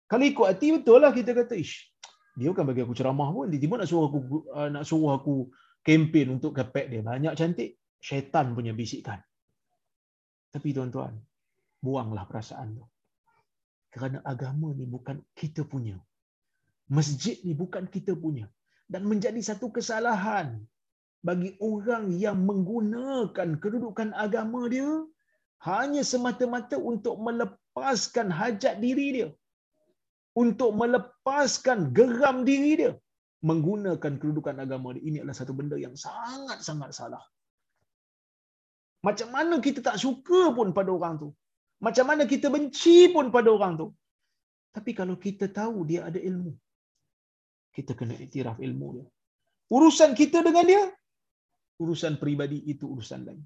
Kalau 0.09 0.25
ikut 0.25 0.45
hati 0.47 0.73
betul 0.73 1.03
lah 1.03 1.13
kita 1.13 1.37
kata, 1.37 1.53
ish, 1.53 1.91
dia 2.33 2.49
bukan 2.49 2.65
bagi 2.65 2.81
aku 2.81 2.95
ceramah 2.97 3.29
pun, 3.29 3.51
dia 3.51 3.59
tiba 3.61 3.77
nak 3.77 3.85
suruh 3.89 4.09
aku 4.09 4.19
uh, 4.49 4.69
nak 4.73 4.83
suruh 4.87 5.11
aku 5.13 5.51
kempen 5.85 6.39
untuk 6.39 6.55
kapek 6.55 6.89
dia. 6.89 7.01
Banyak 7.05 7.35
cantik, 7.37 7.77
syaitan 8.01 8.55
punya 8.57 8.73
bisikan. 8.73 9.19
Tapi 10.49 10.73
tuan-tuan, 10.73 11.13
buanglah 11.83 12.25
perasaan 12.25 12.79
tu. 12.79 12.85
Kerana 13.93 14.21
agama 14.25 14.73
ni 14.73 14.85
bukan 14.85 15.21
kita 15.35 15.65
punya. 15.65 15.97
Masjid 16.89 17.37
ni 17.45 17.53
bukan 17.53 17.85
kita 17.85 18.17
punya. 18.17 18.49
Dan 18.89 19.05
menjadi 19.05 19.37
satu 19.37 19.69
kesalahan 19.69 20.57
bagi 21.21 21.53
orang 21.61 22.15
yang 22.15 22.41
menggunakan 22.49 23.61
kedudukan 23.61 24.09
agama 24.15 24.65
dia 24.71 24.87
hanya 25.67 26.01
semata-mata 26.11 26.77
untuk 26.91 27.15
melepaskan 27.27 28.27
hajat 28.39 28.75
diri 28.85 29.07
dia 29.17 29.29
untuk 30.43 30.71
melepaskan 30.81 31.79
geram 31.97 32.37
diri 32.49 32.71
dia 32.81 32.91
menggunakan 33.49 34.13
kedudukan 34.21 34.55
agama 34.63 34.95
dia. 34.95 35.03
Ini 35.09 35.17
adalah 35.21 35.37
satu 35.41 35.53
benda 35.59 35.77
yang 35.85 35.95
sangat-sangat 36.05 36.91
salah. 36.99 37.23
Macam 39.07 39.29
mana 39.35 39.55
kita 39.67 39.79
tak 39.87 39.97
suka 40.05 40.41
pun 40.57 40.75
pada 40.77 40.91
orang 40.97 41.15
tu. 41.23 41.29
Macam 41.85 42.05
mana 42.11 42.23
kita 42.33 42.47
benci 42.55 42.97
pun 43.15 43.31
pada 43.35 43.49
orang 43.57 43.73
tu. 43.81 43.87
Tapi 44.75 44.91
kalau 44.99 45.15
kita 45.25 45.45
tahu 45.59 45.87
dia 45.89 46.01
ada 46.09 46.19
ilmu, 46.29 46.51
kita 47.77 47.95
kena 47.99 48.15
iktiraf 48.25 48.59
ilmu 48.67 48.87
dia. 48.95 49.07
Urusan 49.77 50.11
kita 50.19 50.43
dengan 50.47 50.65
dia, 50.71 50.83
urusan 51.79 52.19
peribadi 52.21 52.59
itu 52.73 52.85
urusan 52.93 53.23
lain. 53.27 53.41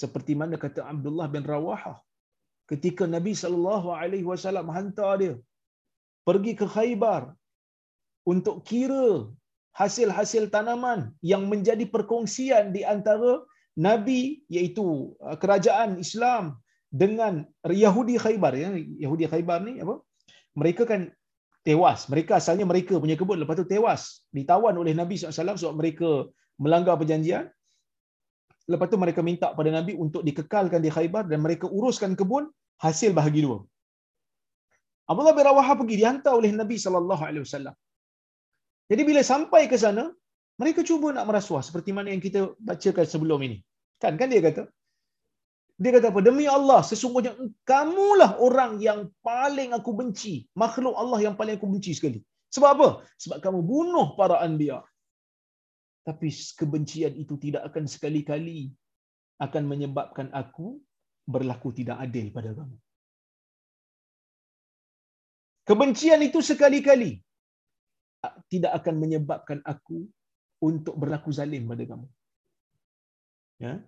Seperti 0.00 0.32
mana 0.40 0.56
kata 0.64 0.80
Abdullah 0.92 1.26
bin 1.34 1.44
Rawahah 1.52 1.96
ketika 2.70 3.04
Nabi 3.16 3.32
sallallahu 3.42 3.88
alaihi 4.00 4.28
wasallam 4.30 4.68
hantar 4.76 5.12
dia 5.22 5.34
pergi 6.28 6.52
ke 6.60 6.66
Khaybar 6.74 7.22
untuk 8.32 8.56
kira 8.70 9.30
hasil-hasil 9.80 10.44
tanaman 10.54 11.00
yang 11.32 11.42
menjadi 11.52 11.84
perkongsian 11.94 12.74
di 12.76 12.82
antara 12.94 13.32
Nabi 13.86 14.20
iaitu 14.56 14.86
uh, 15.26 15.36
kerajaan 15.42 15.90
Islam 16.04 16.44
dengan 17.02 17.44
Yahudi 17.84 18.16
Khaybar. 18.24 18.52
Ya 18.62 18.70
Yahudi 19.04 19.24
Khaybar 19.32 19.58
ni 19.68 19.74
apa? 19.84 19.94
Mereka 20.60 20.82
kan 20.90 21.00
tewas. 21.68 22.08
Mereka 22.12 22.40
asalnya 22.40 22.64
mereka 22.72 22.96
punya 23.04 23.16
kebun 23.20 23.38
lepas 23.44 23.56
tu 23.60 23.68
tewas 23.68 24.02
ditawan 24.32 24.74
oleh 24.82 24.96
Nabi 25.00 25.14
SAW 25.20 25.60
sebab 25.60 25.76
mereka 25.76 26.10
melanggar 26.56 26.96
perjanjian 27.00 27.52
lepas 28.72 28.86
tu 28.92 28.98
mereka 29.04 29.20
minta 29.28 29.48
pada 29.58 29.70
Nabi 29.78 29.92
untuk 30.04 30.22
dikekalkan 30.28 30.80
di 30.84 30.90
Khaybar 30.96 31.24
dan 31.30 31.40
mereka 31.46 31.66
uruskan 31.78 32.12
kebun 32.20 32.46
hasil 32.84 33.10
bahagi 33.18 33.42
dua 33.46 33.58
Abdullah 35.10 35.34
bin 35.38 35.44
Rawaha 35.48 35.72
pergi 35.80 35.96
dihantar 36.00 36.32
oleh 36.38 36.50
Nabi 36.60 36.76
sallallahu 36.84 37.22
alaihi 37.28 37.44
wasallam. 37.46 37.74
Jadi 38.90 39.02
bila 39.08 39.20
sampai 39.32 39.62
ke 39.70 39.76
sana, 39.84 40.04
mereka 40.62 40.80
cuba 40.88 41.14
nak 41.14 41.26
merasuah 41.30 41.62
seperti 41.68 41.90
mana 41.96 42.10
yang 42.14 42.22
kita 42.26 42.40
bacakan 42.68 43.06
sebelum 43.12 43.40
ini. 43.46 43.58
Kan 44.02 44.18
kan 44.20 44.28
dia 44.32 44.42
kata 44.48 44.62
dia 45.82 45.90
kata 45.96 46.08
apa? 46.08 46.20
Demi 46.24 46.48
Allah, 46.48 46.80
sesungguhnya 46.90 47.32
kamulah 47.70 48.40
orang 48.46 48.80
yang 48.80 49.00
paling 49.28 49.76
aku 49.78 49.92
benci. 49.92 50.48
Makhluk 50.56 50.96
Allah 51.02 51.18
yang 51.26 51.34
paling 51.40 51.60
aku 51.60 51.68
benci 51.68 51.92
sekali. 51.98 52.20
Sebab 52.54 52.68
apa? 52.76 52.88
Sebab 53.20 53.38
kamu 53.44 53.60
bunuh 53.60 54.06
para 54.16 54.40
anbiya. 54.46 54.80
Tapi 56.06 56.28
kebencian 56.60 57.14
itu 57.18 57.34
tidak 57.44 57.66
akan 57.68 57.84
sekali-kali 57.90 58.70
akan 59.42 59.62
menyebabkan 59.66 60.30
aku 60.30 60.78
berlaku 61.26 61.74
tidak 61.74 61.98
adil 61.98 62.30
pada 62.30 62.54
kamu. 62.54 62.76
Kebencian 65.66 66.22
itu 66.22 66.38
sekali-kali 66.38 67.18
tidak 68.46 68.72
akan 68.78 68.94
menyebabkan 69.02 69.58
aku 69.66 70.06
untuk 70.62 70.94
berlaku 70.94 71.34
zalim 71.34 71.66
pada 71.66 71.84
kamu. 71.90 72.06
Ya. 73.58 73.82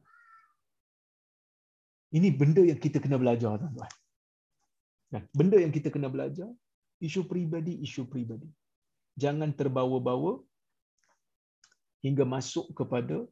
Ini 2.18 2.28
benda 2.34 2.66
yang 2.66 2.80
kita 2.82 2.98
kena 2.98 3.20
belajar 3.22 3.62
tuan-tuan. 3.62 3.92
Ya. 5.14 5.20
Benda 5.30 5.56
yang 5.62 5.70
kita 5.70 5.88
kena 5.94 6.10
belajar 6.10 6.50
isu 6.98 7.30
pribadi, 7.30 7.78
isu 7.86 8.10
pribadi. 8.10 8.50
Jangan 9.14 9.54
terbawa-bawa 9.54 10.42
hingga 12.04 12.24
masuk 12.24 12.70
kepada 12.78 13.26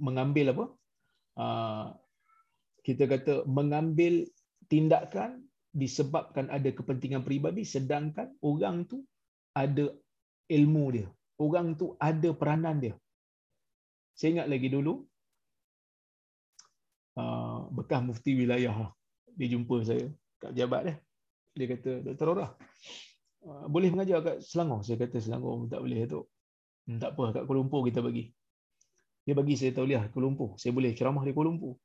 mengambil 0.00 0.46
apa? 0.54 0.64
Ah, 1.36 1.88
kita 2.86 3.04
kata 3.04 3.34
mengambil 3.44 4.24
tindakan 4.72 5.44
disebabkan 5.70 6.50
ada 6.50 6.70
kepentingan 6.74 7.22
peribadi 7.22 7.62
sedangkan 7.62 8.32
orang 8.40 8.88
tu 8.90 9.04
ada 9.54 9.92
ilmu 10.48 10.84
dia. 10.96 11.08
Orang 11.40 11.76
tu 11.80 11.96
ada 11.96 12.30
peranan 12.36 12.76
dia. 12.80 12.94
Saya 14.16 14.40
ingat 14.40 14.48
lagi 14.52 14.68
dulu 14.68 15.04
ah, 17.20 17.68
bekas 17.72 18.00
mufti 18.00 18.32
wilayah 18.36 18.92
dia 19.36 19.48
jumpa 19.56 19.76
saya 19.88 20.04
kat 20.40 20.52
jabat 20.56 20.80
dia. 20.86 20.96
Dia 21.50 21.66
kata, 21.66 21.90
Dr. 22.06 22.28
Ora, 22.30 22.46
ah, 23.48 23.66
boleh 23.66 23.88
mengajar 23.92 24.22
kat 24.22 24.36
Selangor? 24.44 24.80
Saya 24.86 24.96
kata 25.00 25.16
Selangor 25.18 25.66
tak 25.72 25.80
boleh 25.82 26.04
tu. 26.06 26.20
Hmm, 26.88 26.98
tak 27.00 27.16
apa, 27.16 27.24
kat 27.36 27.42
Kuala 27.44 27.60
Lumpur 27.60 27.84
kita 27.84 28.00
bagi. 28.00 28.30
Dia 29.24 29.34
bagi 29.36 29.54
saya 29.58 29.76
tahu 29.76 29.86
lihat 29.90 30.14
Kuala 30.14 30.30
Lumpur. 30.30 30.56
Saya 30.56 30.72
boleh 30.72 30.92
ceramah 30.96 31.24
di 31.26 31.32
Kuala 31.34 31.52
Lumpur. 31.52 31.76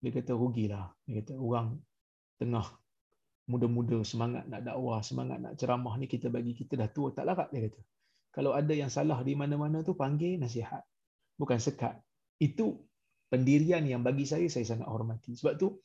Dia 0.00 0.10
kata 0.12 0.32
rugilah. 0.36 0.86
Dia 1.04 1.20
kata 1.20 1.34
orang 1.36 1.76
tengah 2.36 2.66
muda-muda 3.46 4.02
semangat 4.02 4.44
nak 4.50 4.66
dakwah, 4.66 5.00
semangat 5.00 5.38
nak 5.38 5.54
ceramah 5.54 5.94
ni 5.96 6.10
kita 6.10 6.26
bagi 6.28 6.52
kita 6.52 6.74
dah 6.74 6.90
tua 6.90 7.14
tak 7.14 7.24
larat 7.30 7.48
dia 7.54 7.70
kata. 7.70 7.80
Kalau 8.34 8.52
ada 8.52 8.74
yang 8.76 8.92
salah 8.92 9.22
di 9.24 9.32
mana-mana 9.32 9.80
tu 9.80 9.96
panggil 9.96 10.36
nasihat. 10.36 10.84
Bukan 11.40 11.56
sekat. 11.56 11.96
Itu 12.36 12.84
pendirian 13.32 13.80
yang 13.88 14.04
bagi 14.04 14.28
saya 14.28 14.44
saya 14.52 14.68
sangat 14.68 14.84
hormati. 14.84 15.32
Sebab 15.32 15.56
tu 15.56 15.80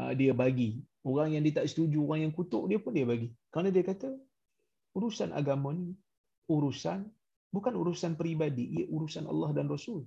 uh, 0.00 0.10
dia 0.16 0.34
bagi. 0.34 0.82
Orang 1.06 1.34
yang 1.34 1.42
dia 1.46 1.62
tak 1.62 1.70
setuju, 1.70 2.02
orang 2.02 2.30
yang 2.30 2.32
kutuk 2.34 2.66
dia 2.66 2.82
pun 2.82 2.94
dia 2.94 3.06
bagi. 3.06 3.30
Kerana 3.54 3.70
dia 3.70 3.86
kata 3.86 4.10
urusan 4.98 5.30
agama 5.30 5.72
ni 5.72 5.94
urusan 6.50 7.06
bukan 7.52 7.76
urusan 7.76 8.16
peribadi, 8.16 8.64
ia 8.80 8.84
urusan 8.88 9.28
Allah 9.28 9.52
dan 9.52 9.68
Rasul. 9.68 10.02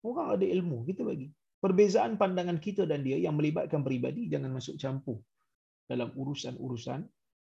Orang 0.00 0.40
ada 0.40 0.46
ilmu, 0.48 0.88
kita 0.88 1.04
bagi. 1.04 1.28
Perbezaan 1.60 2.20
pandangan 2.20 2.60
kita 2.60 2.84
dan 2.84 3.00
dia 3.04 3.16
yang 3.16 3.36
melibatkan 3.36 3.80
peribadi 3.80 4.28
jangan 4.28 4.52
masuk 4.52 4.76
campur 4.76 5.20
dalam 5.88 6.12
urusan-urusan 6.12 7.00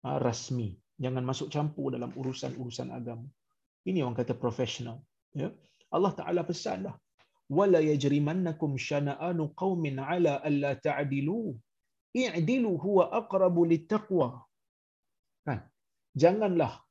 uh, 0.05 0.19
rasmi. 0.21 0.77
Jangan 1.01 1.25
masuk 1.27 1.49
campur 1.51 1.91
dalam 1.97 2.13
urusan-urusan 2.15 2.95
agama. 2.95 3.27
Ini 3.89 4.05
orang 4.05 4.15
kata 4.15 4.37
profesional. 4.37 5.03
Ya. 5.35 5.51
Allah 5.91 6.13
Taala 6.15 6.47
pesanlah, 6.47 6.95
"Wala 7.51 7.83
yajrimannakum 7.83 8.79
syana'anu 8.79 9.57
qaumin 9.59 9.99
'ala 9.99 10.39
alla 10.45 10.79
ta'dilu. 10.79 11.57
I'dilu 12.15 12.71
huwa 12.79 13.11
aqrabu 13.11 13.67
littaqwa." 13.67 14.47
Kan? 15.43 15.67
Janganlah 16.15 16.84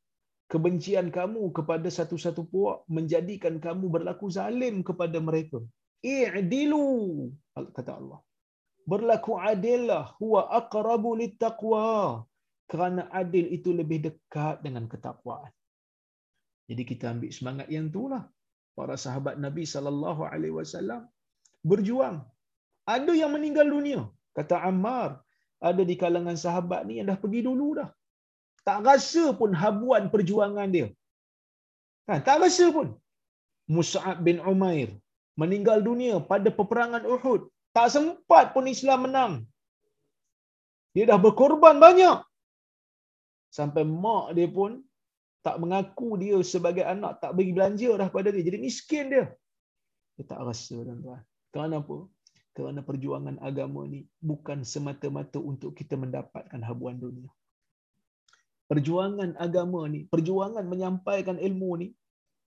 kebencian 0.52 1.08
kamu 1.18 1.44
kepada 1.58 1.88
satu-satu 1.98 2.42
puak 2.52 2.78
menjadikan 2.98 3.58
kamu 3.66 3.86
berlaku 3.96 4.28
zalim 4.38 4.84
kepada 4.88 5.18
mereka. 5.28 5.60
I'dilu 6.04 7.32
kata 7.78 7.92
Allah. 8.00 8.20
Berlaku 8.84 9.40
adillah 9.40 10.12
huwa 10.20 10.42
aqrabu 10.60 11.16
littaqwa 11.16 12.28
kerana 12.68 13.08
adil 13.22 13.48
itu 13.58 13.72
lebih 13.72 14.00
dekat 14.08 14.60
dengan 14.66 14.86
ketakwaan. 14.92 15.52
Jadi 16.68 16.84
kita 16.84 17.16
ambil 17.16 17.32
semangat 17.32 17.68
yang 17.72 17.88
itulah. 17.92 18.24
Para 18.74 18.98
sahabat 18.98 19.38
Nabi 19.38 19.64
sallallahu 19.70 20.26
alaihi 20.26 20.56
wasallam 20.60 21.06
berjuang. 21.62 22.26
Ada 22.84 23.14
yang 23.16 23.32
meninggal 23.32 23.70
dunia 23.70 24.10
kata 24.38 24.66
Ammar 24.70 25.22
ada 25.70 25.84
di 25.90 25.96
kalangan 25.96 26.36
sahabat 26.36 26.84
ni 26.90 27.00
yang 27.00 27.08
dah 27.12 27.18
pergi 27.24 27.42
dulu 27.48 27.68
dah 27.80 27.90
tak 28.68 28.80
rasa 28.88 29.24
pun 29.40 29.52
habuan 29.64 30.04
perjuangan 30.14 30.70
dia 30.76 30.88
kan 32.08 32.20
tak 32.28 32.38
rasa 32.44 32.68
pun 32.76 32.88
Mus'ab 33.76 34.18
bin 34.28 34.40
Umair 34.54 34.90
meninggal 35.42 35.80
dunia 35.90 36.16
pada 36.32 36.50
peperangan 36.60 37.04
Uhud 37.16 37.42
tak 37.76 37.90
sempat 37.96 38.54
pun 38.54 38.70
Islam 38.76 39.00
menang. 39.10 39.34
Dia 40.94 41.10
dah 41.10 41.20
berkorban 41.26 41.82
banyak. 41.86 42.22
Sampai 43.58 43.84
mak 44.04 44.38
dia 44.38 44.48
pun 44.58 44.72
tak 45.46 45.58
mengaku 45.62 46.10
dia 46.22 46.38
sebagai 46.54 46.86
anak, 46.94 47.18
tak 47.22 47.32
bagi 47.38 47.52
belanja 47.58 47.90
dah 48.02 48.10
pada 48.16 48.30
dia. 48.34 48.46
Jadi 48.48 48.58
miskin 48.62 49.06
dia. 49.14 49.26
Dia 50.16 50.26
tak 50.32 50.42
rasa 50.46 50.78
tuan-tuan. 50.86 51.22
Kerana 51.50 51.82
apa? 51.82 51.98
Kerana 52.54 52.80
perjuangan 52.86 53.36
agama 53.42 53.82
ni 53.90 54.06
bukan 54.22 54.62
semata-mata 54.62 55.42
untuk 55.42 55.74
kita 55.74 55.98
mendapatkan 55.98 56.62
habuan 56.62 57.02
dunia. 57.02 57.30
Perjuangan 58.74 59.38
agama 59.38 59.82
ni, 59.94 60.10
perjuangan 60.14 60.66
menyampaikan 60.66 61.38
ilmu 61.48 61.72
ni 61.82 61.88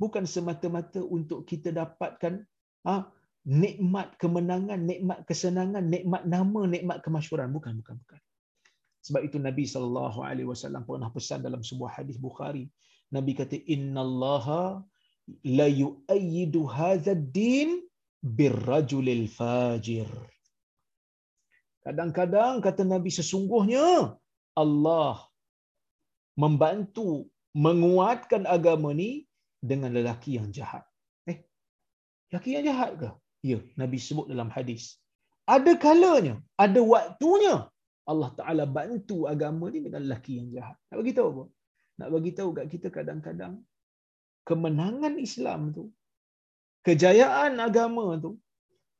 bukan 0.02 0.24
semata-mata 0.34 1.00
untuk 1.16 1.44
kita 1.50 1.68
dapatkan 1.80 2.40
ha, 2.88 3.04
nikmat 3.44 4.16
kemenangan, 4.22 4.80
nikmat 4.90 5.18
kesenangan, 5.28 5.84
nikmat 5.94 6.22
nama, 6.24 6.60
nikmat 6.74 6.98
kemasyhuran. 7.04 7.52
Bukan, 7.56 7.84
bukan, 7.84 7.96
bukan. 8.02 8.20
Sebab 9.06 9.22
itu 9.28 9.38
Nabi 9.38 9.64
sallallahu 9.70 10.18
alaihi 10.28 10.48
wasallam 10.50 10.82
pernah 10.88 11.10
pesan 11.14 11.44
dalam 11.46 11.62
sebuah 11.62 12.00
hadis 12.00 12.18
Bukhari. 12.18 12.66
Nabi 13.14 13.38
kata 13.38 13.54
innallaha 13.74 14.82
la 15.46 15.68
yu'ayyidu 15.70 16.66
hadzal 16.66 17.22
birrajulil 18.38 19.26
fajir. 19.30 20.10
Kadang-kadang 21.86 22.58
kata 22.66 22.82
Nabi 22.82 23.14
sesungguhnya 23.14 24.18
Allah 24.58 25.14
membantu 26.42 27.08
menguatkan 27.66 28.44
agama 28.56 28.92
ni 28.92 29.24
dengan 29.70 29.90
lelaki 29.96 30.36
yang 30.38 30.48
jahat. 30.56 30.84
Eh, 31.30 31.38
lelaki 32.30 32.50
yang 32.56 32.64
jahat 32.70 32.90
ke? 33.00 33.08
Ya, 33.50 33.58
Nabi 33.80 33.98
sebut 34.06 34.26
dalam 34.32 34.52
hadis. 34.56 35.00
Ada 35.46 35.72
kalanya, 35.78 36.34
ada 36.58 36.80
waktunya 36.82 37.56
Allah 38.06 38.30
Ta'ala 38.38 38.64
bantu 38.78 39.26
agama 39.32 39.66
ni 39.74 39.82
dengan 39.86 40.02
lelaki 40.06 40.38
yang 40.38 40.48
jahat. 40.54 40.76
Nak 40.90 40.96
bagi 41.00 41.14
tahu 41.16 41.28
apa? 41.32 41.44
Nak 41.98 42.08
bagi 42.14 42.32
tahu 42.38 42.50
kat 42.58 42.66
kita 42.74 42.88
kadang-kadang 42.96 43.54
kemenangan 44.48 45.14
Islam 45.18 45.60
tu, 45.76 45.84
kejayaan 46.86 47.58
agama 47.58 48.14
tu, 48.24 48.38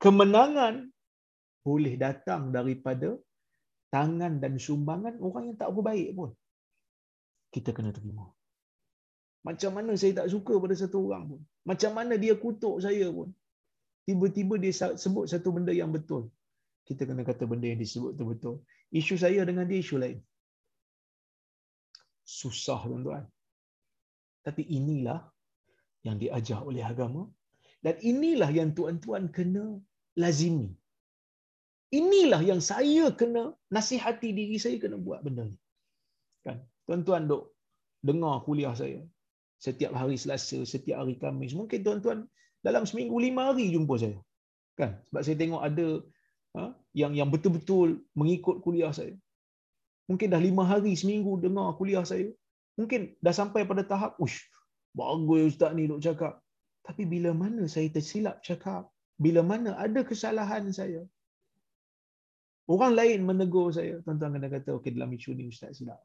kemenangan 0.03 0.91
boleh 1.67 1.95
datang 1.99 2.51
daripada 2.57 3.15
tangan 3.95 4.43
dan 4.43 4.59
sumbangan 4.67 5.15
orang 5.27 5.45
yang 5.51 5.59
tak 5.63 5.71
berbaik 5.77 6.11
pun. 6.19 6.31
Kita 7.57 7.73
kena 7.77 7.91
terima. 7.99 8.25
Macam 9.49 9.71
mana 9.77 9.97
saya 10.01 10.13
tak 10.21 10.29
suka 10.35 10.55
pada 10.63 10.75
satu 10.83 10.99
orang 11.09 11.25
pun. 11.31 11.41
Macam 11.71 11.91
mana 11.99 12.15
dia 12.25 12.35
kutuk 12.45 12.77
saya 12.87 13.09
pun 13.19 13.29
tiba-tiba 14.07 14.55
dia 14.63 14.73
sebut 15.05 15.27
satu 15.33 15.51
benda 15.57 15.73
yang 15.81 15.91
betul. 15.97 16.23
Kita 16.89 17.03
kena 17.09 17.23
kata 17.29 17.45
benda 17.51 17.67
yang 17.71 17.81
disebut 17.83 18.13
tu 18.19 18.25
betul. 18.33 18.57
Isu 19.01 19.15
saya 19.25 19.43
dengan 19.49 19.67
dia 19.71 19.79
isu 19.85 19.97
lain. 20.03 20.19
Susah 22.41 22.81
tuan-tuan. 22.87 23.25
Tapi 24.47 24.63
inilah 24.79 25.21
yang 26.07 26.17
diajar 26.23 26.61
oleh 26.71 26.87
agama. 26.93 27.27
Dan 27.85 27.99
inilah 28.11 28.51
yang 28.59 28.71
tuan-tuan 28.79 29.27
kena 29.37 29.67
lazimi. 30.23 30.71
Inilah 32.01 32.43
yang 32.51 32.63
saya 32.71 33.11
kena 33.21 33.43
nasihati 33.75 34.31
diri 34.39 34.57
saya 34.65 34.79
kena 34.85 34.99
buat 35.07 35.21
benda 35.27 35.51
ni. 35.51 35.59
Kan? 36.47 36.63
Tuan-tuan 36.87 37.27
dok 37.31 37.51
dengar 38.09 38.43
kuliah 38.47 38.75
saya. 38.79 39.03
Setiap 39.59 39.93
hari 40.01 40.17
Selasa, 40.23 40.63
setiap 40.63 41.03
hari 41.03 41.15
Khamis. 41.19 41.53
Mungkin 41.59 41.83
tuan-tuan 41.87 42.19
dalam 42.63 42.87
seminggu 42.89 43.17
lima 43.19 43.51
hari 43.51 43.75
jumpa 43.75 43.95
saya. 43.99 44.19
Kan? 44.79 44.91
Sebab 45.09 45.21
saya 45.27 45.37
tengok 45.43 45.63
ada 45.69 45.87
ha, 46.55 46.63
yang 46.95 47.13
yang 47.19 47.29
betul-betul 47.35 47.99
mengikut 48.15 48.63
kuliah 48.65 48.93
saya. 48.95 49.15
Mungkin 50.07 50.31
dah 50.31 50.39
lima 50.39 50.63
hari 50.63 50.93
seminggu 50.95 51.43
dengar 51.43 51.75
kuliah 51.81 52.07
saya. 52.07 52.31
Mungkin 52.79 53.17
dah 53.25 53.35
sampai 53.35 53.65
pada 53.67 53.83
tahap, 53.83 54.15
ush, 54.23 54.39
bagus 54.95 55.57
ustaz 55.57 55.73
ni 55.75 55.89
duk 55.91 55.99
cakap. 56.05 56.39
Tapi 56.87 57.03
bila 57.09 57.35
mana 57.35 57.67
saya 57.67 57.91
tersilap 57.91 58.45
cakap? 58.47 58.87
Bila 59.19 59.41
mana 59.43 59.75
ada 59.81 60.05
kesalahan 60.07 60.71
saya? 60.71 61.03
Orang 62.69 62.93
lain 62.99 63.25
menegur 63.27 63.73
saya. 63.75 63.99
Tuan-tuan 64.05 64.37
kena 64.37 64.49
kata, 64.53 64.77
okey 64.79 64.95
dalam 64.95 65.11
isu 65.17 65.35
ni 65.35 65.49
ustaz 65.51 65.81
silap. 65.81 65.99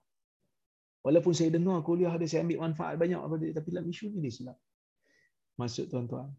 Walaupun 1.01 1.33
saya 1.33 1.49
dengar 1.49 1.81
kuliah 1.81 2.13
dia, 2.21 2.29
saya 2.29 2.45
ambil 2.45 2.69
manfaat 2.69 2.95
banyak 3.01 3.17
pada 3.17 3.41
dia. 3.41 3.53
Tapi 3.57 3.69
dalam 3.73 3.87
isu 3.89 4.05
ni 4.13 4.19
dia 4.21 4.33
silap. 4.33 4.57
Maksud 5.57 5.89
tuan-tuan, 5.89 6.29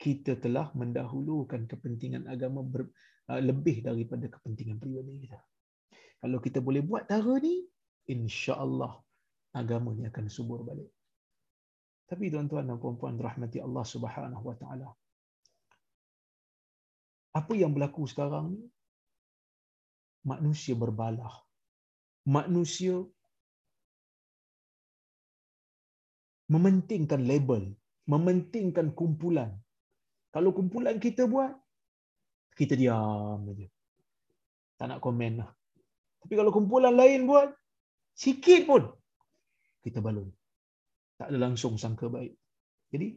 kita 0.00 0.40
telah 0.40 0.72
mendahulukan 0.72 1.68
kepentingan 1.68 2.24
agama 2.26 2.64
ber, 2.64 2.88
uh, 3.28 3.40
lebih 3.40 3.84
daripada 3.84 4.26
kepentingan 4.32 4.80
pribadi 4.80 5.28
kita. 5.28 5.40
Kalau 6.24 6.38
kita 6.40 6.58
boleh 6.64 6.80
buat 6.80 7.04
cara 7.04 7.36
ni, 7.38 7.68
insya-Allah 8.08 8.96
agama 9.52 9.92
ni 9.92 10.08
akan 10.08 10.26
subur 10.32 10.64
balik. 10.64 10.88
Tapi 12.08 12.28
tuan-tuan 12.32 12.68
dan 12.68 12.76
puan-puan 12.80 13.16
rahmati 13.16 13.60
Allah 13.60 13.84
Subhanahu 13.84 14.44
wa 14.44 14.56
taala. 14.56 14.88
Apa 17.32 17.52
yang 17.56 17.72
berlaku 17.72 18.04
sekarang 18.04 18.56
ni? 18.56 18.64
Manusia 20.22 20.76
berbalah. 20.76 21.32
Manusia 22.28 23.00
mementingkan 26.52 27.24
label, 27.30 27.62
mementingkan 28.12 28.92
kumpulan. 28.98 29.50
Kalau 30.34 30.52
kumpulan 30.52 30.96
kita 31.00 31.24
buat, 31.24 31.52
kita 32.60 32.76
diam 32.76 33.40
saja. 33.48 33.66
Tak 34.76 34.86
nak 34.88 35.00
komen 35.04 35.40
lah. 35.40 35.50
Tapi 36.20 36.34
kalau 36.36 36.52
kumpulan 36.52 36.92
lain 36.92 37.24
buat, 37.30 37.48
sikit 38.12 38.68
pun, 38.68 38.82
kita 39.84 40.04
balun. 40.04 40.28
Tak 41.16 41.32
ada 41.32 41.38
langsung 41.40 41.80
sangka 41.80 42.12
baik. 42.12 42.36
Jadi, 42.92 43.08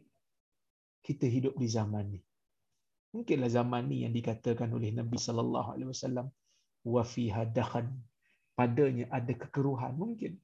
kita 1.04 1.28
hidup 1.28 1.54
di 1.60 1.68
zaman 1.68 2.06
ni. 2.16 2.20
Mungkinlah 3.14 3.52
zaman 3.52 3.88
ni 3.88 4.04
yang 4.04 4.12
dikatakan 4.12 4.68
oleh 4.76 4.92
Nabi 4.92 5.16
sallallahu 5.16 5.68
alaihi 5.76 5.90
wasallam 5.92 6.26
wa 6.84 7.02
fiha 7.06 7.48
dakhan. 7.48 7.88
Padanya 8.56 9.06
ada 9.12 9.32
kekeruhan 9.32 9.94
mungkin. 9.96 10.36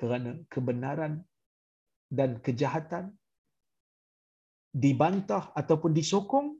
Kerana 0.00 0.36
kebenaran 0.52 1.24
dan 2.10 2.40
kejahatan 2.44 3.14
dibantah 4.74 5.54
ataupun 5.54 5.94
disokong 5.94 6.58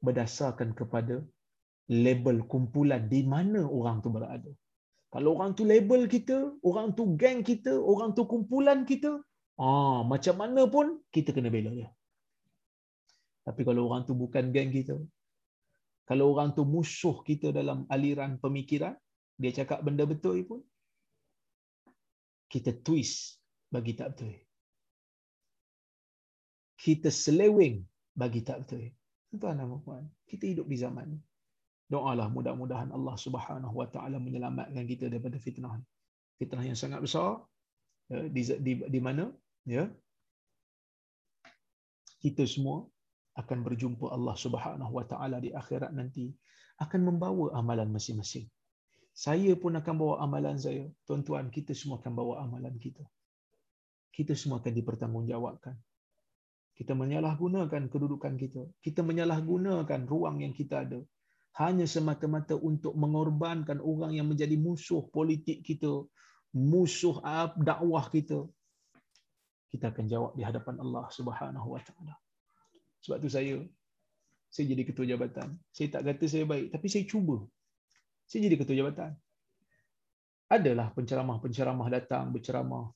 berdasarkan 0.00 0.72
kepada 0.72 1.20
label 1.90 2.46
kumpulan 2.46 3.10
di 3.10 3.26
mana 3.26 3.66
orang 3.66 3.98
tu 4.04 4.10
berada. 4.14 4.50
Kalau 5.10 5.34
orang 5.34 5.58
tu 5.58 5.66
label 5.66 6.06
kita, 6.06 6.54
orang 6.62 6.94
tu 6.94 7.18
geng 7.18 7.42
kita, 7.42 7.74
orang 7.92 8.14
tu 8.14 8.22
kumpulan 8.30 8.86
kita, 8.86 9.18
ah 9.58 10.06
macam 10.06 10.34
mana 10.38 10.70
pun 10.70 11.02
kita 11.10 11.34
kena 11.34 11.50
bela 11.50 11.74
dia. 11.74 11.90
Tapi 13.42 13.66
kalau 13.66 13.90
orang 13.90 14.06
tu 14.06 14.14
bukan 14.14 14.54
geng 14.54 14.70
kita, 14.70 14.94
kalau 16.06 16.30
orang 16.32 16.54
tu 16.54 16.62
musuh 16.62 17.26
kita 17.26 17.50
dalam 17.50 17.82
aliran 17.90 18.38
pemikiran, 18.38 18.94
dia 19.34 19.50
cakap 19.50 19.82
benda 19.82 20.06
betul 20.06 20.38
pun, 20.46 20.60
kita 22.46 22.70
twist 22.86 23.42
bagi 23.74 23.98
tak 23.98 24.14
betul. 24.14 24.34
Kita 26.80 27.12
seleweng 27.12 27.84
bagi 28.16 28.40
tak 28.40 28.64
betul. 28.64 28.88
Tuan 29.36 29.60
dan 29.60 29.68
puan, 29.84 30.08
kita 30.26 30.48
hidup 30.48 30.66
di 30.66 30.76
zaman 30.80 31.06
ni. 31.14 31.20
Doalah 31.86 32.32
mudah-mudahan 32.32 32.90
Allah 32.90 33.14
Subhanahu 33.14 33.74
Wa 33.76 33.86
Taala 33.92 34.16
menyelamatkan 34.16 34.88
kita 34.88 35.12
daripada 35.12 35.36
fitnah. 35.36 35.76
Fitnah 36.40 36.64
yang 36.64 36.78
sangat 36.78 37.04
besar 37.04 37.44
ya, 38.08 38.26
di, 38.26 38.42
di, 38.64 38.72
di 38.88 39.00
mana 39.02 39.28
ya 39.68 39.86
kita 42.24 42.48
semua 42.48 42.88
akan 43.36 43.58
berjumpa 43.62 44.10
Allah 44.10 44.34
Subhanahu 44.34 44.92
Wa 44.96 45.04
Taala 45.04 45.38
di 45.38 45.52
akhirat 45.52 45.92
nanti 45.94 46.32
akan 46.80 47.12
membawa 47.12 47.52
amalan 47.60 47.92
masing-masing. 47.92 48.48
Saya 49.12 49.52
pun 49.52 49.76
akan 49.76 49.94
bawa 50.00 50.14
amalan 50.24 50.56
saya. 50.56 50.88
Tuan-tuan, 51.04 51.52
kita 51.52 51.76
semua 51.76 52.00
akan 52.00 52.12
bawa 52.16 52.34
amalan 52.40 52.72
kita. 52.80 53.04
Kita 54.14 54.32
semua 54.32 54.64
akan 54.64 54.72
dipertanggungjawabkan. 54.72 55.76
Kita 56.80 56.96
menyalahgunakan 56.96 57.92
kedudukan 57.92 58.40
kita. 58.40 58.64
Kita 58.80 59.04
menyalahgunakan 59.04 60.00
ruang 60.08 60.40
yang 60.40 60.56
kita 60.56 60.88
ada. 60.88 60.96
Hanya 61.60 61.84
semata-mata 61.84 62.56
untuk 62.56 62.96
mengorbankan 62.96 63.84
orang 63.84 64.16
yang 64.16 64.32
menjadi 64.32 64.56
musuh 64.56 65.04
politik 65.12 65.60
kita. 65.60 66.08
Musuh 66.56 67.20
dakwah 67.60 68.08
kita. 68.08 68.48
Kita 69.68 69.92
akan 69.92 70.04
jawab 70.08 70.32
di 70.32 70.40
hadapan 70.40 70.80
Allah 70.80 71.04
Subhanahu 71.12 71.68
Wa 71.68 71.84
Taala. 71.84 72.16
Sebab 73.04 73.16
tu 73.20 73.28
saya 73.28 73.60
saya 74.48 74.64
jadi 74.72 74.82
ketua 74.88 75.04
jabatan. 75.04 75.60
Saya 75.68 75.92
tak 75.92 76.08
kata 76.08 76.24
saya 76.32 76.48
baik, 76.48 76.72
tapi 76.72 76.88
saya 76.88 77.04
cuba. 77.04 77.44
Saya 78.24 78.48
jadi 78.48 78.56
ketua 78.56 78.80
jabatan. 78.80 79.12
Adalah 80.48 80.96
penceramah-penceramah 80.96 81.92
datang 81.92 82.32
berceramah. 82.32 82.88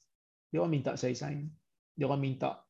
Dia 0.48 0.64
orang 0.64 0.72
minta 0.72 0.96
saya 0.96 1.12
sign. 1.12 1.52
Dia 1.92 2.08
orang 2.08 2.24
minta 2.24 2.63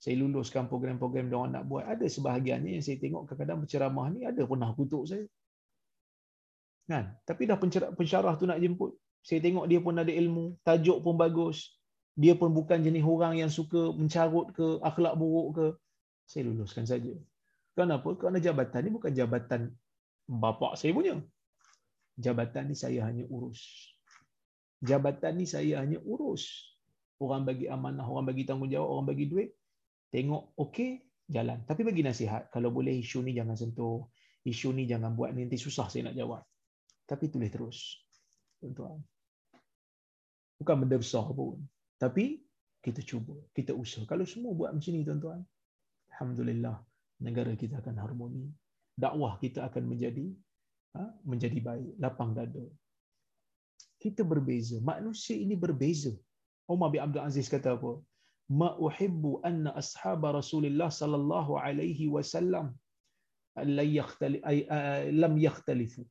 saya 0.00 0.16
luluskan 0.16 0.64
program-program 0.64 1.28
dia 1.28 1.36
orang 1.36 1.52
nak 1.60 1.64
buat. 1.68 1.84
Ada 1.84 2.08
sebahagiannya 2.08 2.80
yang 2.80 2.84
saya 2.84 2.96
tengok 2.96 3.28
kadang-kadang 3.28 3.68
penceramah 3.68 4.06
ni 4.08 4.24
ada 4.24 4.42
pernah 4.48 4.72
kutuk 4.72 5.04
saya. 5.04 5.28
Kan? 6.88 7.12
Tapi 7.28 7.42
dah 7.44 7.60
pensyarah 7.92 8.32
tu 8.40 8.48
nak 8.48 8.56
jemput. 8.64 8.96
Saya 9.20 9.44
tengok 9.44 9.68
dia 9.68 9.76
pun 9.76 9.92
ada 10.00 10.08
ilmu, 10.08 10.56
tajuk 10.64 11.04
pun 11.04 11.20
bagus. 11.20 11.76
Dia 12.16 12.32
pun 12.32 12.48
bukan 12.48 12.80
jenis 12.80 13.04
orang 13.04 13.44
yang 13.44 13.52
suka 13.52 13.92
mencarut 13.92 14.48
ke, 14.56 14.80
akhlak 14.80 15.20
buruk 15.20 15.48
ke 15.52 15.66
saya 16.24 16.48
luluskan 16.48 16.88
saja. 16.88 17.12
Kenapa? 17.76 18.16
Kerana 18.16 18.40
jabatan 18.40 18.80
ni 18.88 18.90
bukan 18.96 19.12
jabatan 19.12 19.68
bapa 20.24 20.80
saya 20.80 20.96
punya. 20.96 21.20
Jabatan 22.16 22.72
ni 22.72 22.76
saya 22.76 23.04
hanya 23.04 23.28
urus. 23.28 23.92
Jabatan 24.80 25.36
ni 25.36 25.44
saya 25.44 25.84
hanya 25.84 26.00
urus. 26.00 26.72
Orang 27.20 27.44
bagi 27.44 27.68
amanah, 27.68 28.08
orang 28.08 28.32
bagi 28.32 28.48
tanggungjawab, 28.48 28.88
orang 28.88 29.06
bagi 29.12 29.28
duit. 29.28 29.59
Tengok 30.10 30.58
okey, 30.58 31.00
jalan. 31.30 31.62
Tapi 31.64 31.86
bagi 31.86 32.02
nasihat, 32.02 32.50
kalau 32.50 32.74
boleh 32.74 32.98
isu 32.98 33.22
ni 33.22 33.32
jangan 33.34 33.54
sentuh. 33.54 34.10
Isu 34.42 34.74
ni 34.74 34.84
jangan 34.90 35.14
buat 35.14 35.30
nanti 35.30 35.56
susah 35.56 35.86
saya 35.86 36.10
nak 36.10 36.16
jawab. 36.18 36.42
Tapi 37.06 37.30
tulis 37.30 37.50
terus. 37.50 37.78
Tuan-tuan. 38.58 38.98
Bukan 40.58 40.76
benda 40.84 40.98
besar 40.98 41.24
pun. 41.30 41.62
Tapi 41.96 42.42
kita 42.80 43.04
cuba, 43.06 43.36
kita 43.54 43.72
usaha. 43.76 44.02
Kalau 44.08 44.26
semua 44.26 44.52
buat 44.56 44.72
macam 44.72 44.92
ni 44.92 45.04
tuan-tuan, 45.06 45.40
alhamdulillah 46.20 46.76
negara 47.24 47.56
kita 47.56 47.80
akan 47.80 47.96
harmoni 47.96 48.44
dakwah 48.96 49.40
kita 49.40 49.64
akan 49.64 49.88
menjadi 49.88 50.28
ha, 50.96 51.08
menjadi 51.24 51.58
baik 51.64 51.96
lapang 51.96 52.36
dada 52.36 52.64
kita 53.96 54.20
berbeza 54.20 54.76
manusia 54.84 55.36
ini 55.36 55.56
berbeza 55.56 56.12
Umar 56.68 56.92
bin 56.92 57.00
Abdul 57.00 57.24
Aziz 57.24 57.48
kata 57.48 57.76
apa 57.80 57.96
ما 58.50 58.74
أحب 58.88 59.40
أن 59.46 59.66
أصحاب 59.66 60.26
رسول 60.26 60.66
الله 60.66 60.88
صلى 60.88 61.16
الله 61.16 61.60
عليه 61.60 62.08
وسلم 62.08 62.74
لم 65.22 65.34
يختلفوا. 65.38 66.04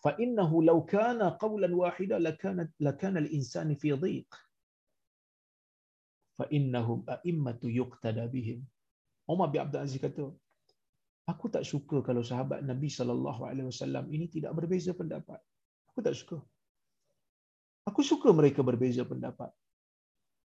فإنه 0.00 0.50
لو 0.64 0.78
كان 0.84 1.20
قولا 1.22 1.76
واحدا 1.76 2.18
لكان, 2.80 3.16
الإنسان 3.16 3.74
في 3.76 3.92
ضيق. 3.92 4.30
فإنهم 6.40 7.04
أئمة 7.10 7.60
يقتدى 7.64 8.26
بهم. 8.26 8.64
عمر 9.28 9.46
بن 9.46 9.58
عبد 9.60 9.74
العزيز 9.76 10.00
kata 10.00 10.32
aku 11.28 11.46
tak 11.52 11.62
suka 11.68 12.02
kalau 12.02 12.24
sahabat 12.24 12.64
Nabi 12.64 12.88
sallallahu 12.88 13.44
alaihi 13.44 13.68
wasallam 13.68 14.08
ini 14.10 14.26
tidak 14.26 14.56
berbeza 14.56 14.96
pendapat. 14.96 15.38
Aku 15.92 16.00
tak 16.00 16.16
suka. 16.16 16.40
Aku 17.88 18.04
suka 18.04 18.28
mereka 18.36 18.60
berbeza 18.60 19.02
pendapat. 19.06 19.50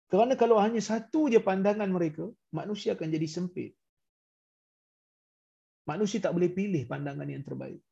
Kerana 0.06 0.38
kalau 0.38 0.62
hanya 0.62 0.78
satu 0.78 1.26
je 1.26 1.42
pandangan 1.42 1.90
mereka, 1.90 2.30
manusia 2.54 2.94
akan 2.94 3.08
jadi 3.10 3.26
sempit. 3.26 3.74
Manusia 5.86 6.22
tak 6.22 6.34
boleh 6.34 6.50
pilih 6.50 6.86
pandangan 6.86 7.26
yang 7.26 7.42
terbaik. 7.42 7.82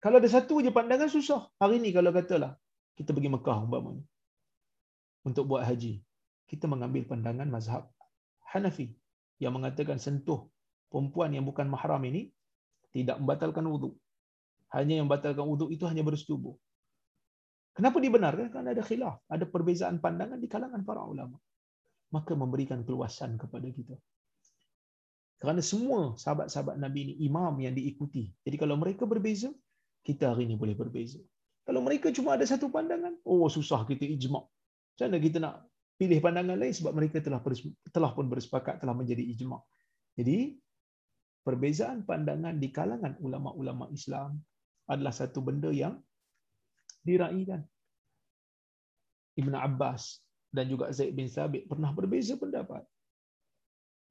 Kalau 0.00 0.20
ada 0.20 0.28
satu 0.28 0.60
je 0.60 0.68
pandangan 0.72 1.08
susah. 1.08 1.48
Hari 1.56 1.80
ni 1.80 1.90
kalau 1.96 2.12
katalah 2.12 2.52
kita 2.96 3.16
pergi 3.16 3.32
Mekah 3.32 3.64
umpamanya 3.64 4.04
untuk 5.24 5.48
buat 5.48 5.64
haji. 5.64 6.04
Kita 6.46 6.70
mengambil 6.70 7.02
pandangan 7.08 7.48
mazhab 7.50 7.90
Hanafi 8.52 8.94
yang 9.42 9.52
mengatakan 9.56 9.98
sentuh 9.98 10.46
perempuan 10.92 11.34
yang 11.34 11.44
bukan 11.44 11.66
mahram 11.66 12.00
ini 12.06 12.30
tidak 12.94 13.18
membatalkan 13.20 13.66
wuduk. 13.66 13.98
Hanya 14.72 15.00
yang 15.00 15.10
membatalkan 15.10 15.44
wuduk 15.44 15.68
itu 15.74 15.84
hanya 15.84 16.00
bersetubuh. 16.06 16.56
Kenapa 17.76 18.00
dibenarkan? 18.00 18.48
Kerana 18.48 18.72
ada 18.72 18.80
khilaf, 18.80 19.20
ada 19.28 19.44
perbezaan 19.44 20.00
pandangan 20.00 20.40
di 20.40 20.48
kalangan 20.48 20.80
para 20.80 21.04
ulama. 21.04 21.36
Maka 22.08 22.32
memberikan 22.32 22.80
keluasan 22.80 23.36
kepada 23.36 23.68
kita. 23.68 23.92
Kerana 25.36 25.60
semua 25.60 26.16
sahabat-sahabat 26.16 26.80
Nabi 26.80 27.12
ini 27.12 27.14
imam 27.28 27.52
yang 27.60 27.76
diikuti. 27.76 28.32
Jadi 28.40 28.56
kalau 28.56 28.80
mereka 28.80 29.04
berbeza, 29.04 29.52
kita 30.00 30.32
hari 30.32 30.48
ini 30.48 30.56
boleh 30.56 30.72
berbeza. 30.72 31.20
Kalau 31.68 31.84
mereka 31.84 32.08
cuma 32.16 32.32
ada 32.38 32.48
satu 32.48 32.72
pandangan, 32.72 33.20
oh 33.28 33.50
susah 33.52 33.84
kita 33.84 34.06
ijma' 34.06 34.40
Macam 34.40 35.06
mana 35.12 35.18
kita 35.20 35.38
nak 35.42 35.54
pilih 36.00 36.18
pandangan 36.24 36.56
lain 36.56 36.72
sebab 36.72 36.92
mereka 36.96 37.20
telah 37.20 37.44
telah 37.92 38.10
pun 38.16 38.32
bersepakat 38.32 38.80
telah 38.80 38.96
menjadi 38.96 39.20
ijma'. 39.20 39.60
Jadi 40.16 40.56
perbezaan 41.44 42.08
pandangan 42.08 42.56
di 42.56 42.72
kalangan 42.72 43.20
ulama-ulama 43.20 43.92
Islam 43.92 44.40
adalah 44.88 45.12
satu 45.12 45.44
benda 45.44 45.68
yang 45.68 46.00
diraikan. 47.06 47.62
Ibn 49.38 49.52
Abbas 49.52 50.18
dan 50.50 50.66
juga 50.72 50.90
Zaid 50.90 51.12
bin 51.14 51.28
Sabit 51.30 51.68
pernah 51.70 51.94
berbeza 51.94 52.34
pendapat. 52.34 52.82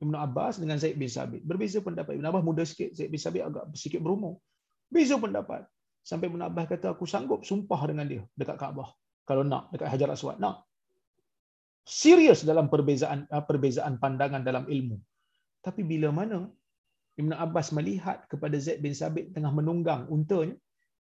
Ibn 0.03 0.15
Abbas 0.25 0.61
dengan 0.61 0.77
Zaid 0.79 0.95
bin 1.01 1.11
Sabit 1.11 1.41
berbeza 1.43 1.83
pendapat. 1.83 2.15
Ibn 2.15 2.27
Abbas 2.31 2.43
muda 2.45 2.63
sikit, 2.63 2.95
Zaid 2.95 3.11
bin 3.11 3.19
Sabit 3.19 3.43
agak 3.43 3.67
sedikit 3.75 3.99
berumur. 4.05 4.39
Beza 4.87 5.17
pendapat. 5.19 5.65
Sampai 6.05 6.29
Ibn 6.29 6.45
Abbas 6.47 6.65
kata 6.69 6.93
aku 6.93 7.09
sanggup 7.09 7.41
sumpah 7.49 7.81
dengan 7.89 8.05
dia 8.05 8.23
dekat 8.37 8.61
Kaabah. 8.61 8.93
kalau 9.25 9.41
nak 9.41 9.73
dekat 9.73 9.89
Hajar 9.89 10.09
Aswad 10.13 10.37
nak 10.37 10.63
serius 11.81 12.45
dalam 12.45 12.69
perbezaan 12.69 13.25
uh, 13.33 13.43
perbezaan 13.49 13.97
pandangan 13.97 14.45
dalam 14.45 14.69
ilmu 14.69 14.97
tapi 15.65 15.81
bila 15.81 16.13
mana 16.13 16.45
Ibn 17.17 17.31
Abbas 17.45 17.73
melihat 17.73 18.29
kepada 18.29 18.55
Zaid 18.61 18.85
bin 18.85 18.93
Sabit 18.93 19.33
tengah 19.33 19.49
menunggang 19.49 20.05
untanya 20.11 20.53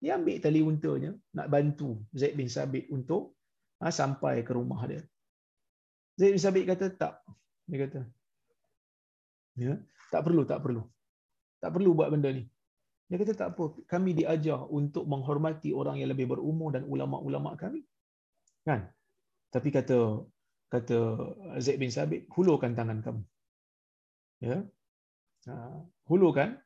dia 0.03 0.19
ambil 0.19 0.43
tali 0.43 0.61
untanya 0.67 1.15
nak 1.31 1.47
bantu 1.47 2.03
Zaid 2.11 2.35
bin 2.35 2.51
Sabit 2.51 2.91
untuk 2.91 3.39
ha, 3.79 3.95
sampai 3.95 4.43
ke 4.43 4.51
rumah 4.51 4.83
dia. 4.91 4.99
Zaid 6.19 6.35
bin 6.35 6.43
Sabit 6.43 6.67
kata 6.67 6.91
tak. 6.91 7.15
Dia 7.71 7.79
kata 7.87 8.01
ya 9.55 9.79
tak 10.11 10.23
perlu 10.27 10.43
tak 10.43 10.59
perlu. 10.65 10.83
Tak 11.63 11.71
perlu 11.71 11.95
buat 11.95 12.11
benda 12.11 12.35
ni. 12.35 12.43
Dia 13.07 13.17
kata 13.23 13.33
tak 13.39 13.49
apa. 13.55 13.65
Kami 13.87 14.11
diajar 14.19 14.67
untuk 14.67 15.07
menghormati 15.07 15.71
orang 15.71 16.03
yang 16.03 16.11
lebih 16.11 16.27
berumur 16.35 16.75
dan 16.75 16.83
ulama-ulama 16.83 17.55
kami. 17.55 17.87
Kan? 18.67 18.91
Tapi 19.55 19.69
kata 19.71 20.27
kata 20.67 20.99
Zaid 21.63 21.79
bin 21.79 21.95
Sabit 21.95 22.27
hulurkan 22.35 22.75
tangan 22.75 22.99
kamu. 23.07 23.23
Ya? 24.43 24.67
Uh, 25.47 25.79
hulurkan 26.11 26.59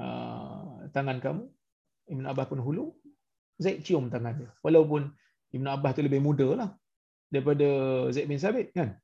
uh, 0.00 0.88
tangan 0.96 1.20
kamu 1.20 1.44
Ibn 2.10 2.24
Abbas 2.30 2.46
pun 2.50 2.60
hulu 2.60 2.92
Zaid 3.60 3.86
cium 3.86 4.10
tangan 4.10 4.34
dia. 4.34 4.50
Walaupun 4.66 5.06
Ibn 5.54 5.66
Abbas 5.78 5.94
tu 5.94 6.02
lebih 6.02 6.20
muda 6.20 6.48
lah 6.58 6.70
daripada 7.30 7.68
Zaid 8.10 8.26
bin 8.26 8.40
Sabit 8.42 8.74
kan? 8.74 8.98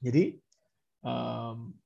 Jadi 0.00 0.40
um, 1.04 1.76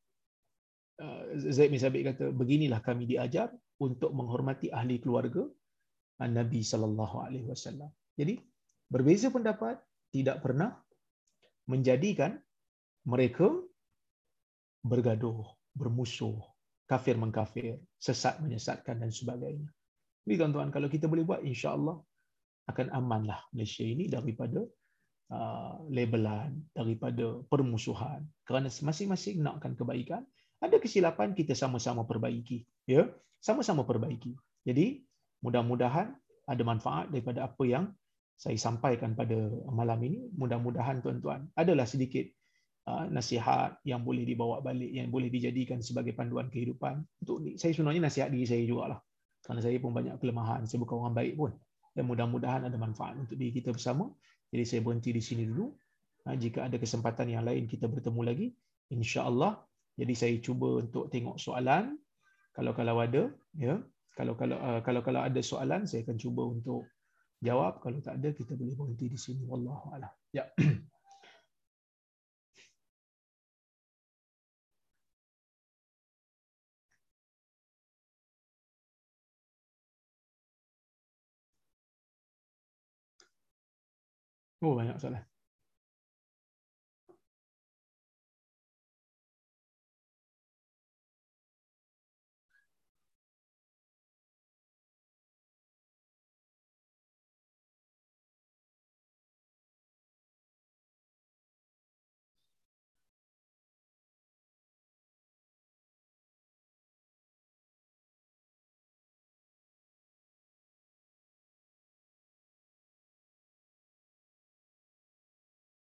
uh, 1.02 1.22
Zaid 1.34 1.74
bin 1.74 1.82
Sabit 1.82 2.06
kata 2.06 2.30
beginilah 2.30 2.78
kami 2.78 3.10
diajar 3.10 3.50
untuk 3.82 4.14
menghormati 4.14 4.70
ahli 4.70 5.02
keluarga 5.02 5.42
Nabi 6.22 6.62
sallallahu 6.62 7.16
alaihi 7.26 7.50
wasallam. 7.50 7.90
Jadi 8.14 8.38
berbeza 8.86 9.34
pendapat 9.34 9.82
tidak 10.14 10.38
pernah 10.38 10.78
menjadikan 11.66 12.38
mereka 13.02 13.50
bergaduh, 14.86 15.42
bermusuh, 15.74 16.38
kafir 16.94 17.18
mengkafir, 17.18 17.82
sesat 17.98 18.38
menyesatkan 18.38 19.02
dan 19.02 19.10
sebagainya. 19.10 19.66
Jadi 20.22 20.34
tuan-tuan, 20.38 20.70
kalau 20.70 20.86
kita 20.86 21.10
boleh 21.10 21.26
buat, 21.26 21.42
insya-Allah 21.42 21.98
akan 22.70 22.86
amanlah 22.94 23.42
Malaysia 23.50 23.82
ini 23.82 24.06
daripada 24.06 24.62
uh, 25.34 25.82
labelan, 25.90 26.62
daripada 26.70 27.42
permusuhan. 27.50 28.22
Kerana 28.46 28.70
masing-masing 28.70 29.42
nakkan 29.42 29.74
kebaikan, 29.74 30.22
ada 30.62 30.78
kesilapan 30.78 31.34
kita 31.34 31.52
sama-sama 31.58 32.06
perbaiki, 32.06 32.62
ya. 32.86 33.10
Sama-sama 33.42 33.82
perbaiki. 33.84 34.32
Jadi, 34.64 35.02
mudah-mudahan 35.44 36.14
ada 36.48 36.62
manfaat 36.64 37.12
daripada 37.12 37.44
apa 37.44 37.64
yang 37.66 37.84
saya 38.38 38.56
sampaikan 38.56 39.12
pada 39.12 39.36
malam 39.68 40.00
ini. 40.00 40.30
Mudah-mudahan 40.32 41.04
tuan-tuan 41.04 41.50
adalah 41.52 41.84
sedikit 41.84 42.24
nasihat 42.84 43.80
yang 43.88 44.04
boleh 44.04 44.28
dibawa 44.28 44.60
balik, 44.60 44.92
yang 44.92 45.08
boleh 45.08 45.32
dijadikan 45.32 45.80
sebagai 45.80 46.12
panduan 46.12 46.52
kehidupan. 46.52 47.00
Untuk 47.24 47.40
saya 47.56 47.72
sebenarnya 47.72 48.04
nasihat 48.04 48.28
diri 48.28 48.44
saya 48.44 48.60
jugalah. 48.68 49.00
Kerana 49.40 49.60
saya 49.64 49.76
pun 49.80 49.92
banyak 49.92 50.20
kelemahan, 50.20 50.68
saya 50.68 50.84
bukan 50.84 50.96
orang 51.04 51.16
baik 51.16 51.34
pun. 51.36 51.52
Dan 51.96 52.04
mudah-mudahan 52.08 52.68
ada 52.68 52.76
manfaat 52.76 53.16
untuk 53.16 53.40
diri 53.40 53.56
kita 53.56 53.72
bersama. 53.72 54.12
Jadi 54.52 54.64
saya 54.68 54.80
berhenti 54.84 55.10
di 55.16 55.22
sini 55.24 55.48
dulu. 55.48 55.72
Uh, 56.24 56.36
jika 56.36 56.64
ada 56.68 56.76
kesempatan 56.76 57.28
yang 57.32 57.44
lain 57.44 57.64
kita 57.68 57.88
bertemu 57.88 58.20
lagi, 58.20 58.46
insya-Allah. 58.92 59.60
Jadi 59.96 60.12
saya 60.16 60.34
cuba 60.42 60.82
untuk 60.82 61.08
tengok 61.08 61.40
soalan 61.40 61.96
kalau-kalau 62.52 63.00
ada, 63.00 63.32
ya. 63.56 63.80
Kalau 64.14 64.38
kalau 64.38 64.56
uh, 64.62 64.80
kalau 64.84 65.02
kalau 65.02 65.20
ada 65.26 65.40
soalan 65.42 65.90
saya 65.90 66.06
akan 66.06 66.16
cuba 66.20 66.46
untuk 66.46 66.86
jawab 67.44 67.82
kalau 67.84 68.00
tak 68.00 68.16
ada 68.22 68.32
kita 68.32 68.56
boleh 68.56 68.72
berhenti 68.72 69.06
di 69.12 69.18
sini 69.20 69.44
wallahu 69.44 69.92
a'lam 69.92 70.12
ya 70.32 70.48
Oh 84.64 84.72
banyak 84.72 84.96
soalan. 84.96 85.33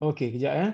Okey, 0.01 0.29
kejap 0.33 0.53
ya. 0.55 0.67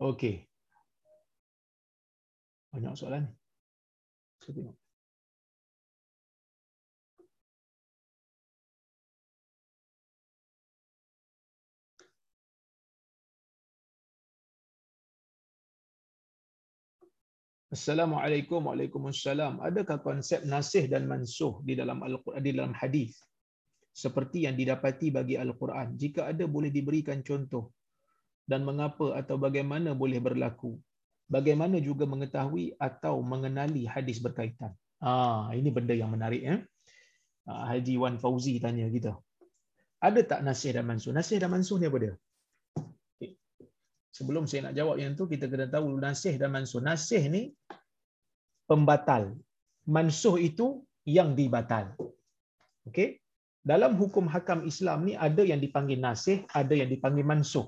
Okey. 0.00 0.46
Banyak 2.72 2.94
soalan 2.98 3.22
ni. 3.26 3.36
Saya 4.40 4.52
tengok. 4.56 4.76
Assalamualaikum 17.66 18.62
Waalaikumsalam. 18.70 19.58
Adakah 19.58 19.98
konsep 19.98 20.46
nasih 20.46 20.86
dan 20.86 21.10
mansuh 21.10 21.58
di 21.66 21.74
dalam 21.74 21.98
Al-Quran 21.98 22.38
di 22.38 22.54
dalam 22.54 22.70
hadis 22.70 23.18
seperti 23.90 24.46
yang 24.46 24.54
didapati 24.54 25.10
bagi 25.10 25.34
Al-Quran? 25.34 25.98
Jika 25.98 26.30
ada 26.30 26.46
boleh 26.46 26.70
diberikan 26.70 27.26
contoh 27.26 27.74
dan 28.46 28.62
mengapa 28.62 29.18
atau 29.18 29.34
bagaimana 29.34 29.98
boleh 29.98 30.22
berlaku? 30.22 30.78
Bagaimana 31.26 31.82
juga 31.82 32.06
mengetahui 32.06 32.78
atau 32.78 33.18
mengenali 33.18 33.82
hadis 33.82 34.22
berkaitan? 34.22 34.70
Ah, 35.02 35.50
ini 35.50 35.74
benda 35.74 35.90
yang 35.90 36.14
menarik 36.14 36.46
ya. 36.46 36.62
Ah, 37.50 37.74
Haji 37.74 37.98
Wan 37.98 38.22
Fauzi 38.22 38.62
tanya 38.62 38.86
kita. 38.86 39.18
Ada 39.98 40.22
tak 40.22 40.40
nasih 40.46 40.70
dan 40.70 40.86
mansuh? 40.86 41.10
Nasih 41.10 41.42
dan 41.42 41.50
mansuh 41.50 41.82
ni 41.82 41.90
apa 41.90 41.98
dia? 41.98 42.14
Sebelum 44.16 44.44
saya 44.48 44.60
nak 44.66 44.74
jawab 44.78 44.96
yang 45.02 45.12
tu 45.18 45.24
kita 45.32 45.46
kena 45.52 45.66
tahu 45.74 45.86
nasih 46.06 46.34
dan 46.40 46.50
mansuh. 46.56 46.80
Nasih 46.88 47.22
ni 47.34 47.42
pembatal. 48.70 49.24
Mansuh 49.96 50.36
itu 50.48 50.66
yang 51.18 51.30
dibatal. 51.38 51.86
Okey. 52.88 53.20
Dalam 53.70 53.92
hukum 54.00 54.24
hakam 54.34 54.60
Islam 54.70 54.98
ni 55.08 55.14
ada 55.26 55.42
yang 55.50 55.60
dipanggil 55.64 55.98
nasih, 56.06 56.36
ada 56.60 56.74
yang 56.80 56.90
dipanggil 56.94 57.26
mansuh. 57.30 57.66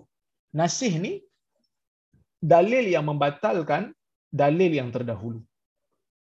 Nasih 0.60 0.92
ni 1.04 1.12
dalil 2.54 2.84
yang 2.94 3.04
membatalkan 3.10 3.82
dalil 4.42 4.72
yang 4.80 4.90
terdahulu. 4.94 5.40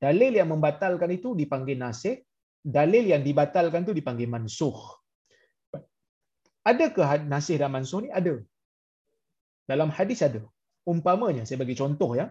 Dalil 0.05 0.33
yang 0.39 0.49
membatalkan 0.55 1.11
itu 1.16 1.29
dipanggil 1.41 1.77
nasih, 1.85 2.14
dalil 2.79 3.05
yang 3.12 3.22
dibatalkan 3.29 3.83
itu 3.87 3.95
dipanggil 3.99 4.29
mansuh. 4.31 4.79
Adakah 6.70 7.29
nasih 7.33 7.57
dan 7.61 7.70
mansuh 7.77 8.01
ni? 8.05 8.11
Ada. 8.20 8.35
Dalam 9.73 9.91
hadis 9.99 10.21
ada. 10.29 10.43
Umpamanya 10.93 11.43
saya 11.49 11.59
bagi 11.62 11.77
contoh 11.81 12.11
ya. 12.21 12.27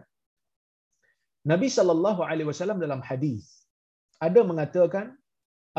Nabi 1.52 1.68
sallallahu 1.78 2.22
alaihi 2.30 2.48
wasallam 2.52 2.80
dalam 2.86 3.02
hadis 3.10 3.44
ada 4.28 4.42
mengatakan 4.50 5.06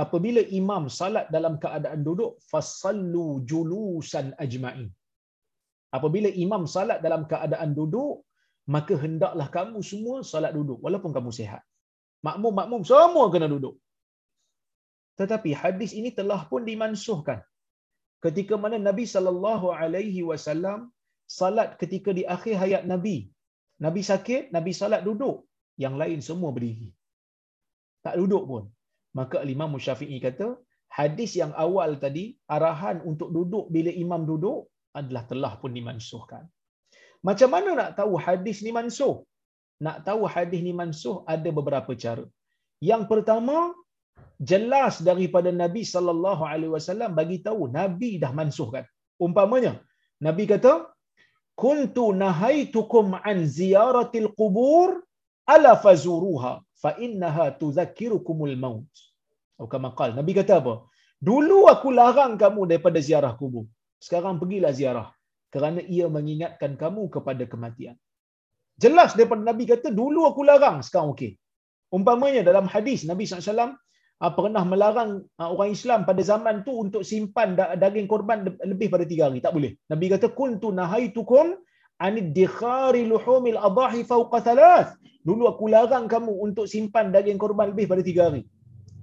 apabila 0.02 0.42
imam 0.60 0.84
salat 0.98 1.26
dalam 1.36 1.54
keadaan 1.62 2.00
duduk 2.08 2.32
fasallu 2.50 3.26
julusan 3.50 4.26
ajma'in. 4.44 4.88
Apabila 5.96 6.28
imam 6.44 6.62
salat 6.74 6.98
dalam 7.06 7.22
keadaan 7.32 7.70
duduk 7.78 8.14
maka 8.74 8.94
hendaklah 9.04 9.46
kamu 9.56 9.78
semua 9.90 10.18
salat 10.32 10.52
duduk 10.58 10.78
walaupun 10.84 11.12
kamu 11.16 11.30
sehat. 11.40 11.62
Makmum-makmum 12.26 12.82
semua 12.90 13.24
kena 13.32 13.48
duduk. 13.54 13.74
Tetapi 15.20 15.50
hadis 15.62 15.90
ini 16.00 16.10
telah 16.18 16.40
pun 16.50 16.62
dimansuhkan. 16.70 17.40
Ketika 18.24 18.54
mana 18.62 18.76
Nabi 18.88 19.04
sallallahu 19.14 19.66
alaihi 19.80 20.22
wasallam 20.30 20.78
salat 21.26 21.76
ketika 21.80 22.10
di 22.12 22.22
akhir 22.24 22.54
hayat 22.62 22.82
Nabi. 22.92 23.28
Nabi 23.84 24.00
sakit, 24.00 24.54
Nabi 24.54 24.72
salat 24.72 25.02
duduk. 25.08 25.44
yang 25.82 25.94
lain 25.98 26.22
semua 26.22 26.50
berdiri. 26.54 26.88
Tak 28.04 28.14
duduk 28.20 28.44
pun. 28.50 28.64
Maka 29.18 29.42
Imam 29.42 29.74
Syafi'i 29.74 30.18
kata, 30.22 30.48
hadis 30.98 31.34
yang 31.40 31.52
awal 31.64 31.98
tadi, 32.04 32.38
arahan 32.56 33.02
untuk 33.10 33.30
duduk 33.36 33.70
bila 33.74 33.90
imam 33.90 34.22
duduk 34.30 34.70
adalah 34.94 35.24
telah 35.30 35.52
pun 35.58 35.74
dimansuhkan. 35.74 36.44
Macam 37.26 37.50
mana 37.54 37.70
nak 37.80 37.90
tahu 37.98 38.14
hadis 38.26 38.62
ni 38.66 38.70
mansuh? 38.78 39.24
Nak 39.82 40.06
tahu 40.06 40.22
hadis 40.34 40.60
ni 40.66 40.72
mansuh 40.80 41.16
ada 41.34 41.48
beberapa 41.58 41.92
cara. 42.02 42.26
Yang 42.90 43.02
pertama, 43.10 43.72
jelas 44.50 45.00
daripada 45.08 45.50
Nabi 45.62 45.82
sallallahu 45.94 46.42
alaihi 46.52 46.72
wasallam 46.76 47.16
bagi 47.18 47.38
tahu 47.46 47.72
Nabi 47.78 48.10
dah 48.22 48.30
mansuhkan. 48.40 48.84
Umpamanya, 49.26 49.80
Nabi 50.26 50.44
kata, 50.52 50.72
"Kuntu 51.62 52.04
nahaitukum 52.22 53.14
an 53.30 53.46
ziyaratil 53.58 54.28
qubur 54.38 54.88
ala 55.54 55.72
fazuruha 55.84 56.52
fa 56.82 56.90
innaha 57.06 57.46
tudzakirukumul 57.60 58.56
maut." 58.64 58.94
Atau 59.54 59.68
kama 59.70 59.90
qal, 59.98 60.10
Nabi 60.18 60.32
kata 60.34 60.54
apa? 60.60 60.74
Dulu 61.28 61.58
aku 61.72 61.88
larang 61.98 62.34
kamu 62.42 62.60
daripada 62.70 62.98
ziarah 63.08 63.32
kubur. 63.40 63.64
Sekarang 64.06 64.36
pergilah 64.40 64.72
ziarah 64.78 65.08
kerana 65.54 65.80
ia 65.96 66.06
mengingatkan 66.16 66.74
kamu 66.82 67.02
kepada 67.14 67.46
kematian. 67.52 67.96
Jelas 68.82 69.14
daripada 69.14 69.42
Nabi 69.50 69.64
kata 69.70 69.88
dulu 69.94 70.26
aku 70.30 70.42
larang, 70.42 70.82
sekarang 70.86 71.14
okey. 71.14 71.32
Umpamanya 71.94 72.42
dalam 72.42 72.66
hadis 72.66 73.06
Nabi 73.06 73.22
SAW 73.24 73.54
ah, 73.62 73.72
pernah 74.20 74.62
melarang 74.62 75.26
ah, 75.40 75.50
orang 75.50 75.74
Islam 75.74 76.06
pada 76.08 76.22
zaman 76.22 76.62
tu 76.66 76.72
untuk 76.84 77.02
simpan 77.02 77.58
daging 77.58 78.06
korban 78.06 78.46
lebih 78.62 78.88
pada 78.88 79.04
tiga 79.04 79.28
hari. 79.28 79.42
Tak 79.42 79.52
boleh. 79.56 79.74
Nabi 79.90 80.06
kata, 80.14 80.30
Kuntu 80.32 80.70
nahaitukum 80.70 81.58
anid 81.98 82.30
dikhari 82.34 83.02
luhumil 83.06 83.58
adahi 83.58 84.06
fauqa 84.06 84.40
thalath. 84.46 84.94
Dulu 85.24 85.48
aku 85.48 85.72
larang 85.72 86.04
kamu 86.04 86.32
untuk 86.46 86.66
simpan 86.68 87.08
daging 87.08 87.40
korban 87.40 87.72
lebih 87.72 87.88
pada 87.88 88.02
tiga 88.04 88.28
hari. 88.28 88.44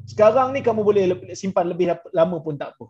Sekarang 0.05 0.53
ni 0.55 0.61
kamu 0.61 0.81
boleh 0.85 1.03
simpan 1.33 1.65
lebih 1.71 1.97
lama 2.13 2.37
pun 2.45 2.55
tak 2.61 2.77
apa. 2.77 2.85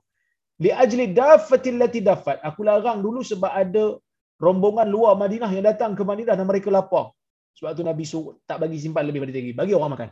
Li 0.64 0.70
ajli 0.84 1.06
dafatil 1.16 1.80
lati 1.82 2.00
dafat. 2.04 2.38
Aku 2.44 2.62
larang 2.68 3.00
dulu 3.06 3.24
sebab 3.24 3.50
ada 3.50 3.98
rombongan 4.38 4.88
luar 4.90 5.14
Madinah 5.18 5.52
yang 5.56 5.66
datang 5.66 5.96
ke 5.98 6.04
Madinah 6.06 6.36
dan 6.38 6.46
mereka 6.46 6.70
lapar. 6.70 7.16
Sebab 7.58 7.72
tu 7.78 7.84
Nabi 7.88 8.04
suruh 8.04 8.36
tak 8.50 8.64
bagi 8.64 8.78
simpan 8.84 9.08
lebih 9.08 9.24
pada 9.24 9.32
tiga 9.36 9.48
hari. 9.48 9.58
Bagi 9.62 9.74
orang 9.78 9.92
makan. 9.96 10.10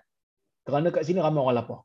Kerana 0.64 0.88
kat 0.96 1.04
sini 1.08 1.20
ramai 1.20 1.42
orang 1.44 1.58
lapar. 1.60 1.80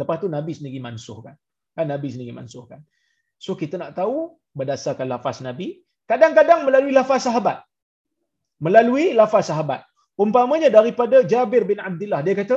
Lepas 0.00 0.16
tu 0.22 0.28
Nabi 0.36 0.52
sendiri 0.58 0.78
mansuhkan. 0.86 1.34
Kan 1.76 1.86
Nabi 1.94 2.08
sendiri 2.14 2.32
mansuhkan. 2.38 2.80
So 3.44 3.52
kita 3.60 3.74
nak 3.82 3.92
tahu 3.98 4.16
berdasarkan 4.58 5.06
lafaz 5.14 5.38
Nabi, 5.48 5.66
kadang-kadang 6.10 6.60
melalui 6.66 6.92
lafaz 7.00 7.22
sahabat. 7.28 7.58
Melalui 8.66 9.06
lafaz 9.20 9.46
sahabat. 9.50 9.80
Umpamanya 10.24 10.68
daripada 10.78 11.16
Jabir 11.32 11.62
bin 11.70 11.78
Abdullah 11.88 12.20
dia 12.26 12.34
kata, 12.40 12.56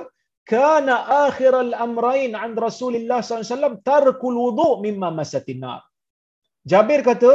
"Kana 0.51 0.95
akhiral 1.25 1.73
amrain 1.85 2.33
an 2.43 2.51
Rasulillah 2.65 3.19
SAW 3.21 3.77
tarkul 3.89 4.37
wudu 4.43 4.69
mimma 4.85 5.09
masatin 5.19 5.61
nar." 5.63 5.81
Jabir 6.71 7.01
kata, 7.09 7.33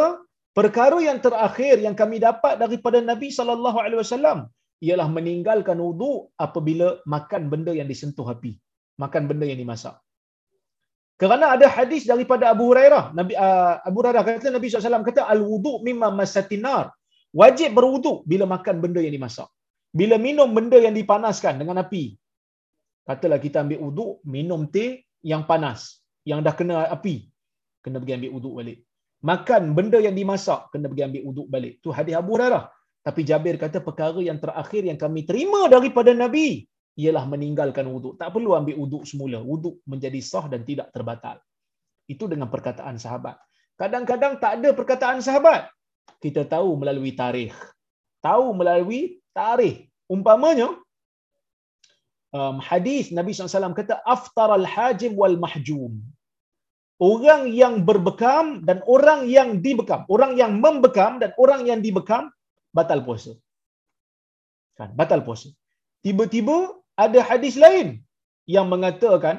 perkara 0.59 0.99
yang 1.09 1.19
terakhir 1.27 1.77
yang 1.87 1.95
kami 2.01 2.19
dapat 2.29 2.55
daripada 2.63 2.99
Nabi 3.11 3.29
sallallahu 3.39 3.79
alaihi 3.85 4.03
wasallam 4.03 4.39
ialah 4.87 5.09
meninggalkan 5.17 5.79
wudu 5.87 6.13
apabila 6.47 6.89
makan 7.15 7.43
benda 7.53 7.73
yang 7.79 7.89
disentuh 7.93 8.27
api 8.35 8.53
makan 9.03 9.23
benda 9.31 9.47
yang 9.51 9.61
dimasak. 9.63 9.95
Kerana 11.21 11.47
ada 11.57 11.67
hadis 11.77 12.03
daripada 12.13 12.45
Abu 12.53 12.65
Hurairah 12.71 13.05
Nabi 13.19 13.33
uh, 13.45 13.75
Abu 13.89 13.97
Hurairah 14.01 14.23
kata 14.27 14.53
Nabi 14.57 14.69
SAW 14.69 15.07
kata 15.11 15.23
al 15.35 15.41
wudu 15.51 15.73
mimma 15.87 16.09
masatinar 16.21 16.93
wajib 17.41 17.73
berwudu 17.79 18.13
bila 18.31 18.45
makan 18.55 18.77
benda 18.85 19.01
yang 19.07 19.15
dimasak. 19.19 19.49
Bila 20.01 20.17
minum 20.27 20.49
benda 20.57 20.79
yang 20.87 20.93
dipanaskan 21.01 21.57
dengan 21.61 21.81
api 21.85 22.05
katalah 23.09 23.41
kita 23.45 23.65
ambil 23.65 23.81
wudu 23.87 24.07
minum 24.37 24.69
teh 24.75 24.91
yang 25.33 25.43
panas 25.51 25.81
yang 26.31 26.41
dah 26.47 26.55
kena 26.59 26.85
api 26.97 27.17
kena 27.85 27.97
pergi 28.03 28.17
ambil 28.19 28.33
wudu 28.37 28.51
balik. 28.61 28.79
Makan 29.31 29.63
benda 29.77 29.99
yang 30.07 30.15
dimasak 30.21 30.69
kena 30.73 30.87
pergi 30.91 31.05
ambil 31.09 31.23
wuduk 31.29 31.47
balik. 31.55 31.73
Tu 31.81 31.89
hadis 31.99 32.15
Abu 32.21 32.37
Hurairah. 32.37 32.65
Tapi 33.07 33.21
Jabir 33.23 33.55
kata 33.55 33.79
perkara 33.87 34.19
yang 34.19 34.39
terakhir 34.43 34.83
yang 34.83 34.99
kami 34.99 35.23
terima 35.23 35.71
daripada 35.71 36.11
Nabi 36.11 36.67
ialah 36.97 37.25
meninggalkan 37.29 37.85
wuduk. 37.85 38.17
Tak 38.17 38.33
perlu 38.33 38.57
ambil 38.57 38.77
wuduk 38.81 39.05
semula. 39.05 39.39
Wuduk 39.45 39.85
menjadi 39.85 40.19
sah 40.25 40.49
dan 40.49 40.65
tidak 40.65 40.89
terbatal. 40.97 41.37
Itu 42.09 42.25
dengan 42.25 42.49
perkataan 42.49 42.97
sahabat. 42.97 43.37
Kadang-kadang 43.77 44.41
tak 44.41 44.61
ada 44.61 44.73
perkataan 44.73 45.21
sahabat. 45.21 45.69
Kita 46.25 46.49
tahu 46.49 46.81
melalui 46.81 47.13
tarikh. 47.13 47.53
Tahu 48.25 48.57
melalui 48.57 49.21
tarikh. 49.37 49.93
Umpamanya, 50.09 50.73
um, 52.33 52.57
hadis 52.63 53.13
Nabi 53.13 53.37
SAW 53.37 53.77
kata, 53.77 54.01
Aftar 54.07 54.57
al-hajim 54.57 55.13
wal-mahjum. 55.13 56.01
Orang 56.97 57.53
yang 57.53 57.85
berbekam 57.85 58.65
dan 58.65 58.81
orang 58.89 59.29
yang 59.29 59.61
dibekam. 59.61 60.09
Orang 60.09 60.41
yang 60.41 60.57
membekam 60.65 61.21
dan 61.21 61.37
orang 61.37 61.69
yang 61.69 61.85
dibekam 61.85 62.33
batal 62.73 63.05
puasa. 63.05 63.37
Kan, 64.81 64.97
batal 64.97 65.21
puasa. 65.21 65.53
Tiba-tiba 66.01 66.73
ada 67.05 67.21
hadis 67.29 67.55
lain 67.65 67.89
yang 68.55 68.67
mengatakan 68.73 69.37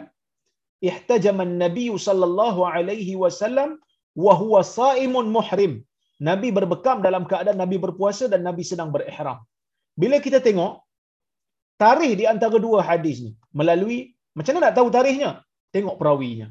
ihtajaman 0.90 1.52
Nabi 1.64 1.86
sallallahu 2.08 2.62
alaihi 2.74 3.14
wasallam 3.24 3.70
wa 4.26 4.34
huwa 4.42 4.62
saimun 4.78 5.30
muhrim. 5.38 5.74
Nabi 6.30 6.50
berbekam 6.58 6.98
dalam 7.06 7.24
keadaan 7.32 7.60
Nabi 7.64 7.78
berpuasa 7.86 8.26
dan 8.34 8.42
Nabi 8.48 8.64
sedang 8.72 8.90
berihram. 8.96 9.40
Bila 10.02 10.18
kita 10.26 10.40
tengok 10.48 10.82
tarikh 11.84 12.14
di 12.22 12.26
antara 12.34 12.58
dua 12.68 12.80
hadis 12.90 13.18
ni 13.26 13.32
melalui 13.60 13.98
macam 14.38 14.54
mana 14.58 14.70
nak 14.70 14.76
tahu 14.78 14.90
tarikhnya? 14.94 15.32
Tengok 15.74 15.98
perawinya. 16.02 16.48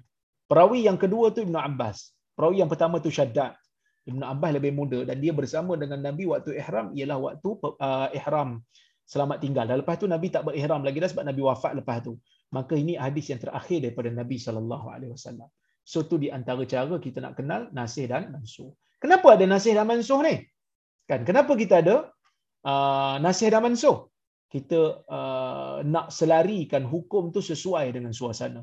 Perawi 0.50 0.86
yang 0.86 0.98
kedua 1.02 1.34
tu 1.34 1.42
Ibnu 1.46 1.58
Abbas. 1.58 2.14
Perawi 2.38 2.62
yang 2.62 2.70
pertama 2.70 3.02
tu 3.04 3.10
Syaddad. 3.10 3.54
Ibnu 4.06 4.22
Abbas 4.22 4.50
lebih 4.58 4.72
muda 4.78 5.02
dan 5.02 5.18
dia 5.18 5.34
bersama 5.34 5.74
dengan 5.74 5.98
Nabi 5.98 6.30
waktu 6.30 6.54
ihram 6.62 6.94
ialah 6.94 7.18
waktu 7.18 7.48
uh, 7.58 8.08
ihram 8.14 8.62
selamat 9.06 9.38
tinggal. 9.44 9.64
Dan 9.70 9.76
lepas 9.80 9.96
tu 10.02 10.06
Nabi 10.10 10.28
tak 10.34 10.42
berihram 10.46 10.82
lagi 10.82 10.98
dah 10.98 11.10
sebab 11.10 11.24
Nabi 11.30 11.40
wafat 11.46 11.72
lepas 11.78 11.98
tu. 12.06 12.18
Maka 12.50 12.74
ini 12.74 12.98
hadis 12.98 13.30
yang 13.30 13.40
terakhir 13.42 13.78
daripada 13.84 14.10
Nabi 14.10 14.36
sallallahu 14.36 14.86
alaihi 14.90 15.14
wasallam. 15.14 15.48
So 15.86 16.02
tu 16.10 16.18
di 16.18 16.28
antara 16.34 16.62
cara 16.66 16.98
kita 16.98 17.22
nak 17.22 17.38
kenal 17.38 17.70
nasih 17.70 18.10
dan 18.10 18.34
mansuh. 18.34 18.74
Kenapa 18.98 19.38
ada 19.38 19.46
nasih 19.46 19.72
dan 19.78 19.86
mansuh 19.86 20.20
ni? 20.26 20.42
Kan 21.06 21.22
kenapa 21.22 21.54
kita 21.54 21.74
ada 21.82 21.96
uh, 22.66 23.16
nasih 23.22 23.48
dan 23.54 23.62
mansuh? 23.62 24.10
Kita 24.50 25.06
uh, 25.06 25.78
nak 25.86 26.10
selarikan 26.10 26.82
hukum 26.82 27.30
tu 27.30 27.38
sesuai 27.38 27.86
dengan 27.94 28.10
suasana. 28.10 28.62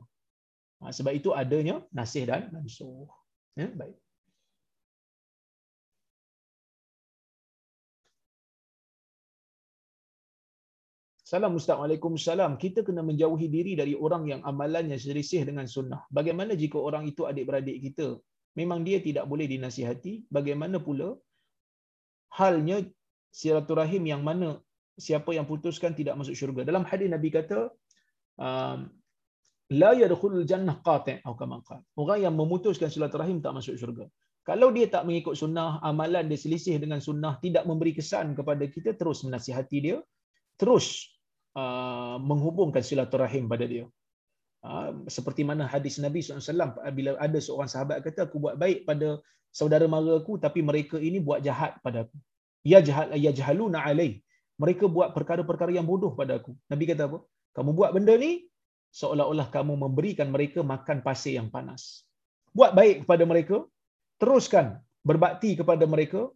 Ha, 0.83 0.91
sebab 0.91 1.15
itu 1.15 1.31
adanya 1.31 1.79
nasih 1.95 2.27
dan 2.27 2.51
mansuh. 2.51 3.07
Ya, 3.55 3.71
baik. 3.71 3.95
Salam 11.33 11.57
Assalamualaikum 11.57 12.13
salam. 12.13 12.51
Kita 12.61 12.85
kena 12.85 13.01
menjauhi 13.01 13.49
diri 13.49 13.73
dari 13.73 13.93
orang 13.97 14.23
yang 14.29 14.41
amalannya 14.45 14.97
selisih 15.01 15.41
dengan 15.49 15.65
sunnah. 15.65 16.05
Bagaimana 16.17 16.53
jika 16.53 16.77
orang 16.77 17.09
itu 17.09 17.25
adik-beradik 17.29 17.81
kita? 17.85 18.21
Memang 18.53 18.85
dia 18.85 19.01
tidak 19.01 19.25
boleh 19.25 19.49
dinasihati. 19.49 20.29
Bagaimana 20.29 20.77
pula 20.77 21.17
halnya 22.37 22.85
silaturahim 23.33 24.05
yang 24.13 24.21
mana 24.21 24.61
siapa 25.05 25.33
yang 25.33 25.49
putuskan 25.49 25.97
tidak 25.97 26.21
masuk 26.21 26.37
syurga. 26.37 26.69
Dalam 26.69 26.85
hadis 26.85 27.09
Nabi 27.09 27.33
kata, 27.33 27.73
um, 28.37 28.93
la 29.73 29.91
yadkhulul 29.97 30.45
jannah 30.45 30.85
qati' 30.85 31.25
atau 31.25 31.33
kama 31.33 31.65
Orang 31.97 32.21
yang 32.21 32.37
memutuskan 32.37 32.93
silaturahim 32.93 33.41
tak 33.41 33.57
masuk 33.57 33.73
syurga. 33.73 34.05
Kalau 34.45 34.69
dia 34.69 34.85
tak 34.85 35.09
mengikut 35.09 35.33
sunnah, 35.33 35.81
amalan 35.81 36.29
dia 36.29 36.37
selisih 36.37 36.77
dengan 36.77 37.01
sunnah, 37.01 37.41
tidak 37.41 37.65
memberi 37.65 37.97
kesan 37.97 38.37
kepada 38.37 38.69
kita, 38.69 38.93
terus 38.93 39.25
menasihati 39.25 39.77
dia, 39.81 39.97
terus 40.61 41.12
uh, 41.61 42.17
menghubungkan 42.29 42.83
silaturahim 42.85 43.45
pada 43.51 43.65
dia. 43.65 43.85
Uh, 44.63 45.03
seperti 45.11 45.43
mana 45.43 45.67
hadis 45.67 45.99
Nabi 45.99 46.23
SAW, 46.23 46.79
bila 46.95 47.19
ada 47.19 47.39
seorang 47.39 47.69
sahabat 47.73 47.99
kata, 48.05 48.27
aku 48.27 48.39
buat 48.39 48.55
baik 48.55 48.87
pada 48.89 49.19
saudara 49.51 49.85
mara 49.85 50.13
aku, 50.21 50.39
tapi 50.45 50.59
mereka 50.63 50.97
ini 50.97 51.19
buat 51.19 51.43
jahat 51.47 51.77
pada 51.85 52.07
aku. 52.07 52.17
Ya 52.63 52.79
jahal, 52.79 53.11
ya 53.25 53.31
jahaluna 53.35 53.83
alai. 53.83 54.23
Mereka 54.61 54.87
buat 54.87 55.11
perkara-perkara 55.17 55.71
yang 55.75 55.83
bodoh 55.83 56.15
pada 56.15 56.39
aku. 56.39 56.55
Nabi 56.71 56.83
kata 56.89 57.09
apa? 57.09 57.19
Kamu 57.57 57.75
buat 57.77 57.91
benda 57.95 58.15
ni, 58.15 58.47
seolah-olah 58.99 59.47
kamu 59.55 59.73
memberikan 59.83 60.29
mereka 60.35 60.61
makan 60.73 61.01
pasir 61.05 61.33
yang 61.37 61.49
panas. 61.53 62.05
Buat 62.53 62.71
baik 62.77 62.95
kepada 63.03 63.23
mereka, 63.25 63.57
teruskan 64.21 64.79
berbakti 65.09 65.57
kepada 65.59 65.85
mereka, 65.93 66.29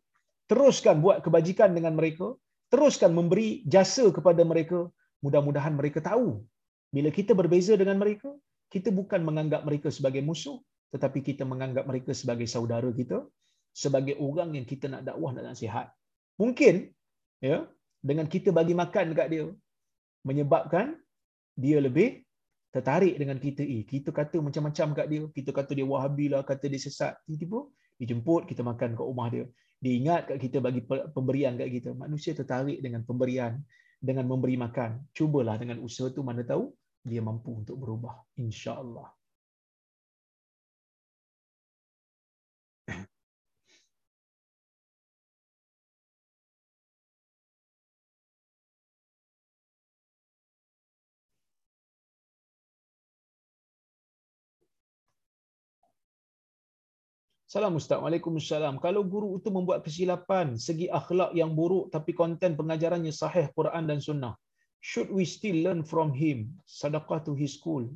teruskan 0.51 0.99
buat 1.05 1.21
kebajikan 1.25 1.71
dengan 1.77 1.93
mereka, 1.99 2.33
teruskan 2.73 3.13
memberi 3.17 3.63
jasa 3.73 4.05
kepada 4.11 4.41
mereka. 4.43 4.89
Mudah-mudahan 5.25 5.73
mereka 5.79 5.99
tahu. 5.99 6.45
Bila 6.95 7.09
kita 7.11 7.31
berbeza 7.35 7.73
dengan 7.75 7.97
mereka, 8.01 8.29
kita 8.73 8.89
bukan 8.99 9.21
menganggap 9.27 9.61
mereka 9.67 9.87
sebagai 9.97 10.21
musuh, 10.23 10.57
tetapi 10.93 11.19
kita 11.23 11.43
menganggap 11.43 11.83
mereka 11.89 12.11
sebagai 12.15 12.47
saudara 12.47 12.89
kita, 12.99 13.23
sebagai 13.75 14.15
orang 14.27 14.55
yang 14.57 14.65
kita 14.67 14.85
nak 14.91 15.03
dakwah 15.07 15.31
dan 15.35 15.51
nasihat. 15.51 15.87
Mungkin 16.41 16.91
ya, 17.43 17.67
dengan 18.01 18.25
kita 18.33 18.49
bagi 18.55 18.73
makan 18.77 19.05
dekat 19.11 19.27
dia, 19.33 19.45
menyebabkan 20.27 20.95
dia 21.57 21.77
lebih 21.81 22.27
tertarik 22.75 23.15
dengan 23.17 23.37
kita. 23.41 23.63
Eh 23.65 23.83
kita 23.87 24.09
kata 24.13 24.37
macam-macam 24.43 24.87
kat 24.93 25.07
dia. 25.09 25.23
Kita 25.33 25.49
kata 25.55 25.71
dia 25.73 25.87
wahabi 25.87 26.25
lah 26.33 26.41
kata 26.45 26.69
dia 26.69 26.81
sesat. 26.81 27.17
Tiba-tiba 27.25 27.59
dijemput 27.97 28.45
kita 28.45 28.61
makan 28.61 28.93
kat 28.93 29.05
rumah 29.11 29.27
dia. 29.33 29.45
Dia 29.81 29.93
ingat 29.97 30.21
kat 30.29 30.37
kita 30.45 30.57
bagi 30.61 30.81
pemberian 31.15 31.57
kat 31.57 31.69
kita. 31.73 31.89
Manusia 31.97 32.31
tertarik 32.37 32.77
dengan 32.85 33.01
pemberian 33.07 33.57
dengan 33.97 34.29
memberi 34.29 34.55
makan. 34.55 35.09
Cubalah 35.11 35.57
dengan 35.57 35.81
usaha 35.81 36.13
tu 36.13 36.21
mana 36.21 36.45
tahu 36.45 36.69
dia 37.07 37.23
mampu 37.23 37.55
untuk 37.55 37.79
berubah 37.79 38.19
insya-Allah 38.35 39.16
Salam 57.47 57.79
Ustaz. 57.79 58.03
Waalaikumsalam. 58.03 58.75
Kalau 58.83 59.07
guru 59.07 59.39
itu 59.39 59.47
membuat 59.47 59.79
kesilapan 59.87 60.59
segi 60.59 60.91
akhlak 60.91 61.31
yang 61.31 61.55
buruk 61.55 61.87
tapi 61.95 62.11
konten 62.11 62.59
pengajarannya 62.59 63.13
sahih 63.15 63.47
Quran 63.55 63.87
dan 63.87 64.03
sunnah. 64.03 64.35
Should 64.83 65.09
we 65.15 65.23
still 65.23 65.55
learn 65.65 65.81
from 65.87 66.11
him? 66.11 66.59
Sadaqah 66.67 67.23
to 67.23 67.31
his 67.39 67.55
school. 67.55 67.87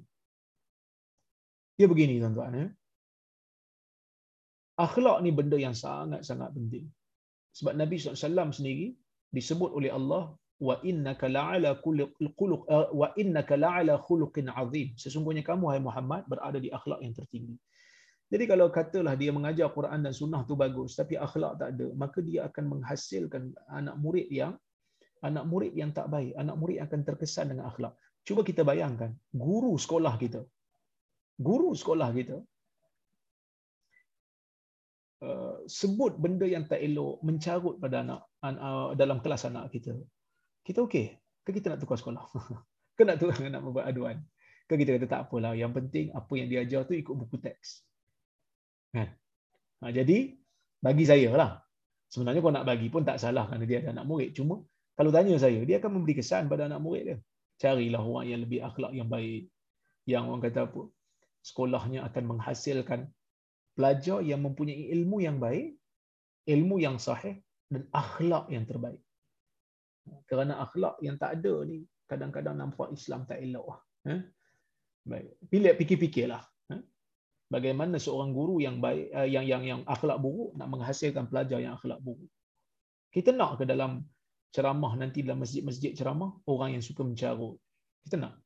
Dia 1.76 1.88
begini 1.92 2.24
tuan-tuan. 2.24 2.56
Eh? 2.64 2.70
Akhlak 4.80 5.20
ni 5.20 5.36
benda 5.36 5.60
yang 5.60 5.76
sangat-sangat 5.76 6.50
penting. 6.56 6.88
Sebab 7.52 7.76
Nabi 7.76 8.00
SAW 8.00 8.56
sendiri 8.56 8.96
disebut 9.36 9.76
oleh 9.76 9.92
Allah 9.92 10.32
wa 10.64 10.76
innaka 10.88 11.28
la'ala 11.28 11.76
khuluq 11.84 12.16
wa 12.96 13.08
innaka 13.20 13.60
la'ala 13.60 14.00
khuluqin 14.00 14.48
azim. 14.48 14.96
Sesungguhnya 14.96 15.44
kamu 15.44 15.76
hai 15.76 15.82
Muhammad 15.84 16.24
berada 16.32 16.56
di 16.56 16.72
akhlak 16.72 17.04
yang 17.04 17.12
tertinggi. 17.12 17.60
Jadi 18.32 18.48
kalau 18.48 18.72
katalah 18.72 19.20
dia 19.20 19.36
mengajar 19.36 19.68
Quran 19.76 20.08
dan 20.08 20.16
sunnah 20.16 20.48
tu 20.48 20.56
bagus 20.56 20.96
tapi 20.96 21.20
akhlak 21.20 21.60
tak 21.60 21.76
ada, 21.76 21.92
maka 21.92 22.24
dia 22.24 22.48
akan 22.48 22.80
menghasilkan 22.80 23.52
anak 23.68 23.96
murid 24.00 24.32
yang 24.32 24.56
anak 25.22 25.46
murid 25.46 25.76
yang 25.76 25.92
tak 25.92 26.08
baik, 26.08 26.34
anak 26.40 26.56
murid 26.58 26.80
akan 26.82 27.00
terkesan 27.04 27.54
dengan 27.54 27.70
akhlak. 27.70 27.94
Cuba 28.24 28.42
kita 28.42 28.64
bayangkan, 28.64 29.14
guru 29.36 29.76
sekolah 29.76 30.16
kita. 30.18 30.42
Guru 31.38 31.74
sekolah 31.76 32.10
kita 32.16 32.38
uh, 35.26 35.56
sebut 35.70 36.18
benda 36.18 36.46
yang 36.46 36.66
tak 36.66 36.82
elok, 36.82 37.22
mencarut 37.22 37.78
pada 37.78 38.02
anak 38.02 38.22
uh, 38.42 38.94
dalam 38.98 39.22
kelas 39.22 39.46
anak 39.50 39.70
kita. 39.74 39.94
Kita 40.66 40.86
okey? 40.86 41.18
Ke 41.42 41.50
kita 41.54 41.74
nak 41.74 41.82
tukar 41.82 41.98
sekolah? 41.98 42.22
ke 42.98 43.02
nak 43.06 43.18
tukar 43.22 43.46
nak 43.54 43.62
membuat 43.62 43.90
aduan? 43.90 44.22
Ke 44.66 44.78
kita 44.78 44.98
kata 44.98 45.08
tak 45.10 45.22
apalah, 45.30 45.54
yang 45.54 45.74
penting 45.74 46.14
apa 46.14 46.34
yang 46.38 46.48
dia 46.50 46.60
ajar 46.66 46.86
tu 46.86 46.94
ikut 46.98 47.14
buku 47.14 47.38
teks. 47.42 47.86
Kan? 48.92 49.10
Ha, 49.82 49.92
jadi 49.92 50.36
bagi 50.84 51.06
saya 51.08 51.32
lah. 51.34 51.52
Sebenarnya 52.12 52.44
kau 52.44 52.52
nak 52.52 52.68
bagi 52.68 52.92
pun 52.92 53.08
tak 53.08 53.24
salah 53.24 53.48
kerana 53.48 53.64
dia 53.64 53.80
ada 53.80 53.96
anak 53.96 54.06
murid. 54.06 54.36
Cuma 54.36 54.60
kalau 55.00 55.10
tanya 55.16 55.40
saya, 55.40 55.64
dia 55.64 55.80
akan 55.80 55.98
memberi 55.98 56.20
kesan 56.20 56.52
pada 56.52 56.68
anak 56.68 56.84
murid 56.84 57.04
dia. 57.08 57.18
Carilah 57.56 58.04
orang 58.04 58.26
yang 58.28 58.40
lebih 58.44 58.60
akhlak 58.60 58.92
yang 58.92 59.08
baik. 59.08 59.48
Yang 60.04 60.24
orang 60.28 60.42
kata 60.44 60.60
apa? 60.68 60.82
Sekolahnya 61.42 62.00
akan 62.06 62.24
menghasilkan 62.36 63.08
pelajar 63.74 64.20
yang 64.22 64.44
mempunyai 64.44 64.92
ilmu 64.92 65.24
yang 65.24 65.40
baik, 65.40 65.80
ilmu 66.52 66.84
yang 66.84 67.00
sahih 67.00 67.40
dan 67.72 67.88
akhlak 67.96 68.52
yang 68.52 68.68
terbaik. 68.68 69.00
Kerana 70.28 70.60
akhlak 70.60 71.00
yang 71.00 71.16
tak 71.16 71.40
ada 71.40 71.64
ni, 71.64 71.88
kadang-kadang 72.12 72.60
nampak 72.60 72.92
Islam 72.92 73.24
tak 73.24 73.40
elok. 73.40 73.80
Ha? 74.04 74.20
Baik. 75.08 75.40
Pilih 75.48 75.74
fikir-fikirlah 75.80 76.51
bagaimana 77.52 78.00
seorang 78.00 78.32
guru 78.32 78.64
yang 78.64 78.80
baik 78.80 79.12
uh, 79.12 79.28
yang 79.28 79.44
yang 79.44 79.64
yang 79.68 79.82
akhlak 79.84 80.24
buruk 80.24 80.56
nak 80.56 80.72
menghasilkan 80.72 81.28
pelajar 81.28 81.60
yang 81.60 81.76
akhlak 81.76 82.00
buruk. 82.00 82.32
Kita 83.12 83.36
nak 83.36 83.60
ke 83.60 83.68
dalam 83.68 84.08
ceramah 84.56 84.96
nanti 84.96 85.20
dalam 85.20 85.44
masjid-masjid 85.44 85.92
ceramah 85.92 86.32
orang 86.48 86.80
yang 86.80 86.84
suka 86.84 87.04
mencarut. 87.04 87.60
Kita 88.08 88.16
nak. 88.16 88.40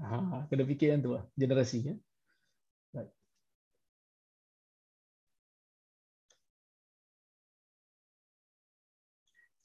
Ha, 0.00 0.48
kena 0.50 0.64
fikir 0.64 0.96
yang 0.96 1.04
tu 1.04 1.12
lah, 1.12 1.22
generasi 1.36 1.78
ya. 1.84 1.94
Baik. 2.90 3.12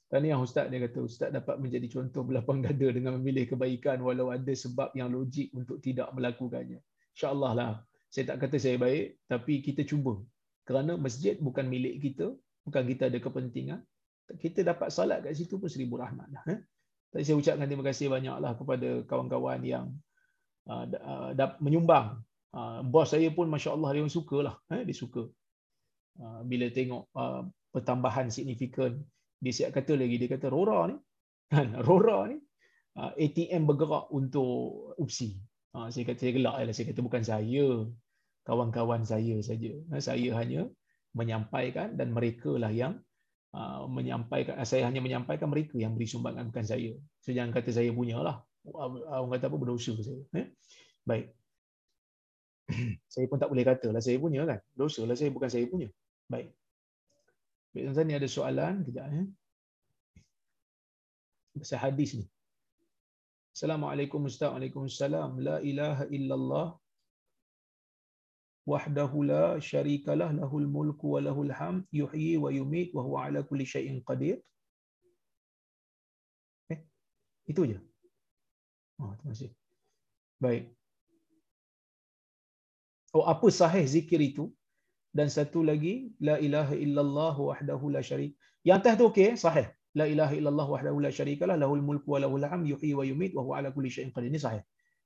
Tadi 0.06 0.26
yang 0.28 0.44
Ustaz 0.44 0.68
dia 0.68 0.78
kata, 0.84 0.98
Ustaz 1.02 1.32
dapat 1.32 1.56
menjadi 1.58 1.88
contoh 1.88 2.22
belapang 2.22 2.60
dada 2.62 2.88
dengan 2.92 3.16
memilih 3.18 3.48
kebaikan 3.48 3.98
walau 4.04 4.28
ada 4.30 4.52
sebab 4.52 4.92
yang 4.94 5.10
logik 5.10 5.50
untuk 5.56 5.80
tidak 5.82 6.12
melakukannya. 6.12 6.84
InsyaAllah 7.16 7.52
lah 7.56 7.72
saya 8.10 8.34
tak 8.34 8.46
kata 8.46 8.56
saya 8.56 8.76
baik 8.78 9.18
tapi 9.26 9.60
kita 9.62 9.82
cuba. 9.82 10.22
Kerana 10.66 10.98
masjid 10.98 11.38
bukan 11.38 11.66
milik 11.66 12.02
kita 12.02 12.34
bukan 12.66 12.82
kita 12.86 13.10
ada 13.10 13.18
kepentingan. 13.22 13.80
Kita 14.26 14.66
dapat 14.66 14.90
salat 14.90 15.22
kat 15.22 15.38
situ 15.38 15.54
pun 15.62 15.70
seribu 15.70 16.02
rahmat 16.02 16.26
lah 16.34 16.42
eh? 16.50 16.60
Tapi 17.14 17.22
saya 17.22 17.38
ucapkan 17.38 17.70
terima 17.70 17.86
kasih 17.86 18.10
banyaklah 18.10 18.58
kepada 18.58 18.88
kawan-kawan 19.06 19.62
yang 19.62 19.86
uh, 20.66 20.82
uh, 21.30 21.54
menyumbang. 21.62 22.18
Uh, 22.50 22.82
bos 22.82 23.12
saya 23.12 23.30
pun 23.30 23.46
masya-Allah 23.46 23.94
dia 23.94 24.10
suka 24.10 24.38
lah 24.42 24.56
eh? 24.74 24.82
dia 24.82 24.96
suka. 24.96 25.30
Bila 26.48 26.72
tengok 26.72 27.12
pertambahan 27.76 28.32
signifikan 28.32 28.96
dia 29.36 29.52
siap 29.52 29.76
kata 29.76 30.00
lagi 30.00 30.16
dia 30.16 30.32
kata 30.32 30.48
Rora 30.48 30.88
ni. 30.88 30.96
Kan? 31.52 31.76
Rora 31.84 32.26
ni 32.26 32.40
ATM 32.96 33.68
bergerak 33.68 34.08
untuk 34.10 34.96
UPSI 34.96 35.36
Ha, 35.76 35.92
saya 35.92 36.08
kata 36.08 36.24
saya 36.24 36.32
gelak 36.32 36.54
lah. 36.56 36.72
Saya 36.72 36.86
kata 36.88 37.00
bukan 37.04 37.22
saya. 37.22 37.66
Kawan-kawan 38.48 39.04
saya 39.04 39.36
saja. 39.44 39.76
Ha, 39.92 40.00
saya 40.00 40.32
hanya 40.40 40.72
menyampaikan 41.12 41.92
dan 42.00 42.16
mereka 42.16 42.56
lah 42.56 42.72
yang 42.72 42.96
uh, 43.52 43.84
menyampaikan. 43.84 44.56
Saya 44.64 44.88
hanya 44.88 45.04
menyampaikan 45.04 45.52
mereka 45.52 45.76
yang 45.76 45.92
beri 45.92 46.08
sumbangan 46.08 46.48
bukan 46.48 46.64
saya. 46.64 46.96
So 47.20 47.36
jangan 47.36 47.52
kata 47.52 47.76
saya 47.76 47.92
punya 47.92 48.16
lah. 48.24 48.40
Orang 48.64 49.30
kata 49.36 49.52
apa 49.52 49.56
berdosa 49.60 49.92
saya. 50.00 50.24
Eh? 50.32 50.48
Baik. 51.04 51.36
saya 53.12 53.24
pun 53.28 53.38
tak 53.38 53.52
boleh 53.52 53.62
kata 53.62 53.92
lah 53.92 54.00
saya 54.00 54.16
punya 54.16 54.48
kan. 54.48 54.58
Dosa 54.72 55.04
lah 55.04 55.14
saya 55.14 55.28
bukan 55.28 55.52
saya 55.52 55.68
punya. 55.68 55.92
Baik. 56.26 56.56
Baik, 57.76 57.92
tuan-tuan 57.92 58.06
ni 58.08 58.14
ada 58.16 58.28
soalan. 58.32 58.74
Kejap. 58.88 59.04
Eh? 59.12 59.28
Pasal 61.60 61.80
hadis 61.84 62.16
ni. 62.16 62.24
Assalamualaikum 63.56 64.28
Ustaz. 64.28 64.52
Waalaikumsalam. 64.52 65.30
La 65.46 65.54
ilaha 65.70 66.04
illallah 66.16 66.66
wahdahu 68.70 69.24
la 69.30 69.44
syarikalah 69.68 70.28
lahul 70.38 70.66
mulku 70.74 71.06
wa 71.14 71.20
lahul 71.26 71.52
ham 71.58 71.76
yuhyi 72.00 72.32
wa 72.42 72.50
yumit 72.56 72.92
wa 72.96 73.02
huwa 73.06 73.22
ala 73.26 73.40
kulli 73.48 73.66
syai'in 73.72 73.96
qadir. 74.08 74.36
Eh, 76.74 76.80
itu 77.52 77.64
aja. 77.66 77.78
Oh, 79.00 79.16
terima 79.16 79.32
kasih. 79.32 79.50
Baik. 80.44 80.64
Oh, 83.16 83.24
apa 83.34 83.48
sahih 83.60 83.84
zikir 83.94 84.20
itu? 84.20 84.46
Dan 85.16 85.32
satu 85.36 85.64
lagi, 85.70 85.94
la 86.28 86.36
ilaha 86.48 86.76
illallah 86.76 87.36
wahdahu 87.48 87.88
la 87.96 88.04
syarik. 88.10 88.36
Yang 88.68 88.78
atas 88.80 88.94
tu 89.00 89.04
okey, 89.08 89.30
sahih 89.46 89.66
la 89.98 90.04
ilaha 90.12 90.34
illallah 90.38 90.66
wahdahu 90.74 90.98
la 91.04 91.10
syarikalah 91.18 91.56
lahul 91.62 91.82
mulku 91.88 92.08
wa 92.14 92.18
lahul 92.24 92.44
hamd 92.50 92.66
yuhyi 92.72 92.92
wa 92.98 93.04
yumit 93.10 93.32
wa 93.36 93.42
huwa 93.46 93.54
ala 93.58 93.68
kulli 93.76 93.90
syai'in 93.94 94.12
qadir. 94.16 94.28
Ini 94.32 94.40
sahih. 94.46 94.62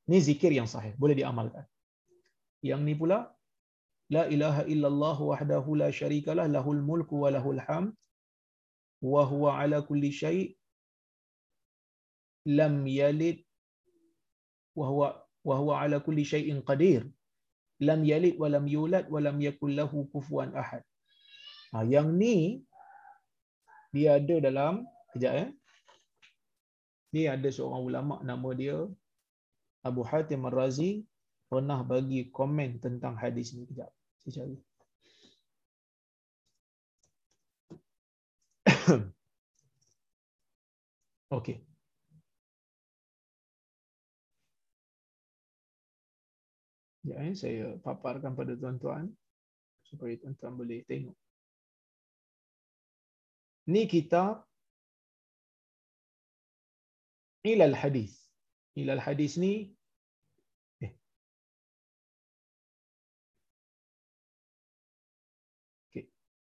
Ini 0.08 0.18
zikir 0.28 0.52
yang 0.58 0.68
sahih. 0.74 0.92
Boleh 1.02 1.14
diamalkan. 1.20 1.64
Yang 2.70 2.82
ni 2.86 2.94
pula 3.00 3.18
la 4.16 4.24
ilaha 4.34 4.62
illallah 4.72 5.18
wahdahu 5.30 5.78
la 5.82 5.88
syarikalah 6.00 6.46
lahul 6.56 6.82
mulku 6.90 7.22
wa 7.22 7.30
lahul 7.36 7.60
hamd 7.66 7.94
wa 9.12 9.22
huwa 9.30 9.50
ala 9.62 9.78
kulli 9.88 10.10
syai' 10.20 10.58
lam 12.58 12.74
yalid 12.98 13.38
wa 14.78 14.86
huwa 14.90 15.08
wa 15.48 15.54
huwa 15.60 15.74
ala 15.82 15.98
kulli 16.06 16.24
syai'in 16.32 16.60
qadir. 16.70 17.02
Lam 17.88 18.00
yalid 18.12 18.34
wa 18.42 18.48
lam 18.54 18.66
yulad 18.76 19.06
wa 19.14 19.20
lam 19.26 19.36
yakul 19.40 19.72
lahu 19.80 20.04
kufuwan 20.12 20.50
ahad. 20.62 20.82
Ha, 21.72 21.86
yang 21.94 22.10
ni 22.20 22.66
dia 23.90 24.18
ada 24.18 24.34
dalam 24.38 24.86
kejap 25.14 25.32
ya. 25.34 25.46
Ni 27.10 27.26
ada 27.26 27.48
seorang 27.50 27.82
ulama 27.82 28.14
nama 28.22 28.48
dia 28.54 28.86
Abu 29.82 30.06
Hatim 30.06 30.46
Ar-Razi 30.46 31.02
pernah 31.50 31.82
bagi 31.82 32.30
komen 32.30 32.78
tentang 32.78 33.18
hadis 33.18 33.50
ni 33.58 33.66
kejap. 33.66 33.90
Saya 34.22 34.32
cari. 34.38 34.56
Okey. 41.36 41.58
Ya, 47.00 47.16
eh, 47.26 47.34
saya 47.34 47.74
paparkan 47.82 48.36
pada 48.38 48.54
tuan-tuan 48.54 49.10
supaya 49.82 50.14
tuan-tuan 50.20 50.54
boleh 50.54 50.84
tengok. 50.86 51.16
Ni 53.70 53.86
kitab 53.86 54.42
Ilal 57.46 57.72
Hadis. 57.72 58.20
ilal 58.78 59.02
hadis 59.02 59.34
ni 59.42 59.74
eh. 60.80 60.92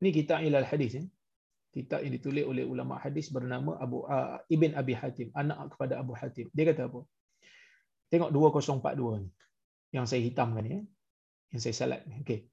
Ni 0.02 0.10
kitab 0.14 0.42
ilal 0.42 0.66
hadis 0.66 0.98
eh. 0.98 1.06
Kitab 1.74 2.02
yang 2.02 2.16
ditulis 2.16 2.44
oleh 2.48 2.64
ulama 2.64 2.96
hadis 2.96 3.28
bernama 3.28 3.76
Abu 3.76 4.02
uh, 4.08 4.40
Ibn 4.48 4.72
Abi 4.80 4.96
Hatim, 4.96 5.28
anak 5.36 5.76
kepada 5.76 6.00
Abu 6.00 6.16
Hatim. 6.16 6.48
Dia 6.56 6.64
kata 6.72 6.88
apa? 6.88 7.04
Tengok 8.08 8.32
2042 8.32 9.22
ni. 9.22 9.30
Yang 9.92 10.06
saya 10.08 10.20
hitamkan 10.24 10.62
ni. 10.64 10.70
Eh. 10.80 10.84
Yang 11.52 11.60
saya 11.68 11.74
salat 11.76 12.00
ni. 12.08 12.24
Okay. 12.24 12.48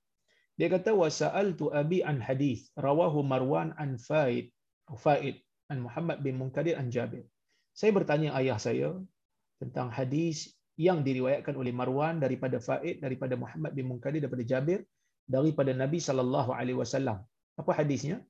Dia 0.56 0.68
kata 0.72 0.96
wasa'al 0.96 1.56
tu 1.60 1.68
abi 1.72 2.00
an 2.04 2.20
hadis 2.24 2.72
rawahu 2.80 3.24
Marwan 3.24 3.76
an 3.76 4.00
Faid 4.00 4.55
Faid 4.94 5.42
an 5.74 5.82
Muhammad 5.82 6.22
bin 6.22 6.38
Munkadir 6.38 6.78
an 6.78 6.94
Jabir. 6.94 7.26
Saya 7.74 7.92
bertanya 7.98 8.38
ayah 8.38 8.62
saya 8.62 8.94
tentang 9.58 9.90
hadis 9.90 10.54
yang 10.78 11.02
diriwayatkan 11.08 11.56
oleh 11.58 11.74
Marwan 11.74 12.22
daripada 12.22 12.62
Faid 12.62 13.02
daripada 13.02 13.34
Muhammad 13.34 13.74
bin 13.74 13.90
Munkadir 13.90 14.22
daripada 14.22 14.46
Jabir 14.46 14.80
daripada 15.26 15.74
Nabi 15.74 15.98
sallallahu 15.98 16.54
alaihi 16.54 16.78
wasallam. 16.78 17.26
Apa 17.58 17.72
hadisnya? 17.74 18.22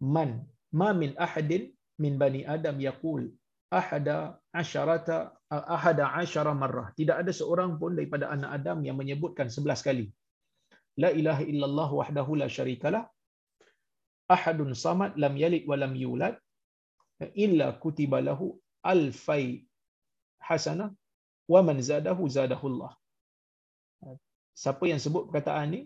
Man 0.00 0.48
ma 0.72 0.96
min 0.96 1.12
ahadin 1.18 1.74
min 2.00 2.16
bani 2.22 2.46
Adam 2.46 2.78
yaqul 2.78 3.28
ahada 3.68 4.40
asyarata 4.54 5.36
ahada 5.50 6.04
asyara 6.22 6.52
marrah. 6.56 6.88
Tidak 6.96 7.16
ada 7.20 7.32
seorang 7.40 7.76
pun 7.76 7.92
daripada 7.98 8.32
anak 8.32 8.50
Adam 8.62 8.78
yang 8.86 8.96
menyebutkan 8.96 9.52
sebelas 9.52 9.84
kali. 9.84 10.08
La 10.98 11.10
ilaha 11.14 11.44
illallah 11.44 11.90
wahdahu 12.00 12.38
la 12.40 12.48
syarikalah. 12.48 13.04
Ahadun 14.34 14.70
samad 14.84 15.12
lam 15.22 15.34
yalid 15.42 15.64
wa 15.70 15.76
lam 15.82 15.92
yulad 16.04 16.34
illa 17.44 17.66
kutiba 17.82 18.18
lahu 18.28 18.46
alfai 18.92 19.44
hasanah 20.48 20.90
wa 21.52 21.60
man 21.68 21.78
zadahu 21.90 22.24
zadahullah. 22.36 22.92
Siapa 24.62 24.84
yang 24.90 25.00
sebut 25.04 25.22
perkataan 25.28 25.66
ni 25.74 25.80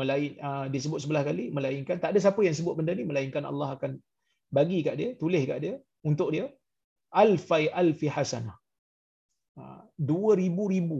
melain 0.00 0.32
uh, 0.48 0.66
disebut 0.74 0.98
sebelah 1.02 1.22
kali 1.28 1.44
melainkan 1.56 1.96
tak 2.02 2.10
ada 2.12 2.20
siapa 2.24 2.40
yang 2.46 2.56
sebut 2.58 2.74
benda 2.78 2.92
ni 2.98 3.04
melainkan 3.10 3.44
Allah 3.50 3.68
akan 3.76 3.92
bagi 4.56 4.78
kat 4.86 4.94
dia, 5.00 5.10
tulis 5.22 5.42
kat 5.50 5.58
dia 5.64 5.74
untuk 6.10 6.28
dia 6.34 6.46
alfai 7.22 7.64
alfi 7.82 8.08
hasanah. 8.16 8.56
Uh, 9.60 9.80
dua 10.10 10.32
ribu 10.42 10.66
ribu. 10.74 10.98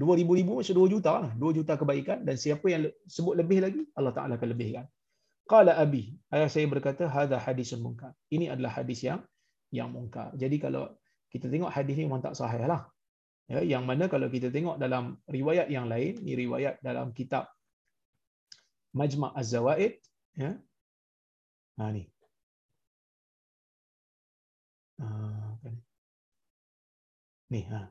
Dua 0.00 0.14
ribu 0.18 0.32
ribu 0.38 0.52
macam 0.58 0.74
dua 0.78 0.88
juta 0.94 1.12
lah. 1.24 1.32
Dua 1.42 1.50
juta 1.56 1.74
kebaikan. 1.80 2.18
Dan 2.26 2.38
siapa 2.38 2.66
yang 2.72 2.82
sebut 3.14 3.34
lebih 3.40 3.58
lagi, 3.64 3.82
Allah 3.98 4.14
Ta'ala 4.16 4.38
akan 4.38 4.48
lebihkan. 4.54 4.86
Qala 5.50 5.74
Abi, 5.82 6.14
ayah 6.30 6.46
saya 6.46 6.70
berkata, 6.70 7.10
Hada 7.10 7.34
hadisun 7.42 7.82
munkar. 7.82 8.14
Ini 8.30 8.54
adalah 8.54 8.70
hadis 8.70 9.02
yang 9.02 9.18
yang 9.74 9.90
munkar. 9.90 10.30
Jadi 10.38 10.62
kalau 10.62 10.94
kita 11.26 11.50
tengok 11.50 11.74
hadis 11.74 11.98
ni 11.98 12.06
memang 12.06 12.22
tak 12.22 12.38
sahih 12.38 12.70
lah. 12.70 12.86
Ya, 13.50 13.66
yang 13.66 13.82
mana 13.82 14.06
kalau 14.06 14.30
kita 14.30 14.54
tengok 14.54 14.78
dalam 14.78 15.18
riwayat 15.26 15.66
yang 15.66 15.90
lain, 15.90 16.22
ni 16.22 16.38
riwayat 16.38 16.78
dalam 16.86 17.10
kitab 17.10 17.50
Majma' 18.94 19.34
Az-Zawaid. 19.34 19.98
Ya. 20.38 20.54
Ha, 21.82 21.90
ni. 21.90 22.06
Ha, 25.02 25.06
ni. 27.50 27.60
Ha. 27.66 27.90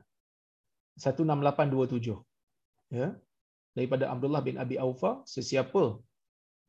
16827. 0.96 2.24
Ya. 2.88 3.20
Daripada 3.76 4.08
Abdullah 4.08 4.40
bin 4.40 4.56
Abi 4.56 4.80
Aufa, 4.80 5.20
sesiapa 5.28 6.00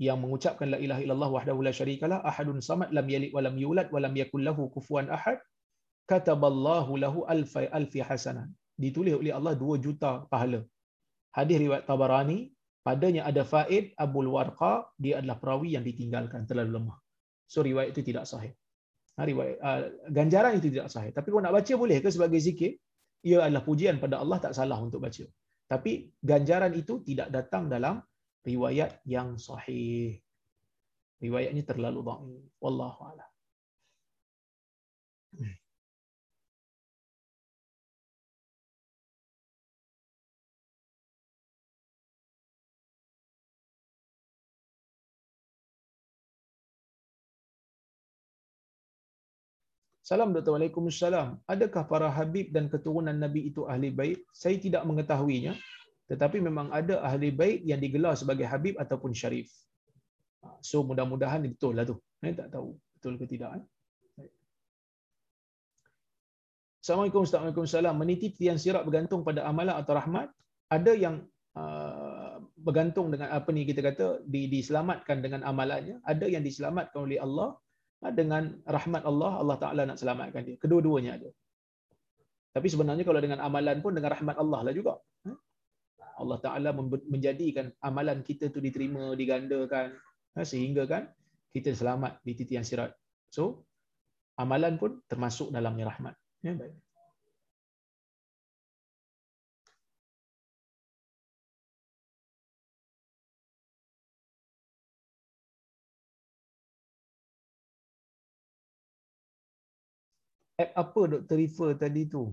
yang 0.08 0.18
mengucapkan 0.24 0.68
la 0.74 0.78
ilaha 0.86 1.02
illallah 1.06 1.30
wahdahu 1.36 1.60
la 1.68 1.72
syarikalah 1.80 2.20
ahadun 2.30 2.58
samad 2.68 2.90
lam 2.98 3.08
yalid 3.14 3.32
wa 3.38 3.42
lam 3.46 3.56
yulad 3.64 3.88
wa 3.96 4.00
lam 4.06 4.14
yakul 4.22 4.42
lahu 4.48 4.64
kufuwan 4.76 5.08
ahad 5.18 5.38
kataballahu 6.12 6.98
lahu 7.04 7.20
alfi 7.36 7.66
alfi 7.80 8.00
hasanah. 8.10 8.48
Ditulis 8.84 9.14
oleh 9.22 9.34
Allah 9.40 9.54
2 9.60 9.86
juta 9.86 10.12
pahala. 10.32 10.62
Hadis 11.38 11.58
riwayat 11.64 11.86
Tabarani 11.90 12.40
padanya 12.88 13.22
ada 13.30 13.44
faid 13.52 13.86
Abul 14.06 14.30
Warqa 14.36 14.74
dia 15.04 15.14
adalah 15.22 15.38
perawi 15.42 15.70
yang 15.78 15.86
ditinggalkan 15.90 16.50
terlalu 16.50 16.72
lemah. 16.78 16.98
So 17.54 17.62
riwayat 17.70 17.90
itu 17.94 18.02
tidak 18.10 18.26
sahih. 18.32 18.52
Ha, 19.16 19.22
riwayat 19.30 19.56
uh, 19.68 19.82
ganjaran 20.18 20.58
itu 20.60 20.68
tidak 20.74 20.90
sahih. 20.96 21.12
Tapi 21.18 21.28
kalau 21.32 21.44
nak 21.46 21.54
baca 21.58 21.74
boleh 21.84 21.98
ke 22.04 22.10
sebagai 22.16 22.42
zikir? 22.48 22.74
Ia 23.30 23.46
adalah 23.46 23.64
pujian 23.70 24.02
pada 24.04 24.18
Allah 24.24 24.38
tak 24.46 24.54
salah 24.58 24.82
untuk 24.82 25.00
baca. 25.06 25.26
Tapi 25.70 25.92
ganjaran 26.32 26.74
itu 26.82 27.06
tidak 27.06 27.30
datang 27.30 27.70
dalam 27.70 28.02
riwayat 28.46 29.02
yang 29.06 29.38
sahih. 29.38 30.18
Riwayatnya 31.22 31.64
terlalu 31.66 32.02
dhaif. 32.02 32.42
Wallahu 32.58 33.02
a'lam. 33.14 33.32
Salam 50.12 50.36
Dr. 50.36 50.52
Waalaikumsalam. 50.52 51.40
Adakah 51.48 51.88
para 51.88 52.12
habib 52.12 52.52
dan 52.52 52.68
keturunan 52.68 53.16
Nabi 53.16 53.48
itu 53.48 53.64
ahli 53.64 53.88
baik? 53.96 54.28
Saya 54.36 54.60
tidak 54.60 54.84
mengetahuinya 54.84 55.56
tetapi 56.12 56.44
memang 56.44 56.68
ada 56.76 57.00
ahli 57.08 57.32
baik 57.32 57.64
yang 57.64 57.80
digelar 57.80 58.20
sebagai 58.20 58.44
habib 58.44 58.76
ataupun 58.76 59.16
syarif. 59.16 59.48
So 60.60 60.84
mudah-mudahan 60.84 61.40
betul 61.48 61.80
lah 61.80 61.88
tu. 61.88 61.96
Saya 62.20 62.36
tak 62.36 62.48
tahu 62.52 62.76
betul 63.00 63.16
ke 63.16 63.26
tidak. 63.32 63.56
Eh? 63.56 63.64
Assalamualaikum 66.84 67.24
warahmatullahi 67.24 67.96
Meniti 67.96 68.28
tiang 68.36 68.60
sirat 68.60 68.84
bergantung 68.84 69.24
pada 69.24 69.48
amalan 69.48 69.72
atau 69.80 69.96
rahmat. 69.96 70.28
Ada 70.68 70.92
yang 71.00 71.24
uh, 71.56 72.44
bergantung 72.60 73.08
dengan 73.08 73.32
apa 73.32 73.48
ni 73.56 73.64
kita 73.64 73.80
kata 73.80 74.06
di, 74.28 74.52
diselamatkan 74.52 75.24
dengan 75.24 75.48
amalannya. 75.48 76.04
Ada 76.04 76.28
yang 76.28 76.44
diselamatkan 76.44 77.08
oleh 77.08 77.24
Allah 77.24 77.56
uh, 78.04 78.12
dengan 78.12 78.60
rahmat 78.68 79.08
Allah. 79.08 79.32
Allah 79.40 79.58
Ta'ala 79.64 79.82
nak 79.88 79.96
selamatkan 79.96 80.44
dia. 80.44 80.60
Kedua-duanya 80.60 81.24
ada. 81.24 81.30
Tapi 82.52 82.68
sebenarnya 82.68 83.08
kalau 83.08 83.24
dengan 83.24 83.40
amalan 83.40 83.80
pun 83.80 83.96
dengan 83.96 84.12
rahmat 84.12 84.36
Allah 84.36 84.60
lah 84.68 84.74
juga. 84.76 85.00
Allah 86.24 86.40
Taala 86.40 86.70
menjadikan 87.10 87.74
amalan 87.82 88.22
kita 88.22 88.54
tu 88.54 88.62
diterima 88.62 89.18
digandakan 89.18 89.98
ha, 90.38 90.46
sehingga 90.46 90.86
kan 90.88 91.10
kita 91.52 91.76
selamat 91.76 92.24
di 92.24 92.34
titian 92.38 92.64
sirat. 92.64 92.94
So 93.34 93.66
amalan 94.40 94.80
pun 94.80 95.04
termasuk 95.10 95.52
dalamnya 95.52 95.92
rahmat. 95.92 96.16
Ya 96.46 96.56
baik. 96.56 96.74
App 110.62 110.72
apa 110.78 111.02
Dr. 111.18 111.38
refer 111.42 111.74
tadi 111.74 112.06
tu? 112.06 112.30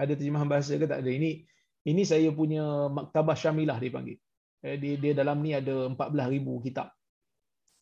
Ada 0.00 0.16
terjemahan 0.16 0.48
bahasa 0.48 0.72
ke 0.80 0.88
tak 0.88 1.04
ada? 1.04 1.10
Ini 1.12 1.44
ini 1.86 2.02
saya 2.02 2.34
punya 2.34 2.90
maktabah 2.90 3.38
syamilah 3.38 3.78
dipanggil. 3.78 4.18
Eh, 4.66 4.76
dia, 4.82 4.98
dia 4.98 5.12
dalam 5.14 5.38
ni 5.38 5.54
ada 5.54 5.86
14,000 5.86 6.66
kitab. 6.66 6.90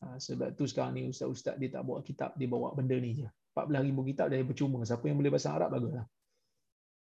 Ha, 0.05 0.21
sebab 0.21 0.53
tu 0.53 0.69
sekarang 0.69 1.01
ni 1.01 1.09
ustaz-ustaz 1.09 1.57
dia 1.57 1.73
tak 1.73 1.89
bawa 1.89 2.05
kitab, 2.05 2.37
dia 2.37 2.45
bawa 2.45 2.77
benda 2.77 2.93
ni 3.01 3.25
je. 3.25 3.29
14,000 3.57 4.11
kitab 4.13 4.27
dia 4.29 4.45
percuma. 4.45 4.85
Siapa 4.85 5.09
yang 5.09 5.17
boleh 5.17 5.33
bahasa 5.33 5.57
Arab, 5.57 5.73
baguslah. 5.73 6.05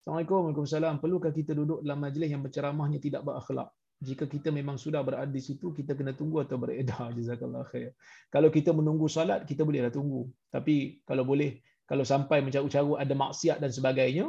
Assalamualaikum, 0.03 0.39
Waalaikumsalam. 0.47 0.95
Perlukah 1.03 1.31
kita 1.35 1.51
duduk 1.51 1.79
dalam 1.83 1.99
majlis 1.99 2.29
yang 2.31 2.43
berceramahnya 2.43 2.99
tidak 3.03 3.23
berakhlak? 3.27 3.71
Jika 4.03 4.27
kita 4.27 4.51
memang 4.51 4.75
sudah 4.75 4.99
berada 4.99 5.31
di 5.31 5.39
situ, 5.39 5.71
kita 5.71 5.95
kena 5.95 6.11
tunggu 6.11 6.43
atau 6.43 6.59
beredar. 6.59 7.11
Jazakallah 7.17 7.63
khair. 7.71 7.95
Kalau 8.27 8.51
kita 8.51 8.75
menunggu 8.75 9.07
salat, 9.07 9.47
kita 9.47 9.63
bolehlah 9.63 9.91
tunggu. 9.91 10.27
Tapi 10.51 11.03
kalau 11.07 11.23
boleh, 11.23 11.63
kalau 11.87 12.03
sampai 12.03 12.43
mencaru-caru 12.43 12.99
ada 12.99 13.15
maksiat 13.15 13.63
dan 13.63 13.71
sebagainya, 13.71 14.27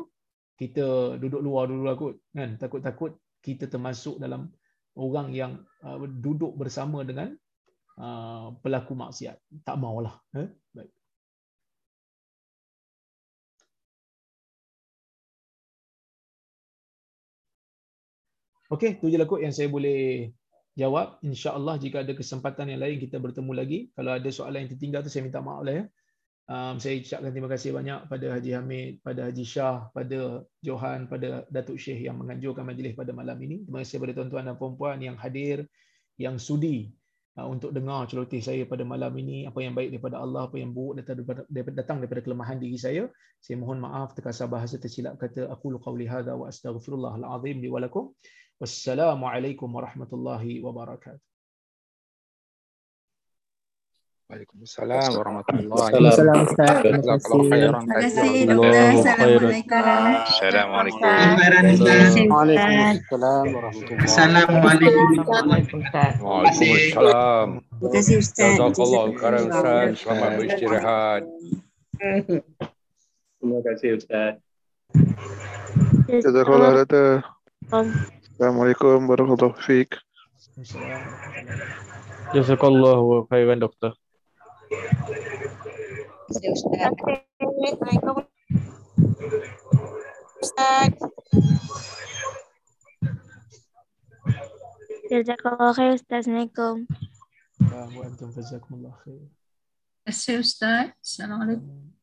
kita 0.55 1.19
duduk 1.19 1.43
luar 1.43 1.67
dulu 1.67 1.83
lah 1.83 1.97
kot 1.99 2.15
kan 2.31 2.55
takut-takut 2.59 3.19
kita 3.43 3.67
termasuk 3.67 4.23
dalam 4.23 4.51
orang 4.95 5.35
yang 5.35 5.53
uh, 5.83 5.99
duduk 6.07 6.55
bersama 6.55 7.03
dengan 7.03 7.35
uh, 7.99 8.55
pelaku 8.63 8.95
maksiat 8.95 9.37
tak 9.67 9.77
maulah 9.83 10.15
eh? 10.39 10.49
baik 10.71 10.91
Okey, 18.73 18.99
tu 18.99 19.07
je 19.07 19.15
lah 19.21 19.29
kot 19.29 19.39
yang 19.39 19.55
saya 19.55 19.71
boleh 19.71 20.33
jawab. 20.75 21.23
InsyaAllah 21.23 21.79
jika 21.79 22.03
ada 22.03 22.11
kesempatan 22.11 22.75
yang 22.75 22.83
lain 22.83 22.97
kita 22.99 23.23
bertemu 23.23 23.53
lagi. 23.55 23.79
Kalau 23.95 24.11
ada 24.17 24.29
soalan 24.35 24.67
yang 24.67 24.71
tertinggal 24.75 25.01
tu 25.07 25.13
saya 25.13 25.23
minta 25.23 25.39
maaf 25.39 25.63
lah 25.63 25.75
ya. 25.79 25.85
Um, 26.45 26.77
saya 26.77 27.01
ucapkan 27.01 27.33
terima 27.33 27.49
kasih 27.49 27.73
banyak 27.73 28.05
pada 28.05 28.37
Haji 28.37 28.51
Hamid, 28.53 28.93
pada 29.01 29.33
Haji 29.33 29.45
Shah, 29.49 29.89
pada 29.97 30.45
Johan, 30.61 31.09
pada 31.09 31.49
Datuk 31.49 31.81
Syekh 31.81 32.05
yang 32.05 32.21
menganjurkan 32.21 32.69
majlis 32.69 32.93
pada 32.93 33.17
malam 33.17 33.41
ini. 33.41 33.65
Terima 33.65 33.81
kasih 33.81 33.97
kepada 33.97 34.13
tuan-tuan 34.13 34.45
dan 34.53 34.57
puan-puan 34.61 35.01
yang 35.01 35.17
hadir, 35.17 35.65
yang 36.21 36.37
sudi 36.37 36.93
uh, 37.41 37.49
untuk 37.49 37.73
dengar 37.73 38.05
celoteh 38.13 38.45
saya 38.45 38.69
pada 38.69 38.85
malam 38.85 39.17
ini. 39.17 39.49
Apa 39.49 39.65
yang 39.65 39.73
baik 39.73 39.97
daripada 39.97 40.21
Allah 40.21 40.45
apa 40.45 40.61
yang 40.61 40.77
buruk 40.77 41.01
datang 41.01 41.25
daripada, 41.25 41.71
datang 41.73 41.97
daripada 42.05 42.21
kelemahan 42.21 42.61
diri 42.61 42.77
saya. 42.77 43.09
Saya 43.41 43.57
mohon 43.57 43.81
maaf 43.81 44.13
terkasar 44.13 44.45
bahasa 44.45 44.77
tersilap 44.77 45.17
kata 45.17 45.49
aku 45.49 45.81
qauli 45.81 46.05
hadza 46.05 46.37
wa 46.37 46.53
astaghfirullahal 46.53 47.25
azim 47.41 47.57
li 47.65 47.73
wa 47.73 47.81
lakum. 47.81 48.13
Wassalamualaikum 48.61 49.73
warahmatullahi 49.73 50.61
wabarakatuh 50.61 51.34
Waalaikumsalam 54.25 55.21
warahmatullahi 55.21 55.93
Assalamualaikum. 55.93 56.17
wabarakatuh. 56.49 56.81
Terima 56.81 57.05
kasih. 57.05 57.45
Assalamualaikum. 60.25 61.05
Waalaikumsalam 62.33 63.45
warahmatullahi 63.53 64.09
Assalamualaikum. 64.09 65.13
Waalaikumsalam. 66.25 67.61
Terima 67.61 67.89
kasih 67.93 68.17
Ustaz. 68.17 68.57
Jazakallah 68.57 69.05
khairan 69.13 69.45
Ustaz. 69.45 69.93
Selamat 70.01 70.31
beristirahat. 70.41 71.23
Terima 73.37 73.59
kasih 73.61 73.89
Ustaz. 74.01 74.41
Jazakallah 76.09 76.81
Doktor. 76.81 77.21
Assalamualaikum 77.69 79.05
warahmatullahi 79.05 79.53
wabarakatuh. 79.53 80.01
Jazakallahu 82.33 83.29
khairan 83.29 83.61
doktor. 83.61 83.93
Kasih 86.35 86.51
Ustaz. 86.53 86.93
Assalamualaikum. 87.41 88.17
Ustaz. 90.43 90.93
Jazakallah 95.09 95.71
khair 95.73 95.93
Ustaz. 95.97 96.27
Assalamualaikum. 96.27 96.77
wa 97.65 98.03
antum 98.05 98.29
jazakumullah 98.35 98.95
khair 99.05 99.25
Terima 99.25 100.11
kasih 100.11 100.37
Ustaz. 100.45 100.93
Assalamualaikum. 101.01 101.95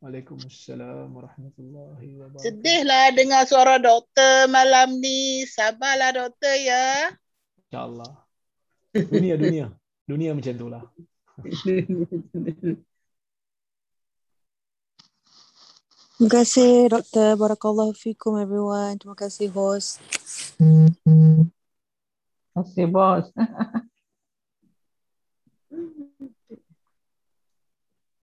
Waalaikumsalam 0.00 1.12
warahmatullahi 1.12 2.08
wabarakatuh. 2.16 2.44
Sedihlah 2.46 3.12
dengar 3.12 3.44
suara 3.44 3.76
doktor 3.76 4.48
malam 4.48 4.96
ni. 4.96 5.44
Sabarlah 5.44 6.16
doktor 6.16 6.56
ya. 6.56 7.12
InsyaAllah. 7.68 8.12
Dunia, 8.96 9.36
dunia. 9.36 9.66
Dunia 10.08 10.32
macam 10.32 10.54
tu 10.56 10.66
lah. 10.72 10.88
Terima 16.20 16.28
kasih 16.28 16.92
Doktor. 16.92 17.32
Barakallahu 17.40 17.96
fikum 17.96 18.36
everyone. 18.36 19.00
Terima 19.00 19.16
kasih 19.16 19.48
host. 19.48 19.96
Mm-hmm. 20.60 21.48
Terima 21.48 22.52
kasih 22.60 22.86
bos. 22.92 23.24